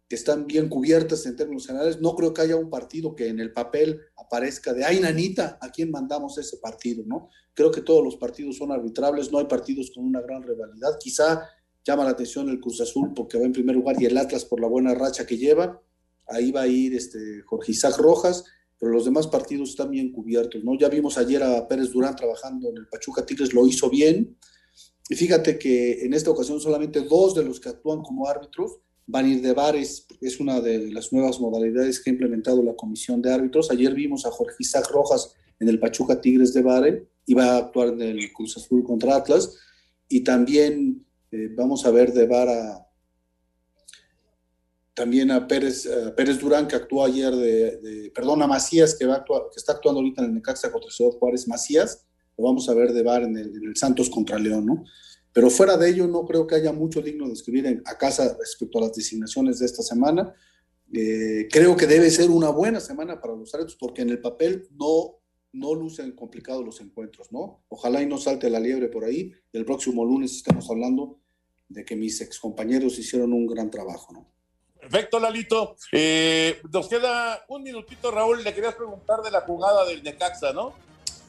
que 0.10 0.16
están 0.16 0.46
bien 0.46 0.68
cubiertas 0.68 1.26
en 1.26 1.36
términos 1.36 1.68
generales. 1.68 2.02
No 2.02 2.16
creo 2.16 2.34
que 2.34 2.42
haya 2.42 2.56
un 2.56 2.70
partido 2.70 3.16
que 3.16 3.28
en 3.28 3.40
el 3.40 3.54
papel 3.54 4.00
aparezca 4.18 4.74
de, 4.74 4.84
ay, 4.84 5.00
nanita, 5.00 5.58
¿a 5.62 5.70
quién 5.72 5.90
mandamos 5.90 6.38
ese 6.38 6.58
partido, 6.58 7.04
no? 7.06 7.30
Creo 7.54 7.72
que 7.72 7.82
todos 7.82 8.04
los 8.04 8.18
partidos 8.18 8.58
son 8.58 8.72
arbitrables, 8.72 9.32
no 9.32 9.40
hay 9.40 9.46
partidos 9.46 9.92
con 9.94 10.06
una 10.06 10.22
gran 10.22 10.44
rivalidad. 10.44 10.98
Quizá 11.00 11.42
llama 11.84 12.04
la 12.04 12.12
atención 12.12 12.50
el 12.50 12.60
Cruz 12.60 12.80
Azul 12.82 13.14
porque 13.14 13.38
va 13.38 13.46
en 13.46 13.54
primer 13.54 13.76
lugar 13.76 14.02
y 14.02 14.06
el 14.06 14.18
Atlas 14.18 14.46
por 14.46 14.60
la 14.62 14.68
buena 14.68 14.94
racha 14.94 15.26
que 15.26 15.38
lleva. 15.38 15.82
Ahí 16.28 16.52
va 16.52 16.62
a 16.62 16.68
ir 16.68 16.96
este 16.96 17.42
Jorge 17.46 17.72
Isaac 17.72 17.98
Rojas, 17.98 18.46
pero 18.82 18.94
los 18.94 19.06
demás 19.06 19.28
partidos 19.28 19.70
están 19.70 19.92
bien 19.92 20.12
cubiertos, 20.12 20.64
¿no? 20.64 20.76
Ya 20.76 20.90
vimos 20.90 21.16
ayer 21.20 21.44
a 21.44 21.68
Pérez 21.68 21.92
Durán 21.92 22.16
trabajando 22.16 22.68
en 22.68 22.78
el 22.78 22.88
Pachuca 22.88 23.24
Tigres, 23.24 23.54
lo 23.54 23.68
hizo 23.68 23.92
bien. 23.92 24.36
Y 25.08 25.14
fíjate 25.14 25.60
que 25.60 26.04
en 26.04 26.16
esta 26.16 26.32
ocasión 26.32 26.60
solamente 26.60 27.02
dos 27.02 27.36
de 27.36 27.44
los 27.44 27.60
que 27.60 27.70
actúan 27.70 28.02
como 28.02 28.28
árbitros 28.28 28.80
van 29.06 29.26
a 29.26 29.30
ir 29.30 29.42
de 29.44 29.54
bares, 29.54 30.04
porque 30.08 30.26
es 30.26 30.40
una 30.40 30.60
de 30.62 30.92
las 30.92 31.14
nuevas 31.14 31.40
modalidades 31.40 32.00
que 32.00 32.10
ha 32.10 32.14
implementado 32.14 32.64
la 32.64 32.76
comisión 32.76 33.22
de 33.22 33.32
árbitros. 33.32 33.70
Ayer 33.70 33.94
vimos 33.94 34.26
a 34.26 34.32
Jorge 34.32 34.56
Isaac 34.58 34.90
Rojas 34.90 35.36
en 35.60 35.70
el 35.70 35.80
Pachuca 35.80 36.20
Tigres 36.20 36.52
de 36.56 36.64
Bare, 36.64 37.08
y 37.28 37.36
va 37.36 37.52
a 37.52 37.58
actuar 37.58 37.90
en 37.90 38.02
el 38.02 38.34
Cruz 38.34 38.58
Azul 38.58 38.84
contra 38.84 39.16
Atlas, 39.16 39.60
y 40.10 40.22
también 40.22 41.06
eh, 41.32 41.50
vamos 41.56 41.86
a 41.86 41.92
ver 41.92 42.14
de 42.14 42.26
bar 42.26 42.50
a, 42.50 42.91
también 44.94 45.32
a 45.32 45.48
Pérez, 45.48 45.88
a 45.88 46.16
Pérez 46.16 46.40
Durán, 46.40 46.68
que 46.68 46.76
actuó 46.76 47.06
ayer 47.06 47.34
de, 47.36 48.12
perdón, 48.14 48.42
a 48.42 48.48
Macías, 48.48 48.96
que, 48.96 49.06
va 49.06 49.16
a 49.16 49.18
actuar, 49.18 49.44
que 49.52 49.60
está 49.60 49.74
actuando 49.74 50.00
ahorita 50.00 50.22
en 50.22 50.30
el 50.30 50.36
Necaxa 50.36 50.72
contra 50.72 50.92
Ciudad 50.92 51.12
Juárez, 51.12 51.48
Macías, 51.48 52.06
lo 52.38 52.46
vamos 52.46 52.68
a 52.70 52.74
ver 52.74 52.94
de 52.94 53.04
bar 53.04 53.24
en 53.24 53.38
el, 53.38 53.76
Santos 53.76 54.10
contra 54.10 54.38
León, 54.38 54.66
¿no? 54.66 54.84
Pero 55.34 55.50
fuera 55.50 55.78
de 55.78 55.90
ello, 55.90 56.08
no 56.08 56.26
creo 56.26 56.46
que 56.46 56.56
haya 56.56 56.74
mucho 56.74 57.02
digno 57.02 57.28
de 57.28 57.34
escribir 57.34 57.66
en, 57.66 57.82
a 57.86 57.98
casa 57.98 58.36
respecto 58.38 58.80
a 58.80 58.82
las 58.82 58.94
designaciones 58.94 59.60
de 59.60 59.66
esta 59.66 59.82
semana. 59.82 60.34
Eh, 60.94 61.48
creo 61.50 61.78
que 61.78 61.88
debe 61.88 62.12
ser 62.12 62.30
una 62.30 62.50
buena 62.50 62.82
semana 62.82 63.22
para 63.22 63.36
los 63.36 63.54
árbitros, 63.54 63.78
porque 63.80 64.02
en 64.02 64.10
el 64.10 64.20
papel 64.20 64.68
no 64.78 65.22
no 65.54 65.76
lucen 65.76 66.14
complicados 66.14 66.64
los 66.64 66.80
encuentros, 66.82 67.32
¿no? 67.32 67.64
Ojalá 67.70 68.02
y 68.02 68.06
no 68.06 68.18
salte 68.18 68.50
la 68.50 68.60
liebre 68.60 68.88
por 68.88 69.04
ahí. 69.04 69.34
El 69.52 69.66
próximo 69.66 70.06
lunes 70.06 70.36
estemos 70.36 70.70
hablando 70.70 71.20
de 71.68 71.84
que 71.84 71.96
mis 71.96 72.22
excompañeros 72.22 72.98
hicieron 73.00 73.34
un 73.34 73.48
gran 73.48 73.70
trabajo, 73.70 74.14
¿no? 74.14 74.32
Perfecto, 74.82 75.20
Lalito. 75.20 75.78
Eh, 75.92 76.60
nos 76.72 76.88
queda 76.88 77.46
un 77.48 77.64
minutito, 77.64 78.12
Raúl. 78.12 78.44
Le 78.44 78.54
querías 78.54 78.76
preguntar 78.76 79.22
de 79.22 79.32
la 79.32 79.42
jugada 79.42 79.86
del 79.86 80.04
Necaxa, 80.04 80.52
¿no? 80.54 80.74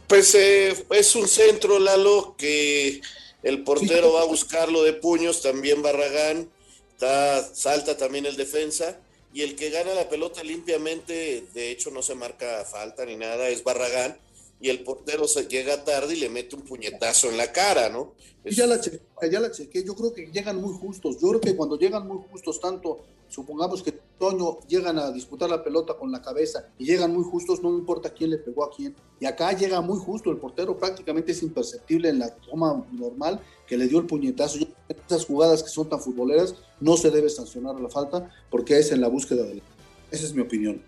Pues 0.08 0.34
eh, 0.34 0.74
es 0.90 1.14
un 1.14 1.28
centro, 1.28 1.78
Lalo, 1.78 2.34
que 2.36 3.00
el 3.42 3.62
portero 3.64 4.12
va 4.12 4.22
a 4.22 4.26
buscarlo 4.26 4.82
de 4.82 4.92
puños, 4.92 5.42
también 5.42 5.82
Barragán, 5.82 6.50
está, 6.92 7.42
salta 7.54 7.96
también 7.96 8.26
el 8.26 8.36
defensa, 8.36 8.98
y 9.32 9.42
el 9.42 9.56
que 9.56 9.70
gana 9.70 9.94
la 9.94 10.08
pelota 10.08 10.44
limpiamente, 10.44 11.46
de 11.54 11.70
hecho 11.70 11.90
no 11.90 12.02
se 12.02 12.14
marca 12.14 12.64
falta 12.64 13.04
ni 13.04 13.16
nada, 13.16 13.48
es 13.48 13.64
Barragán, 13.64 14.18
y 14.60 14.68
el 14.68 14.84
portero 14.84 15.26
se 15.26 15.48
llega 15.48 15.84
tarde 15.84 16.14
y 16.14 16.20
le 16.20 16.28
mete 16.28 16.54
un 16.54 16.62
puñetazo 16.62 17.30
en 17.30 17.36
la 17.36 17.50
cara, 17.50 17.88
¿no? 17.88 18.14
Ya 18.44 18.66
la 18.66 18.80
chequé, 18.80 19.00
ya 19.30 19.40
la 19.40 19.50
chequé, 19.50 19.82
yo 19.82 19.96
creo 19.96 20.12
que 20.12 20.26
llegan 20.26 20.60
muy 20.60 20.72
justos, 20.74 21.16
yo 21.20 21.30
creo 21.30 21.40
que 21.40 21.56
cuando 21.56 21.78
llegan 21.78 22.06
muy 22.06 22.18
justos, 22.30 22.60
tanto, 22.60 23.00
supongamos 23.32 23.82
que 23.82 23.92
Toño 24.18 24.60
llegan 24.68 24.98
a 24.98 25.10
disputar 25.10 25.48
la 25.48 25.64
pelota 25.64 25.94
con 25.94 26.12
la 26.12 26.20
cabeza 26.20 26.68
y 26.78 26.84
llegan 26.84 27.12
muy 27.12 27.24
justos, 27.24 27.62
no 27.62 27.70
importa 27.70 28.10
quién 28.10 28.30
le 28.30 28.38
pegó 28.38 28.64
a 28.64 28.70
quién, 28.70 28.94
y 29.18 29.26
acá 29.26 29.52
llega 29.52 29.80
muy 29.80 29.98
justo, 29.98 30.30
el 30.30 30.36
portero 30.36 30.76
prácticamente 30.76 31.32
es 31.32 31.42
imperceptible 31.42 32.10
en 32.10 32.18
la 32.18 32.34
toma 32.36 32.84
normal, 32.92 33.40
que 33.66 33.76
le 33.76 33.88
dio 33.88 33.98
el 33.98 34.06
puñetazo, 34.06 34.58
esas 34.88 35.24
jugadas 35.24 35.62
que 35.62 35.70
son 35.70 35.88
tan 35.88 36.00
futboleras, 36.00 36.54
no 36.80 36.96
se 36.96 37.10
debe 37.10 37.30
sancionar 37.30 37.80
la 37.80 37.88
falta, 37.88 38.30
porque 38.50 38.78
es 38.78 38.92
en 38.92 39.00
la 39.00 39.08
búsqueda 39.08 39.44
de... 39.44 39.62
Esa 40.10 40.26
es 40.26 40.34
mi 40.34 40.42
opinión. 40.42 40.82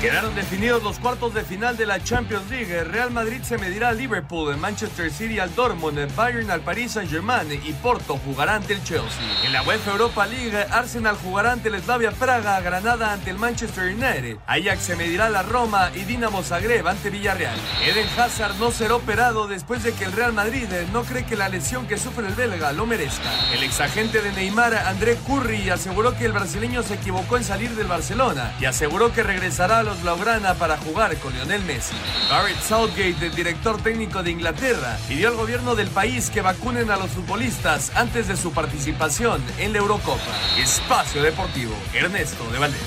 Quedaron 0.00 0.34
definidos 0.34 0.82
los 0.82 0.98
cuartos 0.98 1.32
de 1.32 1.42
final 1.42 1.76
de 1.78 1.86
la 1.86 2.04
Champions 2.04 2.50
League. 2.50 2.84
Real 2.84 3.10
Madrid 3.10 3.40
se 3.42 3.56
medirá 3.56 3.88
al 3.88 3.96
Liverpool, 3.96 4.54
Manchester 4.58 5.10
City 5.10 5.38
al 5.38 5.54
Dortmund, 5.54 6.14
Bayern 6.14 6.50
al 6.50 6.60
Paris 6.60 6.92
Saint-Germain 6.92 7.50
y 7.50 7.72
Porto 7.72 8.20
jugará 8.22 8.56
ante 8.56 8.74
el 8.74 8.84
Chelsea. 8.84 9.22
En 9.42 9.54
la 9.54 9.62
UEFA 9.62 9.92
Europa 9.92 10.26
League, 10.26 10.54
Arsenal 10.70 11.16
jugará 11.16 11.52
ante 11.52 11.70
el 11.70 11.82
Slavia 11.82 12.10
Praga, 12.10 12.60
Granada 12.60 13.14
ante 13.14 13.30
el 13.30 13.38
Manchester 13.38 13.84
United, 13.84 14.36
Ajax 14.46 14.82
se 14.82 14.96
medirá 14.96 15.26
a 15.26 15.30
la 15.30 15.42
Roma 15.42 15.90
y 15.94 16.00
Dinamo 16.04 16.42
Zagreb 16.42 16.86
ante 16.86 17.08
Villarreal. 17.08 17.58
Eden 17.82 18.06
Hazard 18.18 18.56
no 18.56 18.70
será 18.72 18.96
operado 18.96 19.48
después 19.48 19.82
de 19.82 19.94
que 19.94 20.04
el 20.04 20.12
Real 20.12 20.34
Madrid 20.34 20.68
no 20.92 21.04
cree 21.04 21.24
que 21.24 21.36
la 21.36 21.48
lesión 21.48 21.86
que 21.86 21.96
sufre 21.96 22.28
el 22.28 22.34
belga 22.34 22.70
lo 22.72 22.84
merezca. 22.84 23.30
El 23.52 23.62
exagente 23.62 24.20
de 24.20 24.30
Neymar, 24.32 24.74
André 24.74 25.16
Curry, 25.26 25.70
aseguró 25.70 26.14
que 26.16 26.26
el 26.26 26.32
brasileño 26.32 26.82
se 26.82 26.94
equivocó 26.94 27.38
en 27.38 27.44
salir 27.44 27.70
del 27.70 27.86
Barcelona 27.86 28.52
y 28.60 28.66
aseguró 28.66 29.12
que 29.12 29.22
regresará 29.22 29.78
a 29.78 29.85
los 29.86 30.02
Blaugrana 30.02 30.54
para 30.54 30.76
jugar 30.76 31.16
con 31.18 31.32
Lionel 31.32 31.62
Messi. 31.62 31.94
Garrett 32.28 32.58
Southgate, 32.60 33.24
el 33.24 33.34
director 33.34 33.80
técnico 33.82 34.22
de 34.22 34.32
Inglaterra, 34.32 34.98
pidió 35.08 35.28
al 35.28 35.36
gobierno 35.36 35.76
del 35.76 35.88
país 35.88 36.28
que 36.28 36.42
vacunen 36.42 36.90
a 36.90 36.96
los 36.96 37.08
futbolistas 37.10 37.96
antes 37.96 38.26
de 38.26 38.36
su 38.36 38.52
participación 38.52 39.40
en 39.58 39.72
la 39.72 39.78
Eurocopa. 39.78 40.20
Espacio 40.58 41.22
Deportivo, 41.22 41.72
Ernesto 41.94 42.44
de 42.50 42.58
Valdés. 42.58 42.80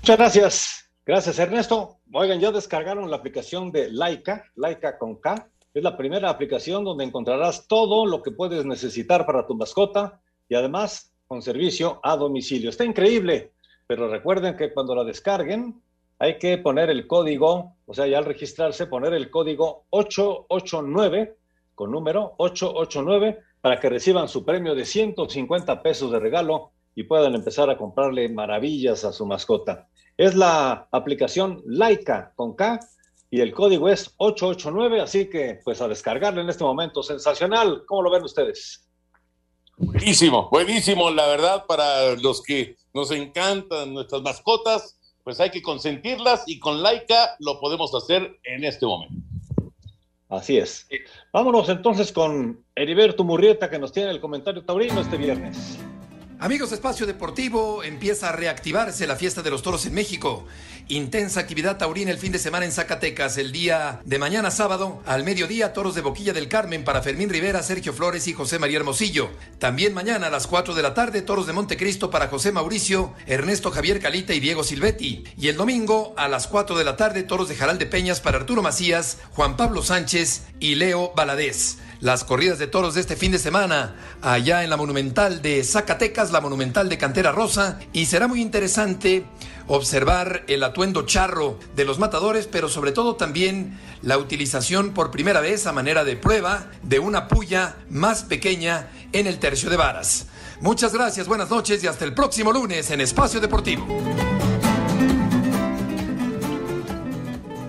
Muchas 0.00 0.16
gracias. 0.16 0.90
Gracias, 1.04 1.38
Ernesto. 1.38 1.98
Oigan, 2.12 2.38
ya 2.38 2.52
descargaron 2.52 3.10
la 3.10 3.16
aplicación 3.16 3.72
de 3.72 3.90
Laika, 3.90 4.44
Laika 4.54 4.96
con 4.96 5.16
K. 5.16 5.48
Es 5.74 5.82
la 5.82 5.96
primera 5.96 6.30
aplicación 6.30 6.84
donde 6.84 7.04
encontrarás 7.04 7.66
todo 7.66 8.06
lo 8.06 8.22
que 8.22 8.30
puedes 8.30 8.64
necesitar 8.64 9.26
para 9.26 9.46
tu 9.46 9.56
mascota 9.56 10.20
y 10.48 10.54
además 10.54 11.11
con 11.32 11.40
servicio 11.40 11.98
a 12.02 12.14
domicilio. 12.14 12.68
Está 12.68 12.84
increíble, 12.84 13.52
pero 13.86 14.06
recuerden 14.06 14.54
que 14.54 14.70
cuando 14.70 14.94
la 14.94 15.02
descarguen 15.02 15.80
hay 16.18 16.36
que 16.38 16.58
poner 16.58 16.90
el 16.90 17.06
código, 17.06 17.76
o 17.86 17.94
sea, 17.94 18.06
ya 18.06 18.18
al 18.18 18.26
registrarse, 18.26 18.86
poner 18.86 19.14
el 19.14 19.30
código 19.30 19.86
889 19.88 21.38
con 21.74 21.90
número 21.90 22.34
889 22.36 23.38
para 23.62 23.80
que 23.80 23.88
reciban 23.88 24.28
su 24.28 24.44
premio 24.44 24.74
de 24.74 24.84
150 24.84 25.82
pesos 25.82 26.12
de 26.12 26.20
regalo 26.20 26.72
y 26.94 27.04
puedan 27.04 27.34
empezar 27.34 27.70
a 27.70 27.78
comprarle 27.78 28.28
maravillas 28.28 29.02
a 29.06 29.12
su 29.14 29.24
mascota. 29.24 29.88
Es 30.18 30.34
la 30.34 30.86
aplicación 30.92 31.62
Laika 31.64 32.34
con 32.36 32.54
K 32.56 32.78
y 33.30 33.40
el 33.40 33.54
código 33.54 33.88
es 33.88 34.12
889, 34.18 35.00
así 35.00 35.30
que 35.30 35.62
pues 35.64 35.80
a 35.80 35.88
descargarle 35.88 36.42
en 36.42 36.50
este 36.50 36.62
momento. 36.62 37.02
Sensacional, 37.02 37.84
¿cómo 37.86 38.02
lo 38.02 38.10
ven 38.10 38.22
ustedes? 38.22 38.91
Buenísimo, 39.76 40.48
buenísimo, 40.50 41.10
la 41.10 41.26
verdad, 41.26 41.66
para 41.66 42.14
los 42.16 42.42
que 42.42 42.76
nos 42.94 43.10
encantan 43.10 43.94
nuestras 43.94 44.22
mascotas, 44.22 44.98
pues 45.24 45.40
hay 45.40 45.50
que 45.50 45.62
consentirlas 45.62 46.44
y 46.46 46.58
con 46.58 46.82
Laika 46.82 47.36
lo 47.38 47.60
podemos 47.60 47.94
hacer 47.94 48.38
en 48.44 48.64
este 48.64 48.86
momento. 48.86 49.14
Así 50.28 50.56
es. 50.56 50.86
Vámonos 51.32 51.68
entonces 51.68 52.10
con 52.10 52.64
Heriberto 52.74 53.22
Murrieta 53.22 53.68
que 53.68 53.78
nos 53.78 53.92
tiene 53.92 54.10
el 54.10 54.20
comentario 54.20 54.64
taurino 54.64 55.00
este 55.00 55.18
viernes. 55.18 55.78
Amigos 56.42 56.70
de 56.70 56.74
Espacio 56.74 57.06
Deportivo, 57.06 57.84
empieza 57.84 58.28
a 58.28 58.32
reactivarse 58.32 59.06
la 59.06 59.14
fiesta 59.14 59.42
de 59.42 59.50
los 59.52 59.62
toros 59.62 59.86
en 59.86 59.94
México. 59.94 60.44
Intensa 60.88 61.38
actividad 61.38 61.78
taurina 61.78 62.10
el 62.10 62.18
fin 62.18 62.32
de 62.32 62.40
semana 62.40 62.64
en 62.64 62.72
Zacatecas. 62.72 63.38
El 63.38 63.52
día 63.52 64.00
de 64.04 64.18
mañana 64.18 64.50
sábado, 64.50 65.00
al 65.06 65.22
mediodía, 65.22 65.72
toros 65.72 65.94
de 65.94 66.00
Boquilla 66.00 66.32
del 66.32 66.48
Carmen 66.48 66.82
para 66.82 67.00
Fermín 67.00 67.30
Rivera, 67.30 67.62
Sergio 67.62 67.92
Flores 67.92 68.26
y 68.26 68.32
José 68.32 68.58
María 68.58 68.78
Hermosillo. 68.78 69.30
También 69.60 69.94
mañana 69.94 70.26
a 70.26 70.30
las 70.30 70.48
4 70.48 70.74
de 70.74 70.82
la 70.82 70.94
tarde, 70.94 71.22
toros 71.22 71.46
de 71.46 71.52
Montecristo 71.52 72.10
para 72.10 72.26
José 72.26 72.50
Mauricio, 72.50 73.14
Ernesto 73.28 73.70
Javier 73.70 74.00
Calita 74.00 74.34
y 74.34 74.40
Diego 74.40 74.64
Silvetti. 74.64 75.22
Y 75.38 75.46
el 75.46 75.56
domingo 75.56 76.12
a 76.16 76.26
las 76.26 76.48
4 76.48 76.76
de 76.76 76.82
la 76.82 76.96
tarde, 76.96 77.22
toros 77.22 77.50
de 77.50 77.54
Jaral 77.54 77.78
de 77.78 77.86
Peñas 77.86 78.20
para 78.20 78.38
Arturo 78.38 78.62
Macías, 78.62 79.18
Juan 79.30 79.56
Pablo 79.56 79.80
Sánchez 79.80 80.42
y 80.58 80.74
Leo 80.74 81.12
Valadez 81.14 81.76
las 82.02 82.24
corridas 82.24 82.58
de 82.58 82.66
toros 82.66 82.94
de 82.94 83.00
este 83.00 83.14
fin 83.14 83.30
de 83.30 83.38
semana 83.38 83.94
allá 84.22 84.64
en 84.64 84.70
la 84.70 84.76
Monumental 84.76 85.40
de 85.40 85.62
Zacatecas, 85.62 86.32
la 86.32 86.40
Monumental 86.40 86.88
de 86.88 86.98
Cantera 86.98 87.30
Rosa, 87.30 87.78
y 87.92 88.06
será 88.06 88.26
muy 88.26 88.42
interesante 88.42 89.24
observar 89.68 90.42
el 90.48 90.64
atuendo 90.64 91.06
charro 91.06 91.60
de 91.76 91.84
los 91.84 92.00
matadores, 92.00 92.48
pero 92.50 92.68
sobre 92.68 92.90
todo 92.90 93.14
también 93.14 93.78
la 94.02 94.18
utilización 94.18 94.94
por 94.94 95.12
primera 95.12 95.40
vez 95.40 95.68
a 95.68 95.72
manera 95.72 96.02
de 96.02 96.16
prueba 96.16 96.66
de 96.82 96.98
una 96.98 97.28
puya 97.28 97.76
más 97.88 98.24
pequeña 98.24 98.88
en 99.12 99.28
el 99.28 99.38
tercio 99.38 99.70
de 99.70 99.76
varas. 99.76 100.26
Muchas 100.60 100.92
gracias, 100.92 101.28
buenas 101.28 101.50
noches 101.50 101.84
y 101.84 101.86
hasta 101.86 102.04
el 102.04 102.14
próximo 102.14 102.52
lunes 102.52 102.90
en 102.90 103.00
Espacio 103.00 103.40
Deportivo. 103.40 103.86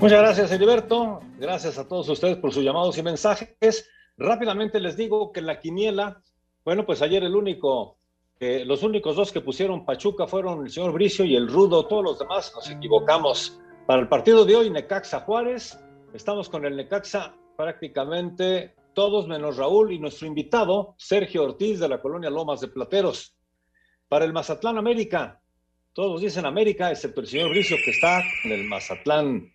Muchas 0.02 0.20
gracias, 0.20 0.52
Heriberto. 0.52 1.22
Gracias 1.38 1.78
a 1.78 1.88
todos 1.88 2.10
ustedes 2.10 2.38
por 2.38 2.52
sus 2.52 2.64
llamados 2.64 2.98
y 2.98 3.04
mensajes. 3.04 3.86
Rápidamente 4.18 4.80
les 4.80 4.96
digo 4.96 5.32
que 5.32 5.42
la 5.42 5.60
quiniela, 5.60 6.22
bueno, 6.64 6.86
pues 6.86 7.02
ayer 7.02 7.24
el 7.24 7.36
único, 7.36 7.98
eh, 8.40 8.64
los 8.66 8.84
únicos 8.84 9.16
dos 9.16 9.32
que 9.32 9.42
pusieron 9.42 9.86
Pachuca 9.86 10.28
fueron 10.28 10.66
el 10.66 10.72
señor 10.72 10.92
Bricio 10.92 11.26
y 11.26 11.36
el 11.36 11.48
Rudo, 11.48 11.88
todos 11.88 12.04
los 12.04 12.20
demás 12.20 12.52
nos 12.56 12.70
equivocamos. 12.70 13.60
Para 13.88 14.02
el 14.02 14.08
partido 14.08 14.46
de 14.46 14.56
hoy, 14.56 14.70
Necaxa 14.70 15.22
Juárez, 15.22 15.80
estamos 16.14 16.50
con 16.50 16.66
el 16.66 16.76
Necaxa 16.76 17.36
prácticamente 17.58 18.76
todos 18.94 19.28
menos 19.28 19.58
Raúl 19.58 19.92
y 19.92 20.00
nuestro 20.00 20.28
invitado, 20.28 20.96
Sergio 20.98 21.44
Ortiz 21.44 21.80
de 21.80 21.90
la 21.90 22.00
colonia 22.02 22.30
Lomas 22.30 22.62
de 22.62 22.68
Plateros. 22.68 23.36
Para 24.08 24.26
el 24.26 24.34
Mazatlán 24.34 24.78
América, 24.78 25.42
todos 25.94 26.22
dicen 26.22 26.46
América, 26.46 26.92
excepto 26.92 27.22
el 27.22 27.28
señor 27.28 27.50
Bricio 27.50 27.78
que 27.84 27.92
está 27.92 28.22
en 28.44 28.52
el 28.52 28.64
Mazatlán. 28.66 29.52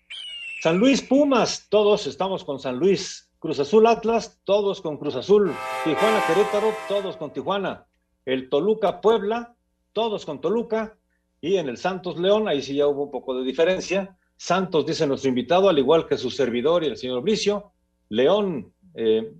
San 0.61 0.78
Luis 0.78 1.02
Pumas, 1.02 1.68
todos 1.68 2.06
estamos 2.09 2.44
con 2.44 2.59
San 2.59 2.76
Luis. 2.76 3.27
Cruz 3.39 3.61
Azul 3.61 3.86
Atlas, 3.86 4.41
todos 4.45 4.80
con 4.80 4.97
Cruz 4.97 5.14
Azul. 5.14 5.53
Tijuana 5.84 6.22
Querétaro, 6.26 6.72
todos 6.89 7.16
con 7.16 7.32
Tijuana. 7.32 7.86
El 8.24 8.49
Toluca 8.49 9.01
Puebla, 9.01 9.55
todos 9.93 10.26
con 10.26 10.41
Toluca. 10.41 10.97
Y 11.41 11.57
en 11.57 11.68
el 11.68 11.76
Santos 11.76 12.18
León, 12.18 12.49
ahí 12.49 12.62
sí 12.62 12.76
ya 12.76 12.86
hubo 12.86 13.05
un 13.05 13.11
poco 13.11 13.34
de 13.34 13.45
diferencia. 13.45 14.16
Santos, 14.36 14.86
dice 14.86 15.07
nuestro 15.07 15.28
invitado, 15.28 15.68
al 15.68 15.78
igual 15.78 16.07
que 16.07 16.16
su 16.16 16.30
servidor 16.30 16.82
y 16.82 16.89
el 16.89 16.97
señor 16.97 17.22
Bricio. 17.22 17.72
León 18.09 18.72
Eh, 19.01 19.32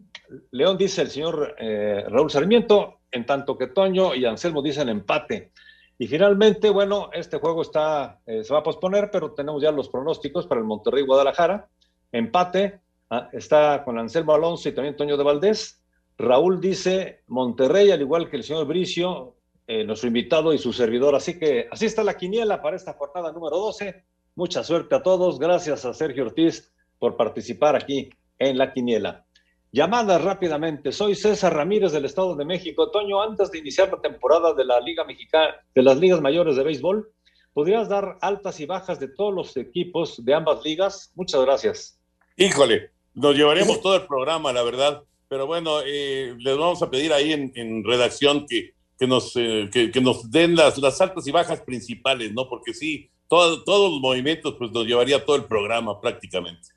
León 0.53 0.77
dice 0.79 1.03
el 1.03 1.09
señor 1.09 1.57
eh, 1.59 2.05
Raúl 2.09 2.31
Sarmiento, 2.31 3.01
en 3.11 3.27
tanto 3.27 3.59
que 3.59 3.67
Toño 3.67 4.15
y 4.15 4.25
Anselmo 4.25 4.63
dicen 4.63 4.89
empate. 4.89 5.51
Y 5.99 6.07
finalmente, 6.07 6.71
bueno, 6.71 7.11
este 7.13 7.39
juego 7.39 7.63
está, 7.63 8.21
eh, 8.25 8.45
se 8.45 8.53
va 8.53 8.61
a 8.61 8.63
posponer, 8.63 9.11
pero 9.11 9.33
tenemos 9.33 9.61
ya 9.61 9.73
los 9.73 9.89
pronósticos 9.89 10.47
para 10.47 10.61
el 10.61 10.67
Monterrey 10.67 11.03
Guadalajara. 11.05 11.69
Empate, 12.13 12.81
ah, 13.11 13.29
está 13.33 13.83
con 13.85 13.99
Anselmo 13.99 14.35
Alonso 14.35 14.69
y 14.69 14.73
también 14.73 14.97
Toño 14.97 15.17
de 15.17 15.25
Valdés. 15.25 15.83
Raúl 16.17 16.61
dice 16.61 17.23
Monterrey, 17.29 17.91
al 17.91 18.01
igual 18.01 18.29
que 18.29 18.37
el 18.37 18.43
señor 18.43 18.67
Bricio, 18.67 19.37
eh, 19.67 19.85
nuestro 19.85 20.09
invitado 20.09 20.53
y 20.53 20.59
su 20.59 20.73
servidor. 20.73 21.15
Así 21.15 21.39
que 21.39 21.69
así 21.71 21.87
está 21.87 22.03
la 22.03 22.17
quiniela 22.17 22.61
para 22.61 22.77
esta 22.77 22.95
jornada 22.95 23.33
número 23.33 23.57
12. 23.59 24.03
Mucha 24.35 24.65
suerte 24.65 24.95
a 24.95 25.03
todos. 25.03 25.39
Gracias 25.39 25.85
a 25.85 25.93
Sergio 25.95 26.25
Ortiz 26.25 26.73
por 26.99 27.17
participar 27.17 27.77
aquí 27.77 28.11
en 28.39 28.59
la 28.59 28.73
quiniela. 28.73 29.27
Llamadas 29.71 30.23
rápidamente. 30.23 30.91
Soy 30.91 31.15
César 31.15 31.55
Ramírez 31.55 31.93
del 31.93 32.07
Estado 32.07 32.35
de 32.35 32.45
México. 32.45 32.91
Toño, 32.91 33.21
antes 33.21 33.51
de 33.51 33.59
iniciar 33.59 33.91
la 33.93 34.01
temporada 34.01 34.55
de 34.55 34.65
la 34.65 34.81
Liga 34.81 35.05
Mexicana, 35.05 35.55
de 35.75 35.83
las 35.83 35.99
ligas 35.99 36.23
mayores 36.23 36.57
de 36.57 36.65
béisbol, 36.65 37.13
¿podrías 37.53 37.89
dar 37.89 38.17
altas 38.23 38.61
y 38.61 38.67
bajas 38.67 38.99
de 38.99 39.09
todos 39.09 39.35
los 39.35 39.57
equipos 39.57 40.25
de 40.25 40.33
ambas 40.33 40.65
ligas? 40.65 41.13
Muchas 41.15 41.43
gracias. 41.43 42.01
Híjole, 42.37 42.91
nos 43.19 43.37
llevaríamos 43.37 43.81
todo 43.81 43.97
el 43.97 44.07
programa, 44.07 44.53
la 44.53 44.63
verdad. 44.63 45.03
Pero 45.29 45.47
bueno, 45.47 45.81
eh, 45.85 46.35
les 46.39 46.57
vamos 46.57 46.83
a 46.83 46.91
pedir 46.91 47.13
ahí 47.13 47.33
en, 47.33 47.53
en 47.55 47.85
redacción 47.85 48.47
que, 48.47 48.73
que, 48.99 49.07
nos, 49.07 49.37
eh, 49.37 49.69
que, 49.71 49.91
que, 49.91 50.01
nos 50.01 50.31
den 50.31 50.57
las, 50.57 50.79
las 50.79 51.01
altas 51.01 51.27
y 51.27 51.31
bajas 51.31 51.61
principales, 51.61 52.33
¿no? 52.33 52.49
Porque 52.49 52.73
sí, 52.73 53.11
todo, 53.29 53.63
todos 53.63 53.91
los 53.93 54.01
movimientos, 54.01 54.55
pues 54.59 54.71
nos 54.73 54.87
llevaría 54.87 55.25
todo 55.25 55.37
el 55.37 55.45
programa 55.45 56.01
prácticamente. 56.01 56.69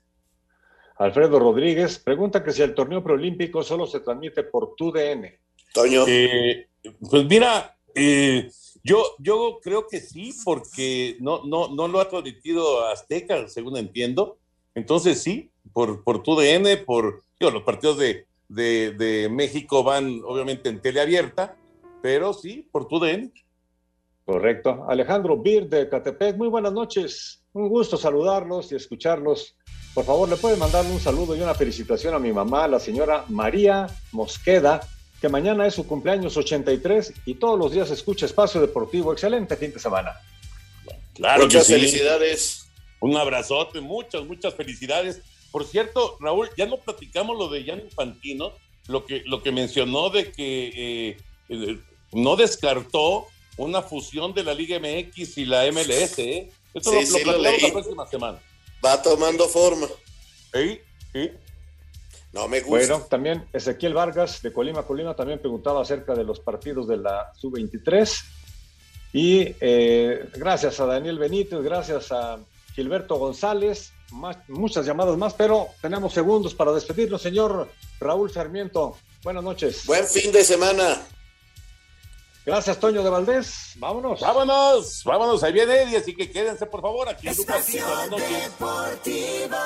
Alfredo 0.96 1.38
Rodríguez 1.38 1.98
pregunta 1.98 2.44
que 2.44 2.52
si 2.52 2.62
el 2.62 2.74
torneo 2.74 3.02
preolímpico 3.02 3.62
solo 3.62 3.86
se 3.86 4.00
transmite 4.00 4.44
por 4.44 4.74
TUDN. 4.76 5.26
Toño. 5.72 6.04
Eh, 6.06 6.68
pues 7.10 7.24
mira, 7.24 7.76
eh, 7.94 8.50
yo, 8.84 9.16
yo 9.18 9.58
creo 9.62 9.86
que 9.88 10.00
sí, 10.00 10.34
porque 10.44 11.16
no, 11.20 11.44
no, 11.44 11.68
no 11.74 11.88
lo 11.88 12.00
ha 12.00 12.08
transmitido 12.08 12.86
Azteca, 12.86 13.48
según 13.48 13.78
entiendo. 13.78 14.38
Entonces 14.74 15.22
sí, 15.22 15.50
por, 15.72 16.02
por 16.04 16.22
TUDN, 16.22 16.84
por 16.84 17.22
digo, 17.38 17.50
los 17.50 17.62
partidos 17.62 17.98
de, 17.98 18.26
de, 18.48 18.92
de, 18.92 19.28
México 19.28 19.82
van 19.82 20.20
obviamente 20.24 20.68
en 20.68 20.80
teleabierta, 20.80 21.56
pero 22.02 22.32
sí, 22.32 22.68
por 22.70 22.88
TUDN. 22.88 23.32
Correcto. 24.24 24.86
Alejandro 24.88 25.36
Bir 25.36 25.68
de 25.68 25.88
Catepec, 25.88 26.36
muy 26.36 26.48
buenas 26.48 26.72
noches. 26.72 27.42
Un 27.52 27.68
gusto 27.68 27.96
saludarlos 27.96 28.70
y 28.72 28.76
escucharlos. 28.76 29.56
Por 29.94 30.04
favor, 30.04 30.28
le 30.28 30.36
puede 30.36 30.56
mandar 30.56 30.86
un 30.86 31.00
saludo 31.00 31.36
y 31.36 31.40
una 31.40 31.54
felicitación 31.54 32.14
a 32.14 32.18
mi 32.18 32.32
mamá, 32.32 32.66
la 32.66 32.80
señora 32.80 33.24
María 33.28 33.86
Mosqueda, 34.12 34.80
que 35.20 35.28
mañana 35.28 35.66
es 35.66 35.74
su 35.74 35.86
cumpleaños 35.86 36.36
83 36.36 37.12
y 37.26 37.34
todos 37.34 37.58
los 37.58 37.72
días 37.72 37.90
escucha 37.90 38.26
Espacio 38.26 38.60
Deportivo. 38.60 39.12
Excelente 39.12 39.56
fin 39.56 39.72
de 39.72 39.78
semana. 39.78 40.12
Claro 41.14 41.44
muchas 41.44 41.66
sí. 41.66 41.74
felicidades. 41.74 42.66
Un 43.00 43.16
abrazote, 43.16 43.80
muchas, 43.80 44.24
muchas 44.24 44.54
felicidades. 44.54 45.20
Por 45.52 45.64
cierto, 45.64 46.16
Raúl, 46.18 46.50
ya 46.56 46.66
no 46.66 46.78
platicamos 46.78 47.38
lo 47.38 47.48
de 47.48 47.64
Jan 47.64 47.80
Infantino, 47.80 48.52
lo 48.88 49.04
que, 49.04 49.22
lo 49.26 49.42
que 49.42 49.52
mencionó 49.52 50.10
de 50.10 50.32
que 50.32 51.16
eh, 51.48 51.78
no 52.12 52.36
descartó 52.36 53.26
una 53.58 53.82
fusión 53.82 54.32
de 54.32 54.44
la 54.44 54.54
Liga 54.54 54.78
MX 54.80 55.38
y 55.38 55.44
la 55.44 55.70
MLS. 55.70 56.18
¿eh? 56.18 56.50
Esto 56.74 56.90
sí, 56.90 56.96
lo, 56.96 57.02
sí, 57.02 57.24
lo 57.24 57.38
platicamos 57.38 57.62
la 57.62 57.72
próxima 57.72 58.06
semana. 58.06 58.42
Va 58.84 59.00
tomando 59.00 59.46
forma. 59.46 59.86
¿Sí? 60.52 60.80
¿Sí? 61.12 61.30
No 62.32 62.48
me 62.48 62.60
gusta. 62.60 62.94
Bueno, 62.94 63.06
también 63.08 63.46
Ezequiel 63.52 63.92
Vargas 63.92 64.40
de 64.40 64.52
Colima, 64.52 64.84
Colima 64.84 65.14
también 65.14 65.38
preguntaba 65.38 65.82
acerca 65.82 66.14
de 66.14 66.24
los 66.24 66.40
partidos 66.40 66.88
de 66.88 66.96
la 66.96 67.30
Sub-23. 67.36 68.24
Y 69.12 69.54
eh, 69.60 70.30
gracias 70.34 70.80
a 70.80 70.86
Daniel 70.86 71.18
Benítez, 71.18 71.60
gracias 71.60 72.10
a 72.10 72.38
Gilberto 72.74 73.16
González, 73.16 73.92
más, 74.12 74.36
muchas 74.48 74.86
llamadas 74.86 75.16
más, 75.16 75.34
pero 75.34 75.68
tenemos 75.80 76.12
segundos 76.12 76.54
para 76.54 76.72
despedirnos, 76.72 77.22
señor 77.22 77.68
Raúl 78.00 78.30
Sarmiento. 78.30 78.96
Buenas 79.22 79.42
noches. 79.42 79.86
Buen 79.86 80.06
fin 80.06 80.30
de 80.32 80.44
semana. 80.44 81.02
Gracias, 82.44 82.78
Toño 82.78 83.04
de 83.04 83.10
Valdés. 83.10 83.74
Vámonos. 83.76 84.20
Vámonos, 84.20 85.04
vámonos. 85.04 85.42
Ahí 85.44 85.52
viene 85.52 85.82
Eddie, 85.82 85.98
así 85.98 86.14
que 86.14 86.30
quédense, 86.30 86.66
por 86.66 86.82
favor, 86.82 87.08
aquí 87.08 87.28
en 87.28 87.32
Estación 87.34 88.10
Deportiva. 88.10 89.62